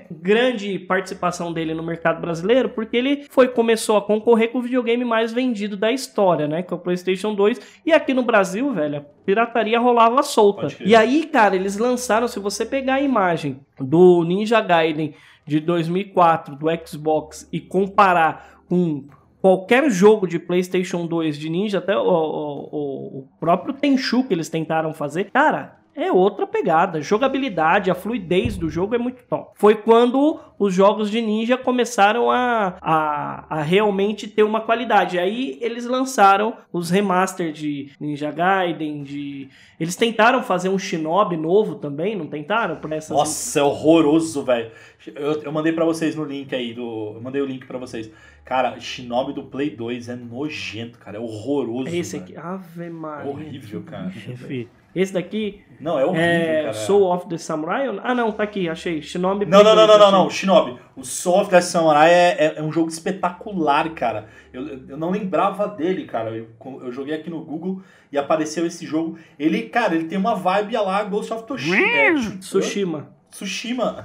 é, 0.04 0.06
grande 0.10 0.78
participação 0.80 1.52
dele 1.52 1.74
no 1.74 1.82
mercado 1.82 2.20
brasileiro, 2.20 2.68
porque 2.70 2.96
ele 2.96 3.24
foi 3.30 3.48
começou 3.48 3.96
a 3.96 4.02
concorrer 4.02 4.50
com 4.50 4.58
o 4.58 4.62
videogame 4.62 5.04
mais 5.04 5.32
vendido 5.32 5.76
da 5.76 5.92
história, 5.92 6.48
né? 6.48 6.62
Que 6.62 6.72
é 6.74 6.76
o 6.76 6.80
PlayStation 6.80 7.34
2. 7.34 7.80
E 7.86 7.92
aqui 7.92 8.12
no 8.12 8.22
Brasil, 8.22 8.72
velho, 8.72 8.98
a 8.98 9.00
pirataria 9.24 9.78
rolava 9.78 10.22
solta. 10.22 10.66
E 10.84 10.96
aí, 10.96 11.24
cara, 11.26 11.54
eles 11.54 11.76
lançaram, 11.76 12.26
se 12.26 12.40
você 12.40 12.66
pegar 12.66 12.94
a 12.94 13.00
imagem 13.00 13.60
do 13.78 14.24
Ninja 14.24 14.60
Gaiden 14.60 15.14
de 15.46 15.60
2004 15.60 16.56
do 16.56 16.66
Xbox 16.86 17.48
e 17.52 17.60
comparar 17.60 18.60
com 18.68 19.04
qualquer 19.40 19.90
jogo 19.90 20.26
de 20.26 20.38
PlayStation 20.38 21.06
2 21.06 21.38
de 21.38 21.50
Ninja, 21.50 21.78
até 21.78 21.96
o, 21.96 22.00
o- 22.00 22.68
o- 22.72 23.18
o 23.20 23.28
próprio 23.38 23.74
Tenchu 23.74 24.24
que 24.26 24.32
eles 24.32 24.48
tentaram 24.48 24.92
fazer, 24.94 25.30
cara, 25.30 25.76
é 25.94 26.10
outra 26.10 26.46
pegada. 26.46 27.00
Jogabilidade, 27.00 27.90
a 27.90 27.94
fluidez 27.94 28.56
do 28.56 28.68
jogo 28.68 28.94
é 28.94 28.98
muito 28.98 29.22
top. 29.24 29.52
Foi 29.54 29.74
quando 29.76 30.40
os 30.58 30.74
jogos 30.74 31.10
de 31.10 31.20
ninja 31.20 31.56
começaram 31.56 32.30
a, 32.30 32.76
a, 32.80 33.58
a 33.58 33.62
realmente 33.62 34.26
ter 34.26 34.42
uma 34.42 34.60
qualidade. 34.60 35.18
Aí 35.18 35.58
eles 35.60 35.86
lançaram 35.86 36.56
os 36.72 36.90
remaster 36.90 37.52
de 37.52 37.90
Ninja 38.00 38.30
Gaiden, 38.30 39.02
de... 39.02 39.48
Eles 39.78 39.96
tentaram 39.96 40.42
fazer 40.42 40.68
um 40.68 40.78
Shinobi 40.78 41.36
novo 41.36 41.76
também, 41.76 42.16
não 42.16 42.26
tentaram? 42.26 42.76
Por 42.76 42.92
essas... 42.92 43.16
Nossa, 43.16 43.60
é 43.60 43.62
horroroso, 43.62 44.42
velho. 44.42 44.70
Eu, 45.14 45.42
eu 45.42 45.52
mandei 45.52 45.72
pra 45.72 45.84
vocês 45.84 46.14
no 46.14 46.24
link 46.24 46.54
aí, 46.54 46.72
do, 46.72 47.12
eu 47.14 47.20
mandei 47.20 47.42
o 47.42 47.46
link 47.46 47.66
pra 47.66 47.78
vocês. 47.78 48.10
Cara, 48.44 48.78
Shinobi 48.78 49.32
do 49.32 49.42
Play 49.44 49.70
2 49.70 50.08
é 50.08 50.16
nojento, 50.16 50.98
cara. 50.98 51.16
É 51.16 51.20
horroroso. 51.20 51.88
É 51.88 51.96
esse 51.96 52.16
aqui. 52.16 52.36
Ave 52.36 52.90
Maria. 52.90 53.30
É 53.30 53.32
horrível, 53.32 53.82
cara. 53.82 54.10
Chefe. 54.10 54.68
Esse 54.94 55.12
daqui 55.12 55.60
Não, 55.80 55.98
é 55.98 56.04
horrível, 56.04 56.24
é 56.24 56.62
cara. 56.62 56.74
Soul 56.74 57.12
of 57.12 57.28
the 57.28 57.36
Samurai? 57.36 57.86
Ah, 58.02 58.14
não, 58.14 58.30
tá 58.30 58.44
aqui, 58.44 58.68
achei. 58.68 59.02
Shinobi 59.02 59.44
Não, 59.44 59.64
não, 59.64 59.74
não, 59.74 59.86
não, 59.86 59.98
2, 59.98 59.98
não, 59.98 60.10
não. 60.10 60.30
Shinobi. 60.30 60.78
O 60.96 61.04
Soul 61.04 61.40
of 61.40 61.50
the 61.50 61.60
Samurai 61.60 62.10
é, 62.12 62.36
é, 62.38 62.54
é 62.58 62.62
um 62.62 62.70
jogo 62.70 62.88
espetacular, 62.88 63.90
cara. 63.90 64.28
Eu, 64.52 64.66
eu 64.88 64.96
não 64.96 65.10
lembrava 65.10 65.66
dele, 65.66 66.04
cara. 66.04 66.30
Eu, 66.30 66.46
eu 66.82 66.92
joguei 66.92 67.14
aqui 67.14 67.28
no 67.28 67.40
Google 67.44 67.82
e 68.12 68.16
apareceu 68.16 68.64
esse 68.64 68.86
jogo. 68.86 69.18
Ele, 69.38 69.62
cara, 69.62 69.94
ele 69.96 70.04
tem 70.04 70.16
uma 70.16 70.36
vibe 70.36 70.76
a 70.76 70.82
lá 70.82 71.02
Ghost 71.02 71.32
of 71.32 71.44
Toshima. 71.44 71.76
É, 71.76 72.14
Tsushima. 72.38 73.08
Tsushima. 73.30 74.04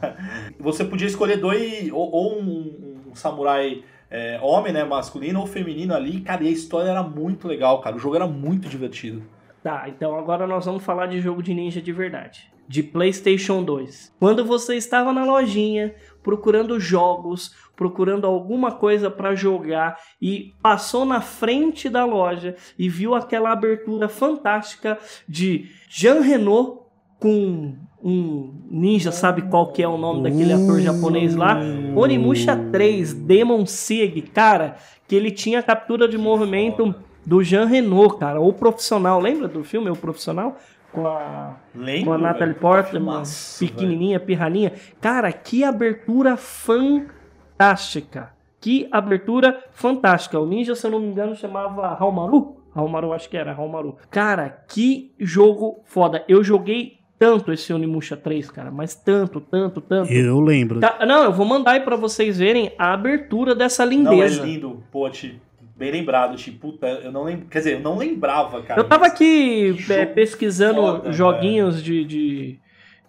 Você 0.59 0.83
podia 0.83 1.07
escolher 1.07 1.37
dois, 1.37 1.91
ou, 1.91 2.11
ou 2.11 2.39
um, 2.41 3.03
um 3.11 3.15
samurai 3.15 3.83
é, 4.09 4.39
homem, 4.41 4.73
né, 4.73 4.83
masculino 4.83 5.39
ou 5.39 5.45
feminino 5.45 5.93
ali. 5.93 6.21
Cara, 6.21 6.43
e 6.43 6.47
a 6.47 6.51
história 6.51 6.89
era 6.89 7.03
muito 7.03 7.47
legal, 7.47 7.79
cara. 7.79 7.95
O 7.95 7.99
jogo 7.99 8.15
era 8.15 8.25
muito 8.25 8.67
divertido. 8.67 9.21
Tá, 9.63 9.85
então 9.89 10.15
agora 10.15 10.47
nós 10.47 10.65
vamos 10.65 10.83
falar 10.83 11.07
de 11.07 11.19
jogo 11.19 11.43
de 11.43 11.53
ninja 11.53 11.81
de 11.81 11.91
verdade. 11.91 12.51
De 12.67 12.81
PlayStation 12.81 13.63
2. 13.63 14.15
Quando 14.19 14.45
você 14.45 14.75
estava 14.75 15.11
na 15.11 15.25
lojinha 15.25 15.93
procurando 16.23 16.79
jogos, 16.79 17.55
procurando 17.75 18.27
alguma 18.27 18.73
coisa 18.73 19.09
pra 19.09 19.35
jogar 19.35 19.97
e 20.21 20.53
passou 20.61 21.03
na 21.05 21.19
frente 21.19 21.89
da 21.89 22.05
loja 22.05 22.55
e 22.77 22.87
viu 22.87 23.15
aquela 23.15 23.51
abertura 23.51 24.07
fantástica 24.07 24.97
de 25.27 25.69
Jean 25.89 26.21
Renault 26.21 26.81
com 27.19 27.75
um 28.01 28.53
ninja, 28.69 29.11
sabe 29.11 29.41
qual 29.43 29.73
que 29.73 29.83
é 29.83 29.87
o 29.87 29.97
nome 29.97 30.23
daquele 30.23 30.53
ator 30.53 30.79
japonês 30.79 31.35
lá? 31.35 31.59
Onimusha 31.95 32.55
3, 32.71 33.13
Demon 33.13 33.65
Sig, 33.65 34.21
cara, 34.21 34.77
que 35.07 35.15
ele 35.15 35.31
tinha 35.31 35.61
captura 35.61 36.07
de 36.07 36.17
movimento 36.17 36.95
do 37.29 37.43
Jean 37.43 37.65
Renault, 37.65 38.17
cara, 38.17 38.41
o 38.41 38.51
profissional, 38.51 39.19
lembra 39.19 39.47
do 39.47 39.63
filme 39.63 39.87
O 39.87 39.95
Profissional? 39.95 40.57
Com 40.91 41.05
a, 41.05 41.57
Lembro, 41.75 42.05
com 42.05 42.13
a 42.13 42.17
Natalie 42.17 42.47
velho. 42.55 42.59
Portman, 42.59 43.21
pequenininha, 43.59 44.19
pirraninha. 44.19 44.73
Cara, 44.99 45.31
que 45.31 45.63
abertura 45.63 46.35
fantástica. 46.35 48.31
Que 48.59 48.87
abertura 48.91 49.63
fantástica. 49.71 50.39
O 50.39 50.47
ninja, 50.47 50.73
se 50.73 50.87
eu 50.87 50.89
não 50.89 50.99
me 50.99 51.05
engano, 51.05 51.35
chamava 51.35 51.95
Haumaru. 51.99 52.57
Haumaru, 52.73 53.13
acho 53.13 53.29
que 53.29 53.37
era 53.37 53.53
Haumaru. 53.53 53.97
Cara, 54.09 54.49
que 54.67 55.13
jogo 55.19 55.81
foda. 55.85 56.25
Eu 56.27 56.43
joguei 56.43 56.97
tanto 57.19 57.51
esse 57.53 57.71
Onimusha 57.71 58.17
3, 58.17 58.49
cara, 58.49 58.71
mas 58.71 58.95
tanto, 58.95 59.39
tanto, 59.39 59.81
tanto. 59.81 60.11
Eu 60.11 60.39
lembro. 60.39 60.79
Tá, 60.79 61.05
não, 61.05 61.25
eu 61.25 61.31
vou 61.33 61.45
mandar 61.45 61.73
aí 61.73 61.81
pra 61.81 61.95
vocês 61.95 62.39
verem 62.39 62.71
a 62.79 62.93
abertura 62.93 63.53
dessa 63.53 63.85
Não, 63.85 63.91
é 63.91 63.95
lindeza. 63.95 64.43
lindo. 64.43 64.83
Pô, 64.91 65.07
Ti, 65.09 65.39
bem 65.79 65.91
lembrado, 65.91 66.35
tipo, 66.35 66.71
puta, 66.71 66.85
eu 66.87 67.11
não 67.11 67.23
lembro. 67.23 67.47
Quer 67.47 67.59
dizer, 67.59 67.73
eu 67.75 67.79
não 67.79 67.97
lembrava, 67.97 68.61
cara. 68.61 68.81
Eu 68.81 68.83
tava 68.83 69.07
aqui 69.07 69.73
é, 69.89 70.05
pesquisando 70.05 70.81
foda, 70.81 71.11
joguinhos 71.13 71.81
de, 71.81 72.03
de, 72.03 72.59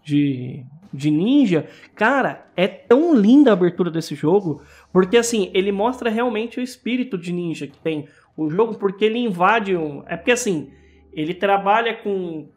de, 0.04 0.64
de 0.92 1.10
ninja. 1.10 1.66
Cara, 1.96 2.46
é 2.56 2.68
tão 2.68 3.12
linda 3.12 3.50
a 3.50 3.54
abertura 3.54 3.90
desse 3.90 4.14
jogo, 4.14 4.62
porque 4.92 5.16
assim, 5.16 5.50
ele 5.52 5.72
mostra 5.72 6.08
realmente 6.08 6.60
o 6.60 6.62
espírito 6.62 7.18
de 7.18 7.32
ninja 7.32 7.66
que 7.66 7.76
tem 7.76 8.06
o 8.36 8.48
jogo, 8.48 8.76
porque 8.76 9.04
ele 9.04 9.18
invade 9.18 9.76
um. 9.76 10.04
É 10.06 10.16
porque 10.16 10.30
assim, 10.30 10.70
ele 11.12 11.34
trabalha 11.34 11.94
com, 11.94 12.48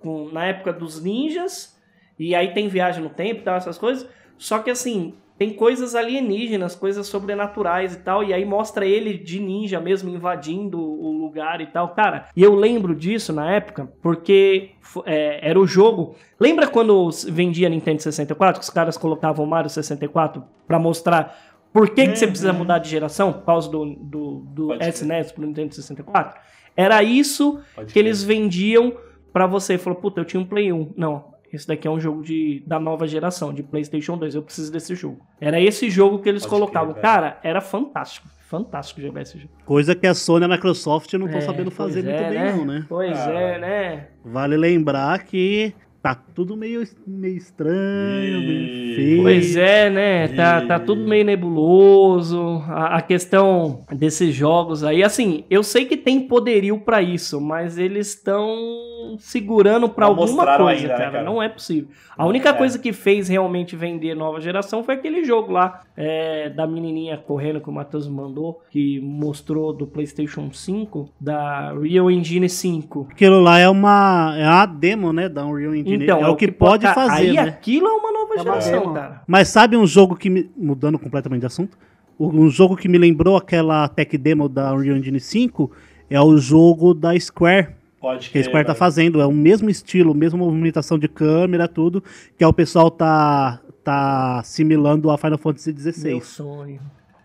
com 0.00 0.30
na 0.32 0.46
época 0.46 0.72
dos 0.72 1.02
ninjas, 1.02 1.78
e 2.18 2.34
aí 2.34 2.54
tem 2.54 2.68
viagem 2.68 3.02
no 3.02 3.10
tempo 3.10 3.42
e 3.42 3.44
tal, 3.44 3.56
essas 3.56 3.76
coisas. 3.76 4.08
Só 4.38 4.60
que 4.60 4.70
assim, 4.70 5.12
tem 5.38 5.52
coisas 5.52 5.94
alienígenas, 5.94 6.74
coisas 6.74 7.06
sobrenaturais 7.06 7.94
e 7.94 7.98
tal, 8.00 8.24
e 8.24 8.34
aí 8.34 8.44
mostra 8.44 8.84
ele 8.84 9.16
de 9.16 9.38
ninja 9.38 9.78
mesmo 9.78 10.10
invadindo 10.10 10.80
o 10.80 11.12
lugar 11.12 11.60
e 11.60 11.66
tal. 11.66 11.94
Cara, 11.94 12.26
e 12.34 12.42
eu 12.42 12.56
lembro 12.56 12.92
disso 12.92 13.32
na 13.32 13.48
época, 13.52 13.88
porque 14.02 14.70
é, 15.06 15.48
era 15.48 15.58
o 15.58 15.66
jogo. 15.66 16.16
Lembra 16.40 16.66
quando 16.66 17.08
vendia 17.28 17.68
Nintendo 17.68 18.02
64, 18.02 18.58
que 18.58 18.64
os 18.64 18.70
caras 18.70 18.96
colocavam 18.96 19.44
o 19.44 19.48
Mario 19.48 19.70
64 19.70 20.42
pra 20.66 20.78
mostrar 20.78 21.38
por 21.72 21.90
que, 21.90 22.08
que 22.08 22.16
você 22.16 22.26
precisa 22.26 22.52
mudar 22.52 22.78
de 22.78 22.88
geração 22.88 23.32
por 23.32 23.44
causa 23.44 23.70
do, 23.70 23.84
do, 23.94 24.40
do. 24.40 24.74
SNES 24.74 25.30
pro 25.30 25.46
Nintendo 25.46 25.72
64? 25.72 26.40
Era 26.76 27.00
isso 27.02 27.60
Pode 27.76 27.88
que 27.88 27.92
crer. 27.92 28.06
eles 28.06 28.24
vendiam 28.24 28.92
pra 29.32 29.46
você. 29.46 29.78
Falou, 29.78 30.00
puta, 30.00 30.20
eu 30.20 30.24
tinha 30.24 30.40
um 30.40 30.46
Play 30.46 30.72
1. 30.72 30.94
Não, 30.96 31.26
esse 31.52 31.66
daqui 31.66 31.86
é 31.88 31.90
um 31.90 31.98
jogo 32.00 32.22
de, 32.22 32.62
da 32.66 32.78
nova 32.78 33.06
geração, 33.06 33.52
de 33.52 33.62
PlayStation 33.62 34.16
2. 34.18 34.34
Eu 34.34 34.42
preciso 34.42 34.70
desse 34.72 34.94
jogo. 34.94 35.20
Era 35.40 35.60
esse 35.60 35.88
jogo 35.90 36.18
que 36.20 36.28
eles 36.28 36.42
Pode 36.44 36.54
colocavam. 36.54 36.92
crer, 36.92 37.02
cara, 37.02 37.38
era 37.42 37.60
fantástico. 37.60 38.28
Fantástico 38.48 39.00
jogar 39.02 39.22
esse 39.22 39.38
jogo. 39.38 39.52
Coisa 39.66 39.94
que 39.94 40.06
a 40.06 40.14
Sony 40.14 40.44
e 40.44 40.46
a 40.46 40.48
Microsoft 40.48 41.12
não 41.14 41.26
estão 41.26 41.38
É, 41.38 41.42
sabendo 41.42 41.70
fazer 41.70 42.02
muito 42.02 42.16
é, 42.16 42.30
bem, 42.30 42.38
né? 42.38 42.52
não, 42.52 42.64
né? 42.64 42.86
Pois 42.88 43.18
Ah, 43.18 43.30
é, 43.30 43.58
né? 43.58 44.08
Vale 44.24 44.56
lembrar 44.56 45.22
que 45.24 45.74
tá 46.02 46.14
tudo 46.34 46.56
meio, 46.56 46.82
meio 47.06 47.36
estranho, 47.36 48.40
meio 48.40 48.94
feio. 48.96 49.22
Pois 49.22 49.56
é, 49.56 49.90
né? 49.90 50.28
Tá, 50.28 50.60
tá 50.66 50.78
tudo 50.78 51.02
meio 51.06 51.24
nebuloso. 51.24 52.62
A, 52.68 52.96
a 52.96 53.02
questão 53.02 53.80
desses 53.92 54.34
jogos 54.34 54.84
aí, 54.84 55.02
assim, 55.02 55.44
eu 55.50 55.62
sei 55.62 55.84
que 55.84 55.96
tem 55.96 56.20
poderio 56.28 56.78
pra 56.78 57.02
isso, 57.02 57.40
mas 57.40 57.78
eles 57.78 58.08
estão 58.14 59.16
segurando 59.18 59.88
pra 59.88 60.06
Não 60.06 60.14
alguma 60.16 60.44
coisa, 60.56 60.70
ainda, 60.70 60.88
né, 60.88 60.96
cara. 60.98 61.10
cara? 61.10 61.24
Não 61.24 61.42
é 61.42 61.48
possível. 61.48 61.88
A 62.16 62.26
única 62.26 62.50
É. 62.50 62.52
coisa 62.52 62.78
que 62.78 62.92
fez 62.92 63.28
realmente 63.28 63.76
vender 63.76 64.14
nova 64.14 64.40
geração 64.40 64.82
foi 64.82 64.94
aquele 64.94 65.24
jogo 65.24 65.52
lá 65.52 65.80
é, 65.96 66.48
da 66.50 66.66
menininha 66.66 67.16
correndo 67.16 67.60
que 67.60 67.68
o 67.68 67.72
Matheus 67.72 68.08
mandou, 68.08 68.60
que 68.70 69.00
mostrou 69.00 69.72
do 69.72 69.86
PlayStation 69.86 70.50
5, 70.52 71.10
da 71.20 71.72
Real 71.80 72.10
Engine 72.10 72.48
5. 72.48 73.08
Aquilo 73.10 73.40
lá 73.40 73.58
é 73.58 73.68
uma, 73.68 74.34
é 74.36 74.44
uma 74.46 74.66
demo, 74.66 75.12
né, 75.12 75.28
da 75.28 75.44
Unreal 75.46 75.74
Engine. 75.74 75.87
Então, 75.94 76.20
é 76.24 76.28
o 76.28 76.36
que, 76.36 76.50
pode 76.50 76.82
cara, 76.82 76.94
fazer, 76.94 77.28
Aí 77.28 77.32
né? 77.34 77.42
aquilo 77.42 77.86
é 77.86 77.92
uma 77.92 78.12
nova 78.12 78.34
É 78.34 78.38
geração, 78.38 78.94
cara. 78.94 79.22
Mas 79.26 79.48
sabe 79.48 79.76
um 79.76 79.86
jogo 79.86 80.16
que 80.16 80.28
me... 80.30 80.50
Mudando 80.56 80.98
completamente 80.98 81.40
de 81.40 81.46
assunto. 81.46 81.76
Um 82.18 82.48
jogo 82.48 82.76
que 82.76 82.88
me 82.88 82.98
lembrou 82.98 83.36
aquela 83.36 83.88
tech 83.88 84.16
demo 84.18 84.48
da 84.48 84.72
Unreal 84.74 84.96
Engine 84.96 85.20
5 85.20 85.70
é 86.10 86.20
o 86.20 86.36
jogo 86.36 86.92
da 86.92 87.18
Square. 87.18 87.68
Pode 88.00 88.30
Que 88.30 88.38
a 88.38 88.42
Square 88.44 88.66
tá 88.66 88.72
velho. 88.72 88.78
fazendo. 88.78 89.20
É 89.20 89.26
o 89.26 89.32
mesmo 89.32 89.70
estilo, 89.70 90.14
mesma 90.14 90.38
movimentação 90.38 90.98
de 90.98 91.08
câmera, 91.08 91.68
tudo. 91.68 92.02
Que 92.36 92.42
é 92.42 92.46
o 92.46 92.52
pessoal 92.52 92.90
tá, 92.90 93.60
tá 93.84 94.38
assimilando 94.40 95.10
a 95.10 95.18
Final 95.18 95.38
Fantasy 95.38 95.72
Meu 95.72 95.92
XVI. 95.92 96.20
sonho. 96.22 96.80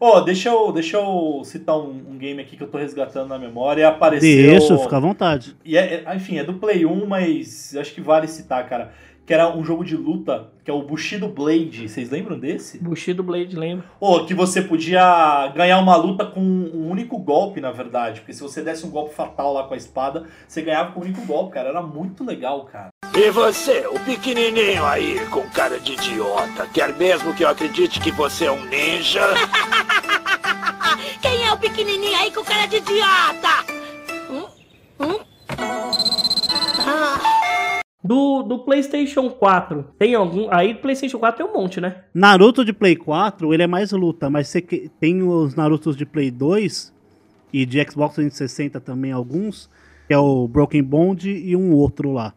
Ó, 0.05 0.19
deixa 0.19 0.49
eu, 0.49 0.69
deixa 0.73 0.97
eu 0.97 1.41
citar 1.45 1.77
um, 1.77 1.91
um 2.09 2.17
game 2.17 2.41
aqui 2.41 2.57
que 2.57 2.63
eu 2.63 2.67
tô 2.67 2.77
resgatando 2.77 3.29
na 3.29 3.39
memória. 3.39 3.87
Apareceu. 3.87 4.27
Deixa, 4.51 4.77
fica 4.77 4.97
à 4.97 4.99
vontade. 4.99 5.55
E 5.63 5.77
é, 5.77 6.03
é- 6.05 6.15
enfim, 6.17 6.37
é 6.37 6.43
do 6.43 6.55
Play 6.55 6.85
1, 6.85 7.05
mas 7.05 7.73
acho 7.79 7.93
que 7.93 8.01
vale 8.01 8.27
citar, 8.27 8.67
cara. 8.67 8.91
Que 9.25 9.33
era 9.33 9.47
um 9.55 9.63
jogo 9.63 9.85
de 9.85 9.95
luta, 9.95 10.49
que 10.65 10.69
é 10.69 10.73
o 10.73 10.81
Bushido 10.81 11.29
Blade. 11.29 11.87
Vocês 11.87 12.09
lembram 12.09 12.37
desse? 12.37 12.77
Bushido 12.83 13.23
Blade, 13.23 13.55
lembra? 13.55 13.85
Ô, 13.97 14.25
que 14.25 14.33
você 14.33 14.61
podia 14.61 15.47
ganhar 15.55 15.79
uma 15.79 15.95
luta 15.95 16.25
com 16.25 16.41
um 16.41 16.89
único 16.91 17.17
golpe, 17.17 17.61
na 17.61 17.71
verdade. 17.71 18.19
Porque 18.19 18.33
se 18.33 18.41
você 18.41 18.61
desse 18.61 18.85
um 18.85 18.89
golpe 18.89 19.15
fatal 19.15 19.53
lá 19.53 19.63
com 19.63 19.73
a 19.73 19.77
espada, 19.77 20.25
você 20.45 20.61
ganhava 20.61 20.91
com 20.91 20.99
um 20.99 21.03
único 21.03 21.21
golpe, 21.25 21.53
cara. 21.53 21.69
Era 21.69 21.81
muito 21.81 22.25
legal, 22.25 22.65
cara. 22.65 22.89
E 23.15 23.29
você, 23.29 23.85
o 23.87 23.99
pequenininho 23.99 24.83
aí, 24.83 25.25
com 25.27 25.47
cara 25.51 25.79
de 25.79 25.93
idiota, 25.93 26.67
quer 26.73 26.93
mesmo 26.97 27.33
que 27.33 27.43
eu 27.43 27.47
acredite 27.47 28.01
que 28.01 28.11
você 28.11 28.45
é 28.45 28.51
um 28.51 28.65
ninja? 28.65 29.21
Pequenininho 31.63 32.17
aí 32.17 32.29
com 32.31 32.43
cara 32.43 32.65
de 32.65 32.75
idiota? 32.75 33.47
Hum? 34.29 34.45
Hum? 34.99 35.19
Ah, 36.85 37.79
Do, 38.03 38.43
do 38.43 38.59
PlayStation 38.59 39.29
4, 39.29 39.85
tem 39.97 40.13
algum. 40.13 40.49
Aí, 40.51 40.75
PlayStation 40.75 41.17
4 41.19 41.37
tem 41.37 41.45
um 41.49 41.57
monte, 41.57 41.79
né? 41.79 42.03
Naruto 42.13 42.65
de 42.65 42.73
Play 42.73 42.97
4, 42.97 43.53
ele 43.53 43.63
é 43.63 43.67
mais 43.67 43.93
luta, 43.93 44.29
mas 44.29 44.49
você 44.49 44.61
que- 44.61 44.89
tem 44.99 45.23
os 45.23 45.55
Narutos 45.55 45.95
de 45.95 46.05
Play 46.05 46.29
2 46.29 46.93
e 47.53 47.65
de 47.65 47.81
Xbox 47.89 48.15
360 48.15 48.81
também 48.81 49.13
alguns, 49.13 49.69
que 50.05 50.13
é 50.13 50.17
o 50.17 50.45
Broken 50.49 50.83
Bond 50.83 51.29
e 51.31 51.55
um 51.55 51.71
outro 51.71 52.11
lá. 52.11 52.33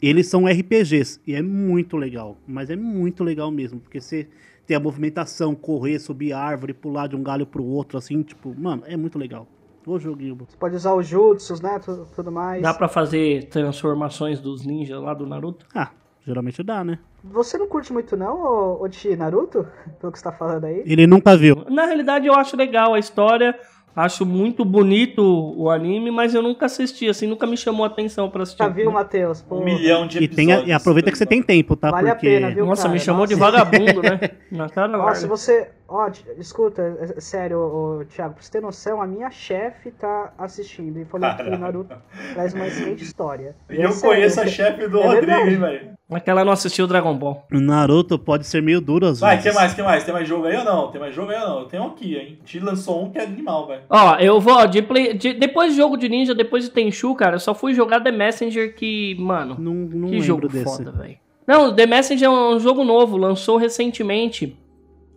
Eles 0.00 0.26
são 0.26 0.46
RPGs 0.48 1.20
e 1.26 1.34
é 1.34 1.42
muito 1.42 1.98
legal, 1.98 2.38
mas 2.46 2.70
é 2.70 2.76
muito 2.76 3.22
legal 3.22 3.50
mesmo, 3.50 3.78
porque 3.78 4.00
você 4.00 4.26
tem 4.66 4.76
a 4.76 4.80
movimentação, 4.80 5.54
correr, 5.54 5.98
subir 5.98 6.32
árvore, 6.32 6.72
pular 6.72 7.06
de 7.06 7.16
um 7.16 7.22
galho 7.22 7.46
pro 7.46 7.64
outro, 7.64 7.98
assim, 7.98 8.22
tipo, 8.22 8.54
mano, 8.58 8.82
é 8.86 8.96
muito 8.96 9.18
legal. 9.18 9.46
Ô 9.86 9.98
joguinho. 9.98 10.36
Você 10.36 10.56
pode 10.56 10.74
usar 10.76 10.94
os 10.94 11.06
jutsus, 11.06 11.60
né? 11.60 11.78
Tudo, 11.78 12.08
tudo 12.14 12.32
mais. 12.32 12.62
Dá 12.62 12.72
pra 12.72 12.88
fazer 12.88 13.48
transformações 13.48 14.40
dos 14.40 14.64
ninjas 14.64 15.00
lá 15.00 15.12
do 15.12 15.26
Naruto? 15.26 15.66
Ah, 15.74 15.90
geralmente 16.24 16.62
dá, 16.62 16.82
né? 16.82 16.98
Você 17.22 17.58
não 17.58 17.66
curte 17.66 17.92
muito, 17.92 18.16
não, 18.16 18.42
ô, 18.42 18.82
ô 18.82 18.90
Chi, 18.90 19.14
Naruto? 19.14 19.66
Pelo 20.00 20.10
que 20.10 20.18
você 20.18 20.24
tá 20.24 20.32
falando 20.32 20.64
aí? 20.64 20.82
Ele 20.86 21.06
nunca 21.06 21.36
viu. 21.36 21.66
Na 21.68 21.84
realidade, 21.84 22.26
eu 22.26 22.34
acho 22.34 22.56
legal 22.56 22.94
a 22.94 22.98
história. 22.98 23.58
Acho 23.96 24.26
muito 24.26 24.64
bonito 24.64 25.22
o 25.56 25.70
anime, 25.70 26.10
mas 26.10 26.34
eu 26.34 26.42
nunca 26.42 26.66
assisti, 26.66 27.08
assim, 27.08 27.28
nunca 27.28 27.46
me 27.46 27.56
chamou 27.56 27.84
a 27.84 27.86
atenção 27.86 28.28
pra 28.28 28.42
assistir. 28.42 28.58
Já 28.64 28.68
viu, 28.68 28.90
Matheus? 28.90 29.40
Pô, 29.40 29.58
Um 29.60 29.64
milhão 29.64 30.04
de 30.06 30.18
E, 30.18 30.26
tem, 30.26 30.46
a- 30.46 30.54
episódios. 30.56 30.68
e 30.68 30.72
aproveita 30.72 31.12
que 31.12 31.18
você 31.18 31.24
tem 31.26 31.40
tempo, 31.40 31.76
tá? 31.76 31.92
Vale 31.92 32.10
a 32.10 32.14
Porque 32.14 32.26
pena, 32.28 32.50
viu? 32.50 32.66
Nossa, 32.66 32.82
cara? 32.82 32.94
me 32.94 32.98
chamou 33.00 33.24
de 33.26 33.36
Nossa. 33.36 33.52
vagabundo, 33.52 34.02
né? 34.02 34.18
Na 34.50 34.68
cara 34.68 34.92
se 34.92 34.98
larga. 34.98 35.26
você. 35.28 35.70
Ó, 35.86 36.08
escuta, 36.38 36.80
é- 36.98 37.18
é 37.18 37.20
sério, 37.20 37.58
ô, 37.58 37.98
ô, 38.00 38.04
Thiago, 38.06 38.34
pra 38.34 38.42
você 38.42 38.50
ter 38.52 38.62
noção, 38.62 39.02
a 39.02 39.06
minha 39.06 39.30
chefe 39.30 39.90
tá 39.90 40.32
assistindo 40.38 40.98
e 40.98 41.04
falou 41.04 41.28
que 41.30 41.36
Caralho. 41.36 41.58
Naruto 41.58 41.94
traz 42.32 42.54
uma 42.54 42.66
excelente 42.66 43.04
história. 43.04 43.54
E 43.68 43.76
eu 43.76 43.88
É 43.88 43.92
sério. 43.92 44.16
conheço 44.16 44.40
a 44.40 44.46
chefe 44.48 44.88
do 44.88 44.98
É 45.00 45.06
Rodrigo, 45.06 45.26
verdade. 45.26 45.50
hein, 45.50 45.56
velho? 45.58 45.90
Aquela 46.10 46.44
não 46.44 46.52
assistiu 46.52 46.86
Dragon 46.86 47.14
Ball. 47.16 47.46
o 47.52 47.60
Naruto 47.60 48.18
pode 48.18 48.46
ser 48.46 48.62
meio 48.62 48.80
duro 48.80 49.06
às 49.06 49.20
Vai, 49.20 49.36
vezes. 49.36 49.50
que 49.50 49.56
mais, 49.58 49.74
que 49.74 49.82
mais? 49.82 50.04
Tem 50.04 50.14
mais 50.14 50.26
jogo 50.28 50.46
aí 50.46 50.56
ou 50.56 50.64
não? 50.64 50.90
Tem 50.90 51.00
mais 51.00 51.14
jogo 51.14 51.30
aí 51.32 51.40
ou 51.42 51.48
não? 51.48 51.58
Eu 51.60 51.66
tenho 51.66 51.82
aqui, 51.84 52.16
hein? 52.16 52.38
Te 52.44 52.58
lançou 52.60 53.04
um 53.04 53.10
que 53.10 53.18
é 53.18 53.22
animal, 53.24 53.66
velho. 53.66 53.82
Ó, 53.90 54.16
eu 54.16 54.40
vou, 54.40 54.66
de 54.66 54.80
play, 54.82 55.14
de- 55.14 55.34
depois 55.34 55.72
de 55.72 55.76
jogo 55.78 55.96
de 55.96 56.08
ninja, 56.08 56.34
depois 56.34 56.64
de 56.64 56.70
Tenchu, 56.70 57.14
cara, 57.14 57.36
eu 57.36 57.40
só 57.40 57.54
fui 57.54 57.74
jogar 57.74 58.00
The 58.00 58.10
Messenger 58.12 58.74
que, 58.74 59.16
mano, 59.18 59.56
Não, 59.58 59.74
não 59.74 60.08
que 60.08 60.12
lembro 60.14 60.22
jogo 60.22 60.48
desse. 60.48 60.64
foda, 60.64 60.92
velho. 60.92 61.16
Não, 61.46 61.74
The 61.74 61.86
Messenger 61.86 62.26
é 62.26 62.30
um 62.30 62.58
jogo 62.58 62.84
novo, 62.84 63.16
lançou 63.18 63.56
recentemente. 63.58 64.56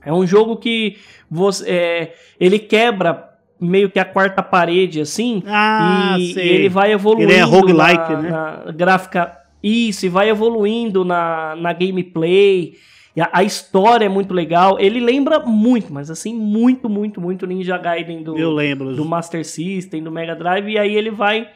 É 0.05 0.13
um 0.13 0.25
jogo 0.25 0.57
que 0.57 0.97
você, 1.29 1.69
é, 1.69 2.13
ele 2.39 2.59
quebra 2.59 3.27
meio 3.59 3.89
que 3.89 3.99
a 3.99 4.05
quarta 4.05 4.43
parede, 4.43 5.01
assim, 5.01 5.43
Ah, 5.47 6.15
e, 6.19 6.33
e 6.33 6.39
ele 6.39 6.69
vai 6.69 6.91
evoluindo 6.91 7.31
Ele 7.31 7.39
é 7.39 7.43
roguelike, 7.43 8.11
na, 8.13 8.21
né? 8.21 8.29
na 8.29 8.71
gráfica. 8.71 9.35
Isso, 9.61 10.05
e 10.05 10.09
vai 10.09 10.29
evoluindo 10.29 11.03
na, 11.03 11.55
na 11.55 11.73
gameplay. 11.73 12.73
A, 13.19 13.39
a 13.39 13.43
história 13.43 14.05
é 14.05 14.09
muito 14.09 14.33
legal. 14.33 14.79
Ele 14.79 14.99
lembra 14.99 15.39
muito, 15.39 15.91
mas 15.91 16.11
assim, 16.11 16.33
muito, 16.35 16.87
muito, 16.87 17.19
muito 17.19 17.47
Ninja 17.47 17.77
Gaiden 17.77 18.21
do, 18.21 18.37
Eu 18.37 18.51
lembro. 18.51 18.95
do 18.95 19.03
Master 19.03 19.43
System, 19.43 20.03
do 20.03 20.11
Mega 20.11 20.35
Drive, 20.35 20.69
e 20.69 20.77
aí 20.77 20.95
ele 20.95 21.09
vai 21.09 21.49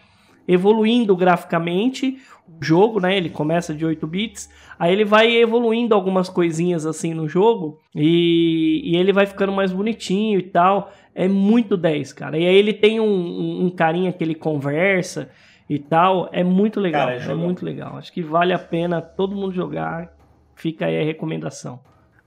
evoluindo 0.48 1.16
graficamente 1.16 2.18
jogo, 2.60 3.00
né? 3.00 3.16
Ele 3.18 3.30
começa 3.30 3.74
de 3.74 3.86
8 3.86 4.06
bits, 4.08 4.50
aí 4.78 4.92
ele 4.92 5.06
vai 5.06 5.32
evoluindo 5.36 5.96
algumas 5.96 6.30
coisinhas 6.30 6.86
assim 6.86 7.14
no 7.14 7.28
jogo 7.28 7.80
e, 7.96 8.82
e 8.84 8.98
ele 8.98 9.14
vai 9.14 9.26
ficando 9.26 9.52
mais 9.52 9.72
bonitinho 9.72 10.40
e 10.40 10.44
tal. 10.44 10.92
É 11.14 11.28
muito 11.28 11.76
10, 11.78 12.14
cara. 12.14 12.38
E 12.38 12.46
aí 12.46 12.56
ele 12.56 12.74
tem 12.74 13.00
um, 13.00 13.06
um, 13.06 13.66
um 13.66 13.70
carinha 13.70 14.12
que 14.12 14.24
ele 14.24 14.36
conversa 14.36 15.30
e 15.70 15.80
tal. 15.80 16.30
É 16.32 16.44
muito 16.44 16.80
legal. 16.80 17.08
Cara, 17.08 17.24
é 17.24 17.32
é 17.32 17.36
muito 17.36 17.66
legal. 17.66 17.98
Acho 17.98 18.12
que 18.12 18.22
vale 18.22 18.54
a 18.54 18.60
pena 18.60 19.02
todo 19.02 19.36
mundo 19.36 19.54
jogar. 19.54 20.14
Fica 20.56 20.86
aí 20.86 21.00
a 21.00 21.04
recomendação. 21.04 21.80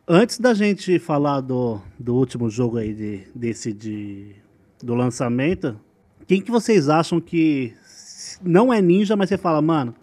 Antes 0.07 0.39
da 0.39 0.53
gente 0.53 0.99
falar 0.99 1.41
do, 1.41 1.81
do 1.99 2.15
último 2.15 2.51
jogo 2.51 2.77
aí, 2.77 2.93
de, 2.93 3.27
desse 3.35 3.73
de, 3.73 4.35
do 4.83 4.95
lançamento, 4.95 5.81
quem 6.27 6.43
que 6.43 6.51
vocês 6.51 6.91
acham 6.91 7.21
que 7.21 7.75
não 8.43 8.73
é 8.73 8.83
ninja, 8.83 9.17
mas 9.17 9.31
você 9.31 9.39
fala, 9.39 9.63
mano, 9.63 9.95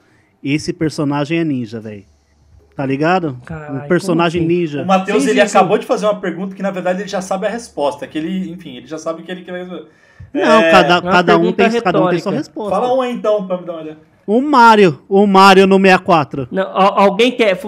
esse 0.43 0.73
personagem 0.73 1.39
é 1.39 1.43
ninja, 1.43 1.79
velho? 1.79 2.03
Tá 2.75 2.85
ligado? 2.85 3.37
Caralho, 3.45 3.83
um 3.83 3.87
personagem 3.87 4.41
assim? 4.45 4.47
ninja. 4.59 4.81
O 4.81 4.85
Matheus, 4.87 5.23
Sim, 5.23 5.29
ele 5.31 5.41
sim, 5.41 5.47
sim. 5.47 5.57
acabou 5.57 5.77
de 5.77 5.85
fazer 5.85 6.05
uma 6.05 6.19
pergunta 6.19 6.55
que, 6.55 6.61
na 6.63 6.71
verdade, 6.71 7.01
ele 7.01 7.09
já 7.09 7.21
sabe 7.21 7.45
a 7.45 7.49
resposta. 7.49 8.07
Que 8.07 8.17
ele, 8.17 8.49
enfim, 8.49 8.77
ele 8.77 8.87
já 8.87 8.97
sabe 8.97 9.21
o 9.21 9.25
que 9.25 9.31
ele 9.31 9.41
quer. 9.43 9.65
Não, 9.67 9.85
É, 10.33 10.71
cada, 10.71 11.01
cada, 11.01 11.37
um 11.37 11.51
tem, 11.51 11.81
cada 11.81 12.01
um 12.01 12.09
tem 12.09 12.19
sua 12.19 12.31
resposta. 12.31 12.69
Fala 12.71 12.93
um 12.95 13.01
aí, 13.01 13.13
então, 13.13 13.45
pra 13.45 13.57
me 13.57 13.65
dar 13.65 13.73
uma 13.73 13.81
olhada. 13.81 13.99
O 14.25 14.39
Mario, 14.39 15.01
o 15.09 15.27
Mario 15.27 15.67
no 15.67 15.75
64. 15.77 16.47
Não, 16.51 16.63
al- 16.63 16.97
alguém 16.99 17.31
quer. 17.31 17.59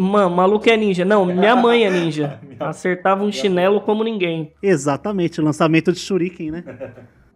Mano, 0.00 0.30
maluco 0.36 0.68
é 0.70 0.76
ninja. 0.76 1.04
Não, 1.04 1.24
minha 1.26 1.56
mãe 1.56 1.84
é 1.84 1.90
ninja. 1.90 2.38
Acertava 2.60 3.24
um 3.24 3.32
chinelo 3.32 3.80
como 3.80 4.04
ninguém. 4.04 4.52
Exatamente, 4.62 5.40
lançamento 5.40 5.92
de 5.92 5.98
Shuriken, 5.98 6.50
né? 6.52 6.64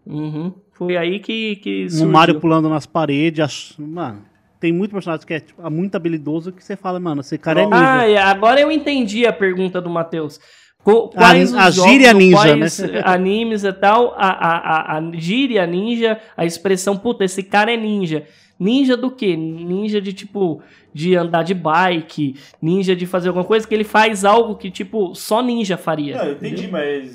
Uhum. 0.06 0.52
Foi 0.72 0.96
aí 0.96 1.18
que, 1.18 1.56
que 1.56 1.86
O. 2.00 2.06
Mario 2.06 2.38
pulando 2.38 2.68
nas 2.68 2.86
paredes. 2.86 3.40
ach- 3.44 3.74
Mano, 3.78 4.22
tem 4.60 4.72
muito 4.72 4.92
personagem 4.92 5.26
que 5.26 5.34
é 5.34 5.40
tipo, 5.40 5.70
muito 5.70 5.94
habilidoso 5.94 6.52
que 6.52 6.64
você 6.64 6.76
fala, 6.76 6.98
mano, 6.98 7.20
esse 7.20 7.36
cara 7.38 7.60
é 7.62 7.64
ninja. 7.64 7.76
Ah, 8.00 8.08
e 8.08 8.16
agora 8.16 8.60
eu 8.60 8.70
entendi 8.70 9.26
a 9.26 9.32
pergunta 9.32 9.80
do 9.80 9.90
Matheus. 9.90 10.40
Quais 10.82 11.52
A- 11.52 11.64
a 11.64 11.68
os 11.68 11.74
jogos, 11.74 11.90
gíria 11.90 12.12
ninja, 12.14 12.36
quais 12.36 12.78
né? 12.78 13.02
animes 13.04 13.64
e 13.64 13.72
tal, 13.72 14.14
a, 14.16 14.28
a, 14.28 14.56
a, 14.56 14.98
a 14.98 15.10
gíria 15.14 15.66
ninja, 15.66 16.20
a 16.36 16.44
expressão, 16.46 16.96
puta, 16.96 17.24
esse 17.24 17.42
cara 17.42 17.72
é 17.72 17.76
ninja. 17.76 18.24
Ninja 18.58 18.96
do 18.96 19.10
quê? 19.10 19.36
Ninja 19.36 20.00
de, 20.00 20.12
tipo, 20.12 20.62
de 20.94 21.16
andar 21.16 21.42
de 21.42 21.52
bike, 21.54 22.36
ninja 22.62 22.94
de 22.96 23.04
fazer 23.04 23.28
alguma 23.28 23.44
coisa 23.44 23.66
que 23.66 23.74
ele 23.74 23.84
faz 23.84 24.24
algo 24.24 24.54
que, 24.54 24.70
tipo, 24.70 25.14
só 25.14 25.42
ninja 25.42 25.76
faria. 25.76 26.16
Não, 26.18 26.24
eu 26.26 26.32
entendi, 26.34 26.68
mas 26.68 27.10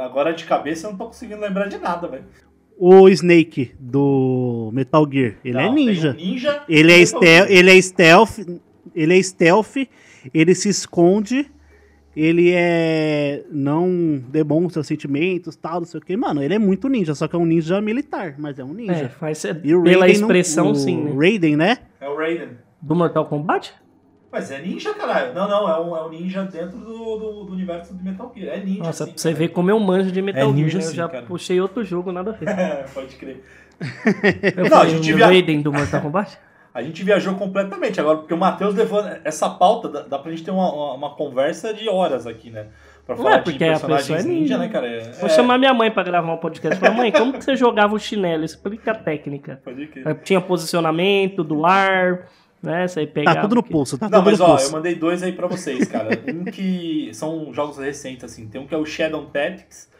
agora 0.00 0.32
de 0.32 0.44
cabeça 0.44 0.86
eu 0.86 0.90
não 0.90 0.98
tô 0.98 1.06
conseguindo 1.06 1.40
lembrar 1.40 1.68
de 1.68 1.78
nada, 1.78 2.06
velho. 2.06 2.24
O 2.78 3.08
Snake 3.08 3.72
do 3.80 4.70
Metal 4.72 5.08
Gear, 5.10 5.36
ele 5.44 5.54
Não, 5.54 5.60
é 5.60 5.74
tem 5.74 5.86
ninja. 5.86 6.10
um 6.10 6.14
ninja 6.14 6.62
Ele 6.68 6.92
é, 6.92 7.04
stealth, 7.06 7.50
ele 7.50 7.70
é 7.70 7.80
stealth, 7.82 8.38
ele 8.94 9.18
é 9.18 9.22
stealth, 9.22 9.76
ele 10.34 10.54
se 10.54 10.68
esconde, 10.68 11.50
ele 12.14 12.52
é 12.52 13.44
não 13.50 14.22
demonstra 14.28 14.82
sentimentos, 14.82 15.56
tal, 15.56 15.80
não 15.80 15.86
sei 15.86 15.98
o 16.00 16.02
que. 16.02 16.14
Mano, 16.16 16.42
ele 16.42 16.52
é 16.54 16.58
muito 16.58 16.86
ninja, 16.88 17.14
só 17.14 17.26
que 17.26 17.34
é 17.34 17.38
um 17.38 17.46
ninja 17.46 17.80
militar, 17.80 18.34
mas 18.38 18.58
é 18.58 18.64
um 18.64 18.72
É, 18.72 18.74
ninja. 18.74 19.08
faz, 19.08 19.42
E 19.64 19.74
o 19.74 19.82
pela 19.82 20.00
Raiden 20.00 20.20
não- 20.20 20.28
expressão, 20.28 20.70
o 20.72 20.74
sim, 20.74 21.02
né? 21.04 21.12
Raiden, 21.16 21.56
né? 21.56 21.78
É 22.00 22.08
o 22.08 22.16
Raiden. 22.16 22.48
Do 22.82 22.94
Mortal 22.94 23.24
Kombat? 23.26 23.72
Mas 24.30 24.50
é 24.50 24.60
ninja, 24.60 24.92
caralho. 24.94 25.32
Não, 25.34 25.48
não, 25.48 25.68
é 25.68 25.80
um, 25.80 25.96
é 25.96 26.04
um 26.04 26.08
ninja 26.10 26.42
dentro 26.42 26.76
do, 26.78 27.16
do, 27.16 27.44
do 27.44 27.52
universo 27.52 27.94
de 27.94 28.02
Metal 28.04 28.30
Gear. 28.36 28.56
É 28.56 28.60
ninja, 28.64 28.82
Nossa, 28.82 29.04
sim, 29.06 29.12
pra 29.12 29.20
você 29.20 29.32
ver 29.32 29.48
como 29.48 29.70
eu 29.70 29.78
manjo 29.80 30.10
de 30.10 30.20
Metal 30.20 30.48
É 30.50 30.52
ninja 30.52 30.80
Gear, 30.80 30.82
né? 30.82 30.86
Eu 30.86 30.90
sim, 30.90 30.96
já 30.96 31.08
cara. 31.08 31.24
puxei 31.26 31.60
outro 31.60 31.84
jogo, 31.84 32.12
nada 32.12 32.30
a 32.30 32.34
ver. 32.34 32.48
É, 32.48 32.84
pode 32.92 33.14
crer. 33.16 33.42
Eu 34.56 34.64
Não, 34.64 34.76
a 34.76 34.80
falei, 34.80 34.96
gente 34.96 35.12
o 35.12 35.16
via- 35.16 35.26
Raiden 35.26 35.60
do 35.62 35.72
Mortal 35.72 36.00
Kombat? 36.00 36.38
A 36.76 36.82
gente 36.82 37.02
viajou 37.02 37.34
completamente 37.36 37.98
agora, 37.98 38.18
porque 38.18 38.34
o 38.34 38.36
Matheus 38.36 38.74
levou 38.74 39.02
essa 39.24 39.48
pauta, 39.48 39.88
dá, 39.88 40.02
dá 40.02 40.18
pra 40.18 40.30
gente 40.30 40.44
ter 40.44 40.50
uma, 40.50 40.70
uma, 40.70 40.92
uma 40.92 41.14
conversa 41.16 41.72
de 41.72 41.88
horas 41.88 42.26
aqui, 42.26 42.50
né? 42.50 42.66
Pra 43.06 43.16
Não 43.16 43.22
falar 43.22 43.36
é 43.36 43.38
de 43.38 43.44
porque 43.44 43.64
a 43.64 43.68
personagens 43.68 44.06
pessoa 44.08 44.18
é 44.20 44.22
ninja, 44.22 44.40
ninja. 44.40 44.58
né, 44.58 44.68
cara? 44.68 44.86
É, 44.86 45.10
Vou 45.12 45.24
é, 45.26 45.28
chamar 45.30 45.56
minha 45.56 45.72
mãe 45.72 45.90
pra 45.90 46.02
gravar 46.02 46.30
um 46.34 46.36
podcast. 46.36 46.78
Falar, 46.78 46.92
mãe, 46.94 47.10
como 47.10 47.32
que 47.32 47.42
você 47.42 47.56
jogava 47.56 47.94
o 47.94 47.98
chinelo? 47.98 48.44
Explica 48.44 48.90
a 48.90 48.94
técnica. 48.94 49.58
Pode 49.64 49.86
crer. 49.86 50.20
Tinha 50.22 50.38
posicionamento 50.38 51.42
do 51.42 51.64
ar, 51.64 52.26
né? 52.66 52.86
Você 52.86 53.06
pegava 53.06 53.36
Tá 53.36 53.42
tudo 53.42 53.54
no 53.54 53.62
pulso, 53.62 53.96
tá 53.96 54.08
Não, 54.08 54.18
tudo 54.18 54.30
mas 54.30 54.38
no 54.38 54.44
ó, 54.44 54.48
eu 54.48 54.56
pulso. 54.56 54.72
mandei 54.72 54.94
dois 54.94 55.22
aí 55.22 55.32
pra 55.32 55.46
vocês, 55.46 55.86
cara. 55.88 56.10
um 56.32 56.44
que 56.44 57.10
são 57.14 57.52
jogos 57.54 57.78
recentes, 57.78 58.24
assim. 58.24 58.46
Tem 58.48 58.60
um 58.60 58.66
que 58.66 58.74
é 58.74 58.78
o 58.78 58.84
Shadow 58.84 59.24
Tactics, 59.26 59.90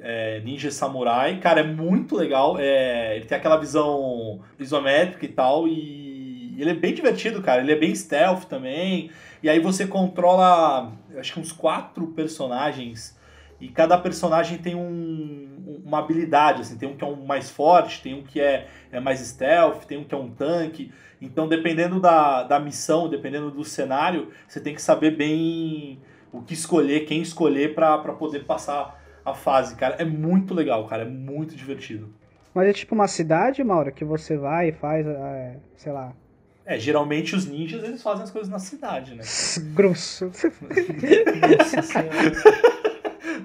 é, 0.00 0.40
Ninja 0.44 0.70
Samurai. 0.70 1.38
Cara, 1.40 1.60
é 1.60 1.64
muito 1.64 2.14
legal. 2.16 2.56
É, 2.58 3.16
ele 3.16 3.24
tem 3.24 3.38
aquela 3.38 3.56
visão 3.56 4.40
isométrica 4.58 5.24
e 5.24 5.28
tal. 5.28 5.66
E 5.66 6.54
ele 6.58 6.70
é 6.70 6.74
bem 6.74 6.92
divertido, 6.92 7.40
cara. 7.40 7.62
Ele 7.62 7.72
é 7.72 7.76
bem 7.76 7.94
stealth 7.94 8.44
também. 8.44 9.10
E 9.42 9.48
aí 9.48 9.60
você 9.60 9.86
controla, 9.86 10.92
acho 11.16 11.32
que 11.32 11.40
uns 11.40 11.52
quatro 11.52 12.08
personagens. 12.08 13.16
E 13.60 13.68
cada 13.68 13.98
personagem 13.98 14.58
tem 14.58 14.74
um, 14.74 15.82
uma 15.84 15.98
habilidade, 15.98 16.62
assim. 16.62 16.76
Tem 16.76 16.88
um 16.88 16.96
que 16.96 17.04
é 17.04 17.06
um 17.06 17.24
mais 17.26 17.50
forte, 17.50 18.02
tem 18.02 18.14
um 18.14 18.22
que 18.22 18.40
é, 18.40 18.68
é 18.92 19.00
mais 19.00 19.20
stealth, 19.20 19.84
tem 19.84 19.98
um 19.98 20.04
que 20.04 20.14
é 20.14 20.18
um 20.18 20.30
tanque. 20.30 20.92
Então, 21.20 21.48
dependendo 21.48 21.98
da, 21.98 22.44
da 22.44 22.60
missão, 22.60 23.08
dependendo 23.08 23.50
do 23.50 23.64
cenário, 23.64 24.28
você 24.46 24.60
tem 24.60 24.74
que 24.74 24.80
saber 24.82 25.16
bem 25.16 25.98
o 26.32 26.42
que 26.42 26.54
escolher, 26.54 27.06
quem 27.06 27.20
escolher 27.20 27.74
pra 27.74 27.98
pra 27.98 28.12
poder 28.12 28.44
passar 28.44 29.02
a 29.24 29.34
fase, 29.34 29.74
cara. 29.74 29.96
É 29.98 30.04
muito 30.04 30.54
legal, 30.54 30.86
cara. 30.86 31.02
É 31.02 31.08
muito 31.08 31.56
divertido. 31.56 32.14
Mas 32.54 32.68
é 32.68 32.72
tipo 32.72 32.94
uma 32.94 33.08
cidade, 33.08 33.62
Mauro, 33.64 33.92
que 33.92 34.04
você 34.04 34.36
vai 34.36 34.68
e 34.68 34.72
faz, 34.72 35.06
é, 35.06 35.56
sei 35.76 35.92
lá, 35.92 36.12
É, 36.64 36.78
geralmente 36.78 37.34
os 37.34 37.46
ninjas, 37.46 37.82
eles 37.82 38.02
fazem 38.02 38.24
as 38.24 38.30
coisas 38.30 38.50
na 38.50 38.58
cidade, 38.58 39.14
né? 39.14 39.22
grosso. 39.74 40.26
Nossa 40.26 41.82
Senhora. 41.82 42.32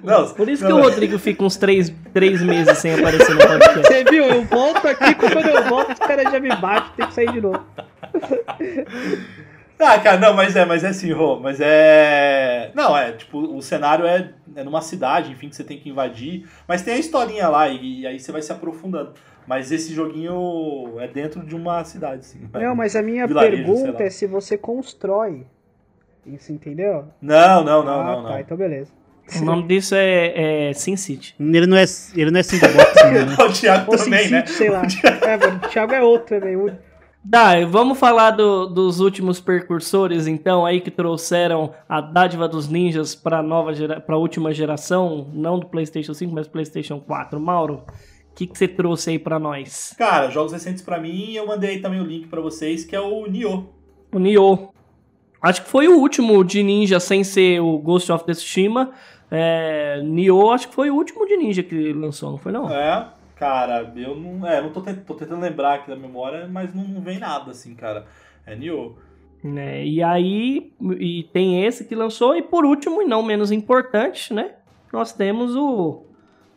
Não, 0.04 0.28
Por 0.34 0.48
isso 0.48 0.62
não, 0.64 0.70
que 0.70 0.76
o 0.76 0.82
Rodrigo 0.82 1.18
fica 1.18 1.42
uns 1.42 1.56
três, 1.56 1.92
três 2.12 2.42
meses 2.42 2.76
sem 2.78 2.94
aparecer 2.94 3.34
no 3.34 3.40
podcast. 3.40 3.80
Você 3.80 4.04
viu? 4.04 4.24
Eu 4.24 4.44
volto 4.44 4.86
aqui, 4.86 5.14
quando 5.14 5.38
eu 5.38 5.64
volto, 5.64 5.92
os 5.92 5.98
caras 5.98 6.30
já 6.30 6.38
me 6.38 6.54
batem, 6.56 6.92
tem 6.96 7.06
que 7.06 7.14
sair 7.14 7.32
de 7.32 7.40
novo. 7.40 7.64
Ah, 9.76 9.98
cara, 9.98 10.18
não, 10.18 10.32
mas 10.34 10.54
é, 10.54 10.64
mas 10.64 10.84
é 10.84 10.88
assim, 10.88 11.12
Rô, 11.12 11.38
mas 11.40 11.58
é. 11.60 12.70
Não, 12.74 12.96
é, 12.96 13.12
tipo, 13.12 13.38
o 13.38 13.60
cenário 13.60 14.06
é, 14.06 14.32
é 14.54 14.62
numa 14.62 14.80
cidade, 14.80 15.32
enfim, 15.32 15.48
que 15.48 15.56
você 15.56 15.64
tem 15.64 15.78
que 15.78 15.90
invadir, 15.90 16.48
mas 16.66 16.82
tem 16.82 16.94
a 16.94 16.96
historinha 16.96 17.48
lá 17.48 17.68
e, 17.68 18.00
e 18.00 18.06
aí 18.06 18.18
você 18.18 18.30
vai 18.30 18.40
se 18.40 18.52
aprofundando. 18.52 19.12
Mas 19.46 19.72
esse 19.72 19.92
joguinho 19.92 20.94
é 21.00 21.08
dentro 21.08 21.44
de 21.44 21.54
uma 21.54 21.84
cidade, 21.84 22.24
sim. 22.24 22.48
Não, 22.52 22.74
mas 22.74 22.96
a 22.96 23.02
minha 23.02 23.26
Vilarejo, 23.26 23.64
pergunta 23.64 24.02
é 24.02 24.10
se 24.10 24.26
você 24.26 24.56
constrói. 24.56 25.44
Isso, 26.24 26.52
entendeu? 26.52 27.06
Não, 27.20 27.62
não, 27.62 27.84
não, 27.84 28.00
ah, 28.00 28.04
não, 28.04 28.22
tá, 28.22 28.30
não. 28.30 28.38
então 28.38 28.56
beleza. 28.56 28.90
O 29.40 29.44
nome 29.44 29.62
disso 29.64 29.94
é, 29.94 30.68
é 30.68 30.72
Sin 30.74 30.96
City. 30.96 31.34
Ele 31.40 31.66
não 31.66 31.76
é, 31.76 31.84
ele 32.14 32.30
não 32.30 32.40
é 32.40 32.42
sandbox, 32.42 32.94
né? 33.04 33.36
o 33.44 33.52
Thiago 33.52 33.92
Ou 33.92 33.98
também, 33.98 34.24
Sin 34.26 34.30
né? 34.32 34.46
City, 34.46 34.58
sei 34.58 34.70
lá. 34.70 34.82
É, 35.22 35.36
mano, 35.36 35.60
o 35.64 35.68
Thiago 35.68 35.92
é 35.94 36.02
outro 36.02 36.38
também. 36.38 36.56
o- 36.56 36.72
Dá, 37.26 37.64
vamos 37.64 37.98
falar 37.98 38.32
do- 38.32 38.66
dos 38.66 39.00
últimos 39.00 39.40
precursores, 39.40 40.26
então, 40.26 40.66
aí 40.66 40.78
que 40.82 40.90
trouxeram 40.90 41.72
a 41.88 42.02
dádiva 42.02 42.46
dos 42.46 42.68
ninjas 42.68 43.14
para 43.14 43.42
nova 43.42 43.72
gera, 43.72 43.98
para 43.98 44.14
última 44.18 44.52
geração, 44.52 45.30
não 45.32 45.58
do 45.58 45.66
PlayStation 45.66 46.12
5, 46.12 46.34
mas 46.34 46.46
PlayStation 46.46 47.00
4. 47.00 47.40
Mauro, 47.40 47.82
o 48.30 48.34
que, 48.34 48.46
que 48.46 48.58
você 48.58 48.68
trouxe 48.68 49.08
aí 49.08 49.18
para 49.18 49.38
nós? 49.38 49.94
Cara, 49.96 50.28
jogos 50.28 50.52
recentes 50.52 50.82
pra 50.82 51.00
mim, 51.00 51.32
eu 51.32 51.46
mandei 51.46 51.70
aí 51.70 51.78
também 51.80 51.98
o 51.98 52.04
link 52.04 52.26
pra 52.28 52.42
vocês, 52.42 52.84
que 52.84 52.94
é 52.94 53.00
o 53.00 53.26
Nioh. 53.26 53.64
O 54.12 54.18
Nioh. 54.18 54.68
Acho 55.40 55.62
que 55.62 55.68
foi 55.70 55.88
o 55.88 55.98
último 55.98 56.42
de 56.44 56.62
ninja 56.62 57.00
sem 57.00 57.24
ser 57.24 57.60
o 57.60 57.78
Ghost 57.78 58.10
of 58.12 58.24
Tsushima. 58.24 58.92
É, 59.34 60.00
Nioh, 60.02 60.52
acho 60.52 60.68
que 60.68 60.74
foi 60.74 60.90
o 60.90 60.94
último 60.94 61.26
de 61.26 61.36
ninja 61.36 61.62
que 61.62 61.92
lançou, 61.92 62.30
não 62.30 62.38
foi 62.38 62.52
não? 62.52 62.70
É, 62.72 63.08
cara, 63.36 63.92
eu 63.96 64.14
não. 64.14 64.46
É, 64.46 64.60
não 64.62 64.70
tô, 64.70 64.80
tent- 64.80 65.04
tô 65.06 65.14
tentando 65.14 65.40
lembrar 65.40 65.74
aqui 65.74 65.88
da 65.88 65.96
memória, 65.96 66.46
mas 66.46 66.74
não 66.74 67.00
vem 67.00 67.18
nada 67.18 67.50
assim, 67.50 67.74
cara. 67.74 68.06
É 68.46 68.54
Nioh. 68.54 68.94
Né, 69.42 69.84
E 69.84 70.02
aí, 70.02 70.72
e 70.98 71.24
tem 71.32 71.64
esse 71.66 71.84
que 71.84 71.94
lançou, 71.94 72.34
e 72.34 72.40
por 72.42 72.64
último, 72.64 73.02
e 73.02 73.04
não 73.04 73.22
menos 73.22 73.52
importante, 73.52 74.32
né? 74.32 74.52
Nós 74.92 75.12
temos 75.12 75.54
o 75.54 76.04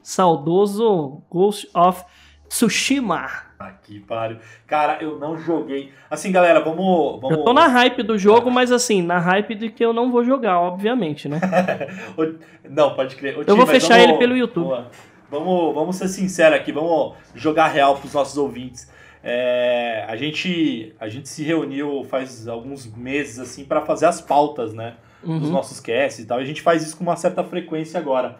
saudoso 0.02 1.22
Ghost 1.30 1.70
of 1.76 2.04
Tsushima. 2.48 3.47
Aqui, 3.60 3.99
pariu. 4.01 4.38
Cara, 4.68 4.99
eu 5.01 5.18
não 5.18 5.36
joguei. 5.38 5.91
Assim, 6.12 6.32
galera, 6.32 6.60
vamos. 6.60 7.20
vamos... 7.20 7.38
Eu 7.39 7.43
tô 7.43 7.53
na 7.53 7.68
hype 7.68 8.03
do 8.03 8.16
jogo, 8.18 8.51
mas 8.51 8.72
assim, 8.72 9.01
na 9.01 9.18
hype 9.18 9.55
de 9.55 9.70
que 9.72 9.84
eu 9.84 9.91
não 9.93 10.12
vou 10.12 10.24
jogar, 10.24 10.60
obviamente, 10.60 11.28
né? 11.28 11.39
Não, 12.70 12.93
pode 12.95 13.16
crer. 13.16 13.38
Ô, 13.38 13.43
Eu 13.47 13.55
vou 13.55 13.66
fechar 13.66 13.95
vamos- 13.97 14.10
ele 14.10 14.18
pelo 14.20 14.36
YouTube. 14.38 14.66
Boa. 14.66 14.91
Vamos, 15.30 15.74
vamos 15.76 15.95
ser 15.95 16.08
sinceros 16.08 16.58
aqui, 16.58 16.72
vamos 16.72 17.14
jogar 17.36 17.68
real 17.68 17.97
pros 17.97 18.14
nossos 18.14 18.38
ouvintes. 18.38 18.89
É, 19.24 20.05
a, 20.08 20.16
gente, 20.16 20.93
a 20.99 21.08
gente 21.10 21.28
se 21.28 21.43
reuniu 21.43 22.05
faz 22.10 22.47
alguns 22.47 22.86
meses 22.95 23.39
assim 23.39 23.66
para 23.66 23.82
fazer 23.82 24.05
as 24.05 24.22
pautas, 24.22 24.74
né? 24.74 24.93
Dos 25.24 25.43
Uhum. 25.47 25.51
nossos 25.51 25.80
casts 25.80 26.24
e 26.24 26.28
tal. 26.28 26.39
E 26.39 26.43
a 26.43 26.45
gente 26.45 26.62
faz 26.62 26.84
isso 26.84 26.95
com 26.95 27.03
uma 27.03 27.16
certa 27.16 27.43
frequência 27.43 27.99
agora. 27.99 28.38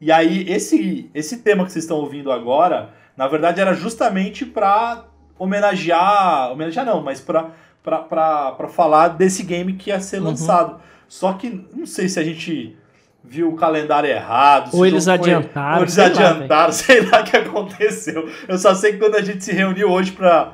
E 0.00 0.10
aí, 0.10 0.44
esse, 0.48 1.10
esse 1.14 1.42
tema 1.42 1.64
que 1.64 1.70
vocês 1.72 1.84
estão 1.84 1.98
ouvindo 1.98 2.32
agora, 2.32 2.90
na 3.18 3.26
verdade, 3.28 3.60
era 3.60 3.74
justamente 3.74 4.46
para 4.46 5.04
homenagear. 5.38 6.52
Homenagear 6.52 6.86
não, 6.86 7.02
mas 7.02 7.20
para 7.20 7.50
para 7.82 8.68
falar 8.68 9.08
desse 9.08 9.42
game 9.42 9.72
que 9.72 9.90
ia 9.90 10.00
ser 10.00 10.18
Uhum. 10.18 10.28
lançado. 10.28 10.80
Só 11.08 11.32
que 11.32 11.66
não 11.74 11.86
sei 11.86 12.06
se 12.08 12.20
a 12.20 12.22
gente 12.24 12.76
viu 13.24 13.48
o 13.48 13.56
calendário 13.56 14.08
errado. 14.10 14.70
Ou 14.74 14.84
eles 14.86 15.04
jogo 15.04 15.18
foi- 15.18 15.34
adiantaram, 15.34 15.76
Ou 15.78 15.82
eles 15.84 15.94
sei 15.94 16.04
lá, 16.04 16.10
adiantaram, 16.10 16.72
sei 16.72 17.00
lá 17.00 17.20
o 17.20 17.24
que 17.24 17.36
aconteceu. 17.36 18.28
Eu 18.46 18.58
só 18.58 18.74
sei 18.74 18.92
que 18.92 18.98
quando 18.98 19.14
a 19.16 19.22
gente 19.22 19.42
se 19.44 19.52
reuniu 19.52 19.90
hoje 19.90 20.12
pra 20.12 20.52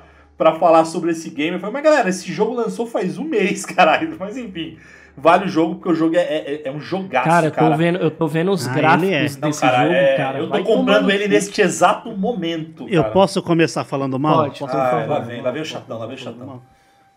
falar 0.58 0.84
sobre 0.84 1.10
esse 1.10 1.28
game, 1.30 1.54
eu 1.54 1.60
falei, 1.60 1.72
mas 1.74 1.82
galera, 1.84 2.08
esse 2.08 2.32
jogo 2.32 2.54
lançou 2.54 2.86
faz 2.86 3.18
um 3.18 3.24
mês, 3.24 3.64
caralho. 3.66 4.16
Mas 4.18 4.36
enfim, 4.36 4.78
vale 5.16 5.44
o 5.46 5.48
jogo, 5.48 5.76
porque 5.76 5.88
o 5.90 5.94
jogo 5.94 6.16
é, 6.16 6.20
é, 6.20 6.62
é 6.68 6.72
um 6.72 6.80
jogaço, 6.80 7.28
Cara, 7.28 7.46
eu 7.46 7.52
cara. 7.52 7.70
tô 7.70 7.76
vendo, 7.76 7.98
eu 7.98 8.10
tô 8.10 8.26
vendo 8.28 8.50
os 8.52 8.66
Ah, 8.68 8.74
gráficos 8.74 9.10
é. 9.10 9.22
desse 9.22 9.40
Não, 9.40 9.50
cara, 9.52 9.82
jogo, 9.82 9.94
é- 9.94 10.16
cara. 10.16 10.38
eu 10.38 10.50
tô 10.50 10.64
comprando 10.64 11.10
ele 11.10 11.28
neste 11.28 11.60
exato 11.60 12.10
momento. 12.16 12.88
Eu 12.88 13.02
cara. 13.02 13.12
posso 13.14 13.42
começar 13.42 13.84
falando 13.84 14.18
mal? 14.18 14.44
Pode, 14.44 14.58
Posso 14.58 14.76
Ah, 14.76 15.04
lá 15.06 15.18
vem, 15.20 15.40
lá 15.40 15.50
vem 15.50 15.62
o 15.62 15.64
chatão, 15.64 15.98
lá 15.98 16.06
vem 16.06 16.16
o 16.16 16.18
chatão. 16.18 16.62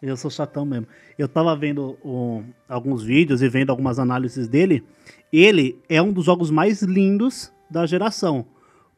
Eu 0.02 0.16
sou 0.16 0.30
chatão 0.30 0.64
mesmo. 0.64 0.86
Eu 1.18 1.28
tava 1.28 1.56
vendo 1.56 1.98
um, 2.06 2.44
alguns 2.70 3.04
vídeos 3.04 3.42
e 3.42 3.50
vendo 3.50 3.72
algumas 3.72 3.98
análises 3.98 4.48
dele. 4.48 4.84
Ele 5.34 5.80
é 5.90 6.00
um 6.02 6.14
dos 6.14 6.24
jogos 6.26 6.52
mais 6.52 6.84
lindos 6.84 7.52
da 7.70 7.84
geração. 7.88 8.46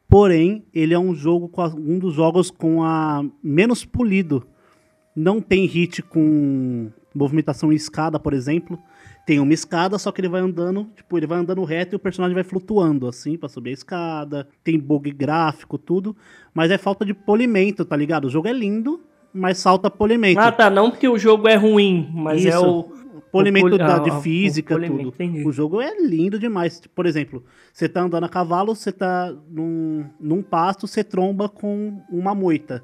Porém, 0.08 0.62
ele 0.74 0.92
é 0.92 0.98
um 0.98 1.14
jogo 1.14 1.48
com 1.48 1.62
a- 1.62 1.68
um 1.74 1.98
dos 1.98 2.12
jogos 2.14 2.50
com 2.50 2.82
a 2.82 3.24
menos 3.42 3.84
polido. 3.84 4.46
Não 5.16 5.40
tem 5.40 5.64
hit 5.66 6.02
com 6.02 6.90
movimentação 7.14 7.72
em 7.72 7.76
escada, 7.76 8.18
por 8.18 8.32
exemplo. 8.34 8.78
Tem 9.30 9.38
uma 9.38 9.54
escada, 9.54 9.96
só 9.96 10.10
que 10.10 10.20
ele 10.20 10.28
vai 10.28 10.40
andando, 10.40 10.88
tipo, 10.96 11.16
ele 11.16 11.24
vai 11.24 11.38
andando 11.38 11.62
reto 11.62 11.94
e 11.94 11.96
o 11.96 12.00
personagem 12.00 12.34
vai 12.34 12.42
flutuando, 12.42 13.06
assim, 13.06 13.38
pra 13.38 13.48
subir 13.48 13.70
a 13.70 13.74
escada. 13.74 14.48
Tem 14.64 14.76
bug 14.76 15.08
gráfico, 15.12 15.78
tudo. 15.78 16.16
Mas 16.52 16.72
é 16.72 16.76
falta 16.76 17.04
de 17.04 17.14
polimento, 17.14 17.84
tá 17.84 17.94
ligado? 17.94 18.24
O 18.24 18.28
jogo 18.28 18.48
é 18.48 18.52
lindo, 18.52 19.00
mas 19.32 19.62
falta 19.62 19.88
polimento. 19.88 20.40
Ah, 20.40 20.50
tá, 20.50 20.68
não 20.68 20.90
porque 20.90 21.08
o 21.08 21.16
jogo 21.16 21.46
é 21.46 21.54
ruim, 21.54 22.10
mas 22.12 22.44
é 22.44 22.48
Isso. 22.48 22.68
o 22.68 23.22
polimento 23.30 23.68
o 23.68 23.70
poli- 23.70 23.78
da, 23.78 23.94
ah, 23.94 23.98
de 24.00 24.10
o 24.10 24.20
física, 24.20 24.74
polimento, 24.74 25.12
tudo. 25.12 25.14
entendi. 25.14 25.46
O 25.46 25.52
jogo 25.52 25.80
é 25.80 25.96
lindo 26.00 26.36
demais. 26.36 26.82
Por 26.92 27.06
exemplo, 27.06 27.44
você 27.72 27.88
tá 27.88 28.00
andando 28.02 28.24
a 28.24 28.28
cavalo, 28.28 28.74
você 28.74 28.90
tá 28.90 29.32
num, 29.48 30.06
num 30.18 30.42
pasto, 30.42 30.88
você 30.88 31.04
tromba 31.04 31.48
com 31.48 32.02
uma 32.10 32.34
moita. 32.34 32.82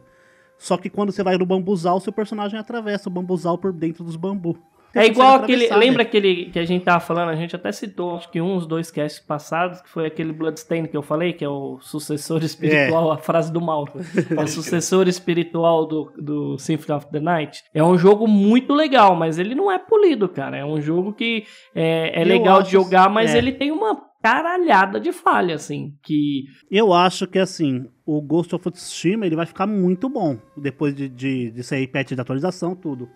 Só 0.57 0.77
que 0.77 0.89
quando 0.89 1.11
você 1.11 1.25
vai 1.25 1.37
no 1.37 1.45
bambuzal, 1.45 1.99
seu 1.99 2.13
personagem 2.13 2.57
atravessa 2.57 3.09
o 3.09 3.13
bambuzal 3.13 3.59
por 3.59 3.73
dentro 3.73 4.05
dos 4.05 4.15
bambu. 4.15 4.57
É 4.97 5.07
igual 5.07 5.37
aquele. 5.37 5.69
Lembra 5.75 6.03
aquele 6.03 6.47
que 6.47 6.59
a 6.59 6.65
gente 6.65 6.85
tava 6.85 7.01
falando? 7.01 7.29
A 7.29 7.37
gente 7.37 7.55
até 7.55 7.71
citou, 7.71 8.17
acho 8.17 8.31
que 8.31 8.41
uns, 8.41 8.67
dois 8.67 8.91
casts 8.91 9.21
passados, 9.21 9.81
que 9.81 9.89
foi 9.89 10.07
aquele 10.07 10.33
Bloodstain 10.33 10.87
que 10.87 10.97
eu 10.97 11.03
falei, 11.03 11.33
que 11.33 11.45
é 11.45 11.49
o 11.49 11.79
sucessor 11.81 12.43
espiritual, 12.45 13.13
a 13.13 13.19
frase 13.19 13.53
do 13.53 13.61
mal. 13.61 13.87
É 14.37 14.43
o 14.43 14.49
sucessor 14.49 15.09
espiritual 15.09 15.87
do, 15.87 16.13
do 16.17 16.59
Symphony 16.59 16.97
of 16.99 17.07
the 17.11 17.21
Night. 17.21 17.63
É 17.75 17.83
um 17.83 17.97
jogo 17.97 18.27
muito 18.27 18.75
legal, 18.75 19.15
mas 19.15 19.39
ele 19.39 19.55
não 19.55 19.71
é 19.71 19.79
polido, 19.79 20.29
cara. 20.29 20.57
É 20.57 20.65
um 20.65 20.81
jogo 20.81 21.13
que 21.13 21.45
é, 21.75 22.23
é 22.23 22.25
legal 22.25 22.63
de 22.63 22.69
acho- 22.69 22.71
jogar, 22.71 23.09
mas 23.09 23.35
é. 23.35 23.39
ele 23.39 23.53
tem 23.53 23.71
uma 23.71 24.07
caralhada 24.23 24.99
de 24.99 25.13
falha, 25.13 25.55
assim. 25.55 25.95
Que. 26.03 26.45
Eu 26.71 26.93
acho 26.93 27.27
que 27.27 27.39
assim, 27.39 27.87
o 28.05 28.21
Ghost 28.21 28.55
of 28.55 28.71
Tsushima 28.71 29.25
ele 29.27 29.37
vai 29.37 29.47
ficar 29.47 29.67
muito 29.67 30.09
bom 30.09 30.37
depois 30.57 30.95
de, 30.95 31.09
de, 31.09 31.51
de 31.53 31.63
sair 31.63 31.87
patch 31.87 32.13
de 32.13 32.21
atualização, 32.21 32.75
tudo. 32.75 33.09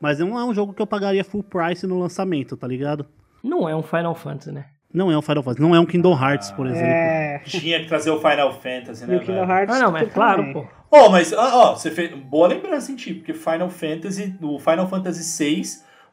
Mas 0.00 0.18
não 0.18 0.38
é 0.38 0.44
um 0.44 0.54
jogo 0.54 0.72
que 0.72 0.80
eu 0.82 0.86
pagaria 0.86 1.24
full 1.24 1.42
price 1.42 1.86
no 1.86 1.98
lançamento, 1.98 2.56
tá 2.56 2.66
ligado? 2.66 3.06
Não 3.42 3.68
é 3.68 3.74
um 3.74 3.82
Final 3.82 4.14
Fantasy, 4.14 4.52
né? 4.52 4.66
Não 4.92 5.10
é 5.12 5.18
um 5.18 5.22
Final 5.22 5.42
Fantasy, 5.42 5.60
não 5.62 5.74
é 5.74 5.80
um 5.80 5.84
Kingdom 5.84 6.12
Hearts, 6.18 6.50
por 6.52 6.66
exemplo. 6.66 6.86
É. 6.88 7.42
Tinha 7.44 7.80
que 7.80 7.86
trazer 7.86 8.10
o 8.10 8.18
Final 8.18 8.52
Fantasy, 8.60 9.04
E 9.04 9.06
né, 9.06 9.16
o 9.16 9.20
Kingdom 9.20 9.46
velho? 9.46 9.50
Hearts. 9.50 9.76
Ah, 9.76 9.80
não, 9.80 9.92
mas 9.92 10.12
claro, 10.12 10.38
também. 10.46 10.52
pô. 10.54 10.66
Ó, 10.90 11.08
mas, 11.10 11.32
ó, 11.32 11.72
ó, 11.72 11.76
você 11.76 11.90
fez. 11.90 12.10
Boa 12.16 12.48
lembrança 12.48 12.90
em 12.90 12.96
ti, 12.96 13.12
porque 13.14 13.34
Final 13.34 13.68
Fantasy, 13.68 14.34
o 14.40 14.58
Final 14.58 14.88
Fantasy 14.88 15.44
VI, 15.44 15.62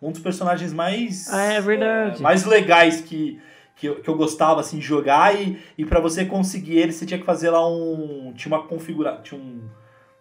um 0.01 0.11
dos 0.11 0.19
personagens 0.19 0.73
mais. 0.73 1.31
Ah, 1.33 1.43
é 1.53 1.61
verdade. 1.61 2.19
eh, 2.19 2.21
mais 2.21 2.43
legais 2.43 2.99
que, 2.99 3.39
que, 3.77 3.87
eu, 3.87 4.01
que 4.01 4.09
eu 4.09 4.15
gostava, 4.17 4.59
assim, 4.59 4.77
de 4.79 4.85
jogar. 4.85 5.33
E, 5.39 5.57
e 5.77 5.85
pra 5.85 6.01
você 6.01 6.25
conseguir 6.25 6.77
ele, 6.77 6.91
você 6.91 7.05
tinha 7.05 7.19
que 7.19 7.25
fazer 7.25 7.51
lá 7.51 7.65
um. 7.65 8.33
Tinha 8.35 8.53
uma 8.53 8.63
configuração. 8.67 9.21
Tinha 9.23 9.39
um. 9.39 9.61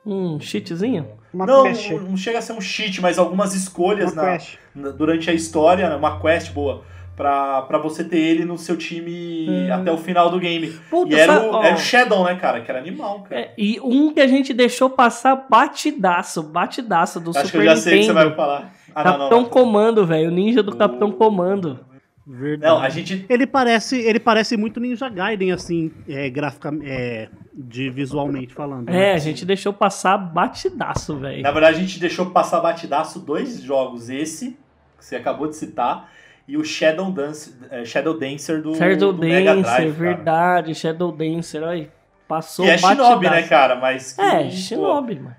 Um 0.07 0.39
cheatzinho? 0.41 1.07
Uma 1.33 1.47
não, 1.47 1.63
quest. 1.65 1.91
não, 1.91 1.99
não 2.01 2.17
chega 2.17 2.39
a 2.39 2.43
ser 2.43 2.53
um 2.53 2.61
cheat, 2.61 3.01
mas 3.01 3.19
algumas 3.19 3.55
escolhas 3.55 4.15
na, 4.15 4.39
na- 4.75 4.91
durante 4.91 5.29
a 5.31 5.33
história, 5.33 5.89
né, 5.89 5.97
uma 5.97 6.21
quest 6.21 6.53
boa. 6.53 6.83
Pra, 7.17 7.63
pra 7.63 7.79
você 7.79 8.03
ter 8.03 8.19
ele 8.19 8.45
no 8.45 8.59
seu 8.59 8.77
time 8.77 9.47
Hum. 9.49 9.73
até 9.73 9.93
o 9.93 9.97
final 9.97 10.31
do 10.31 10.39
game. 10.41 10.67
Puta, 10.91 11.15
e 11.15 11.19
era 11.19 11.35
sabe- 11.35 11.47
o, 11.47 11.63
era 11.63 11.75
o 11.77 11.79
Shadow, 11.79 12.25
né, 12.25 12.35
cara? 12.35 12.61
Que 12.61 12.69
era 12.69 12.81
animal, 12.81 13.21
cara. 13.21 13.41
É, 13.41 13.53
e 13.57 13.79
um 13.81 14.13
que 14.13 14.21
a 14.21 14.27
gente 14.27 14.53
deixou 14.53 14.91
passar 14.91 15.47
batidaço, 15.49 16.43
batidaço 16.43 17.21
do 17.21 17.31
Acho 17.31 17.41
que 17.43 17.47
Super 17.47 17.59
eu 17.61 17.65
já 17.67 17.77
sei 17.77 17.95
o 17.95 17.99
que 17.99 18.03
você 18.07 18.09
Nintendo. 18.13 18.29
vai 18.31 18.37
falar. 18.37 18.75
Ah, 18.93 19.03
Capitão 19.05 19.45
Comando, 19.45 20.05
velho. 20.05 20.29
O 20.29 20.33
ninja 20.33 20.61
do 20.61 20.75
Capitão 20.77 21.13
Comando. 21.13 21.79
Verdade. 22.27 22.73
Não, 22.73 22.81
a 22.81 22.89
gente. 22.89 23.27
Ele 23.29 23.47
parece, 23.47 24.01
ele 24.01 24.19
parece 24.19 24.57
muito 24.57 24.81
Ninja 24.81 25.09
Gaiden, 25.11 25.53
assim, 25.53 25.91
é, 26.09 26.31
grafica, 26.31 26.73
é, 26.83 27.29
de 27.53 27.91
visualmente 27.91 28.55
falando. 28.55 28.87
né? 28.89 29.11
É, 29.11 29.13
a 29.13 29.19
gente 29.19 29.45
deixou 29.45 29.73
passar 29.75 30.17
batidaço, 30.17 31.19
velho. 31.19 31.43
Na 31.43 31.51
verdade, 31.51 31.77
a 31.77 31.81
gente 31.81 32.01
deixou 32.01 32.27
passar 32.31 32.61
batidaço 32.61 33.21
dois 33.21 33.63
jogos. 33.63 34.09
Esse, 34.09 34.57
que 34.99 35.05
você 35.05 35.17
acabou 35.17 35.49
de 35.49 35.57
citar, 35.57 36.11
e 36.49 36.57
o 36.57 36.65
Shadow, 36.65 37.11
Dance, 37.11 37.55
eh, 37.71 37.85
Shadow 37.85 38.19
Dancer 38.19 38.63
do, 38.63 38.75
Shadow 38.75 39.13
do 39.13 39.19
Mega 39.21 39.55
Dancer, 39.55 39.63
Drive. 39.63 39.93
cara. 39.97 40.15
verdade. 40.15 40.75
Shadow 40.75 41.13
Dancer, 41.13 41.63
olha. 41.63 41.91
Passou 42.27 42.65
Que 42.65 42.71
é 42.71 42.79
batidaço. 42.79 43.09
Shinobi, 43.11 43.31
né, 43.31 43.43
cara? 43.43 43.77
Mas 43.77 44.13
que, 44.15 44.21
É, 44.23 44.45
pô, 44.45 44.51
Shinobi, 44.51 45.15
mano. 45.21 45.37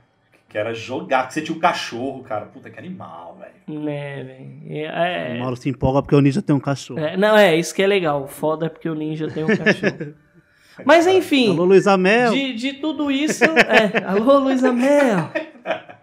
Que 0.56 0.60
era 0.60 0.74
jogar, 0.74 1.28
que 1.28 1.34
você 1.34 1.42
tinha 1.42 1.54
o 1.54 1.60
cachorro, 1.60 2.24
cara. 2.24 2.46
Puta, 2.46 2.70
que 2.70 2.80
animal, 2.80 3.38
velho. 3.38 3.82
Né, 3.82 4.24
velho. 4.24 4.86
O 4.88 4.96
É, 4.96 5.38
Mauro 5.38 5.58
se 5.58 5.68
empolga 5.68 6.02
porque 6.02 6.16
o 6.16 6.22
Ninja 6.22 6.42
tem 6.42 6.56
um 6.56 6.62
cachorro. 6.62 6.98
é, 6.98 7.18
não, 7.18 7.36
é, 7.36 7.58
isso 7.58 7.76
que 7.76 7.84
é 7.84 7.88
legal. 7.88 8.24
O 8.24 8.28
foda 8.28 8.68
é 8.68 8.70
porque 8.70 8.88
o 8.88 8.96
ninja 8.96 9.28
tem 9.28 9.44
um 9.44 9.48
cachorro. 9.48 10.14
Mas 10.86 11.08
enfim. 11.12 11.52
Alô, 11.52 11.66
Luísa 11.66 11.98
Mel. 11.98 12.32
De, 12.32 12.54
de 12.54 12.72
tudo 12.72 13.12
isso. 13.12 13.44
É, 13.44 14.02
alô, 14.06 14.40
Luísa 14.40 14.72
Mel. 14.72 15.30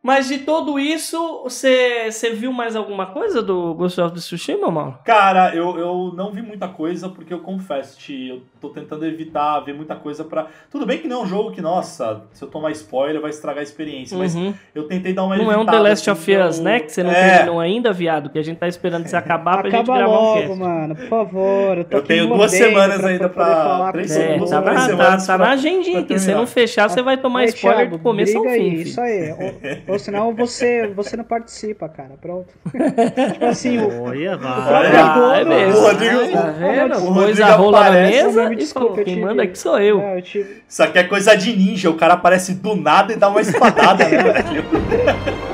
Mas 0.00 0.28
de 0.28 0.38
tudo 0.38 0.78
isso, 0.78 1.42
você, 1.42 2.10
você 2.10 2.30
viu 2.30 2.52
mais 2.52 2.76
alguma 2.76 3.06
coisa 3.06 3.42
do 3.42 3.74
Ghost 3.74 4.00
of 4.00 4.14
Tsushima, 4.14 4.70
Mauro? 4.70 4.96
Cara, 5.04 5.52
eu, 5.54 5.76
eu 5.76 6.12
não 6.16 6.30
vi 6.30 6.40
muita 6.40 6.68
coisa 6.68 7.08
porque 7.08 7.34
eu 7.34 7.40
confesso, 7.40 7.98
Ti, 7.98 8.28
eu 8.28 8.42
tô 8.60 8.68
tentando 8.70 9.04
evitar 9.04 9.58
ver 9.60 9.74
muita 9.74 9.96
coisa 9.96 10.24
pra. 10.24 10.46
Tudo 10.70 10.86
bem 10.86 10.98
que 10.98 11.08
não 11.08 11.20
é 11.20 11.22
um 11.24 11.26
jogo 11.26 11.50
que, 11.50 11.60
nossa, 11.60 12.22
se 12.32 12.42
eu 12.42 12.48
tomar 12.48 12.70
spoiler 12.70 13.20
vai 13.20 13.30
estragar 13.30 13.58
a 13.58 13.62
experiência, 13.62 14.16
mas 14.16 14.36
Uhum. 14.36 14.54
eu 14.72 14.84
tentei 14.86 15.12
dar 15.12 15.24
uma 15.24 15.36
Não 15.36 15.50
é 15.50 15.56
um 15.56 15.66
The 15.66 15.78
Last 15.80 16.08
assim, 16.08 16.20
of 16.32 16.48
Us, 16.48 16.58
então- 16.60 16.64
né? 16.72 16.80
Que 16.80 16.92
você 16.92 17.02
não 17.02 17.10
É. 17.10 17.30
terminou 17.36 17.60
ainda, 17.60 17.92
viado. 17.92 18.30
Que 18.30 18.38
a 18.38 18.42
gente 18.42 18.58
tá 18.58 18.68
esperando 18.68 19.04
você 19.06 19.16
acabar 19.16 19.58
pra 19.58 19.68
gente 19.68 19.80
Acaba 19.80 19.98
gravar 19.98 20.12
um 20.12 20.22
logo, 20.22 20.40
cast. 20.42 20.58
mano, 20.58 20.94
por 20.94 21.08
favor. 21.08 21.78
Eu, 21.78 21.84
tô 21.84 21.96
Eu 21.96 22.02
tenho 22.04 22.26
duas 22.28 22.52
semanas 22.52 23.00
pra 23.00 23.08
ainda 23.10 23.28
pra- 23.28 23.44
falar 23.44 23.92
três 23.92 24.16
É, 24.16 24.36
Duas 24.38 24.50
tá, 24.50 24.62
três 24.62 24.74
na, 24.76 24.80
tá, 24.82 24.88
semanas 24.88 25.26
tá 25.26 25.36
pra- 25.36 25.46
na 25.46 25.52
agendinha 25.52 25.98
aqui. 26.00 26.18
Se 26.20 26.32
não 26.32 26.46
fechar, 26.46 26.88
você 26.88 27.02
vai 27.02 27.16
tomar 27.16 27.40
Aí, 27.40 27.46
spoiler 27.48 27.78
Thiago, 27.80 27.96
do 27.98 28.02
começo 28.02 28.38
ao 28.38 28.44
fim. 28.44 28.50
aí. 28.50 28.82
Isso 28.82 29.00
aí. 29.00 29.34
Ou, 29.98 30.04
senão 30.04 30.34
você, 30.34 30.86
você 30.88 31.16
não 31.16 31.24
participa, 31.24 31.88
cara. 31.88 32.10
Pronto. 32.20 32.48
tipo 33.32 33.44
assim, 33.44 33.78
o, 33.78 34.02
Olha, 34.04 34.36
vai. 34.36 34.90
Vai, 34.90 35.44
O 35.44 35.48
mesmo. 35.48 35.80
Rodrigo- 35.80 36.32
Tá 36.32 36.42
vendo? 36.50 36.96
o 36.96 37.00
Pôs 37.00 37.14
Rodrigo 37.16 37.42
a 37.42 37.54
rola 37.56 37.80
na 37.80 37.86
aparece, 37.86 38.24
mesa 38.24 38.48
me 38.48 38.56
desculpa, 38.56 39.02
quem 39.02 39.20
manda 39.20 39.42
aqui 39.42 39.58
sou 39.58 39.78
eu. 39.78 40.00
É, 40.00 40.18
eu 40.18 40.22
tive, 40.22 40.62
Isso 40.68 40.82
aqui 40.82 40.98
é 40.98 41.04
coisa 41.04 41.34
de 41.36 41.56
ninja, 41.56 41.90
o 41.90 41.94
cara 41.94 42.14
aparece 42.14 42.54
do 42.54 42.74
nada 42.76 43.12
e 43.12 43.16
dá 43.16 43.28
uma 43.28 43.40
espadada, 43.40 44.04
né? 44.04 44.22
velho? 44.32 44.64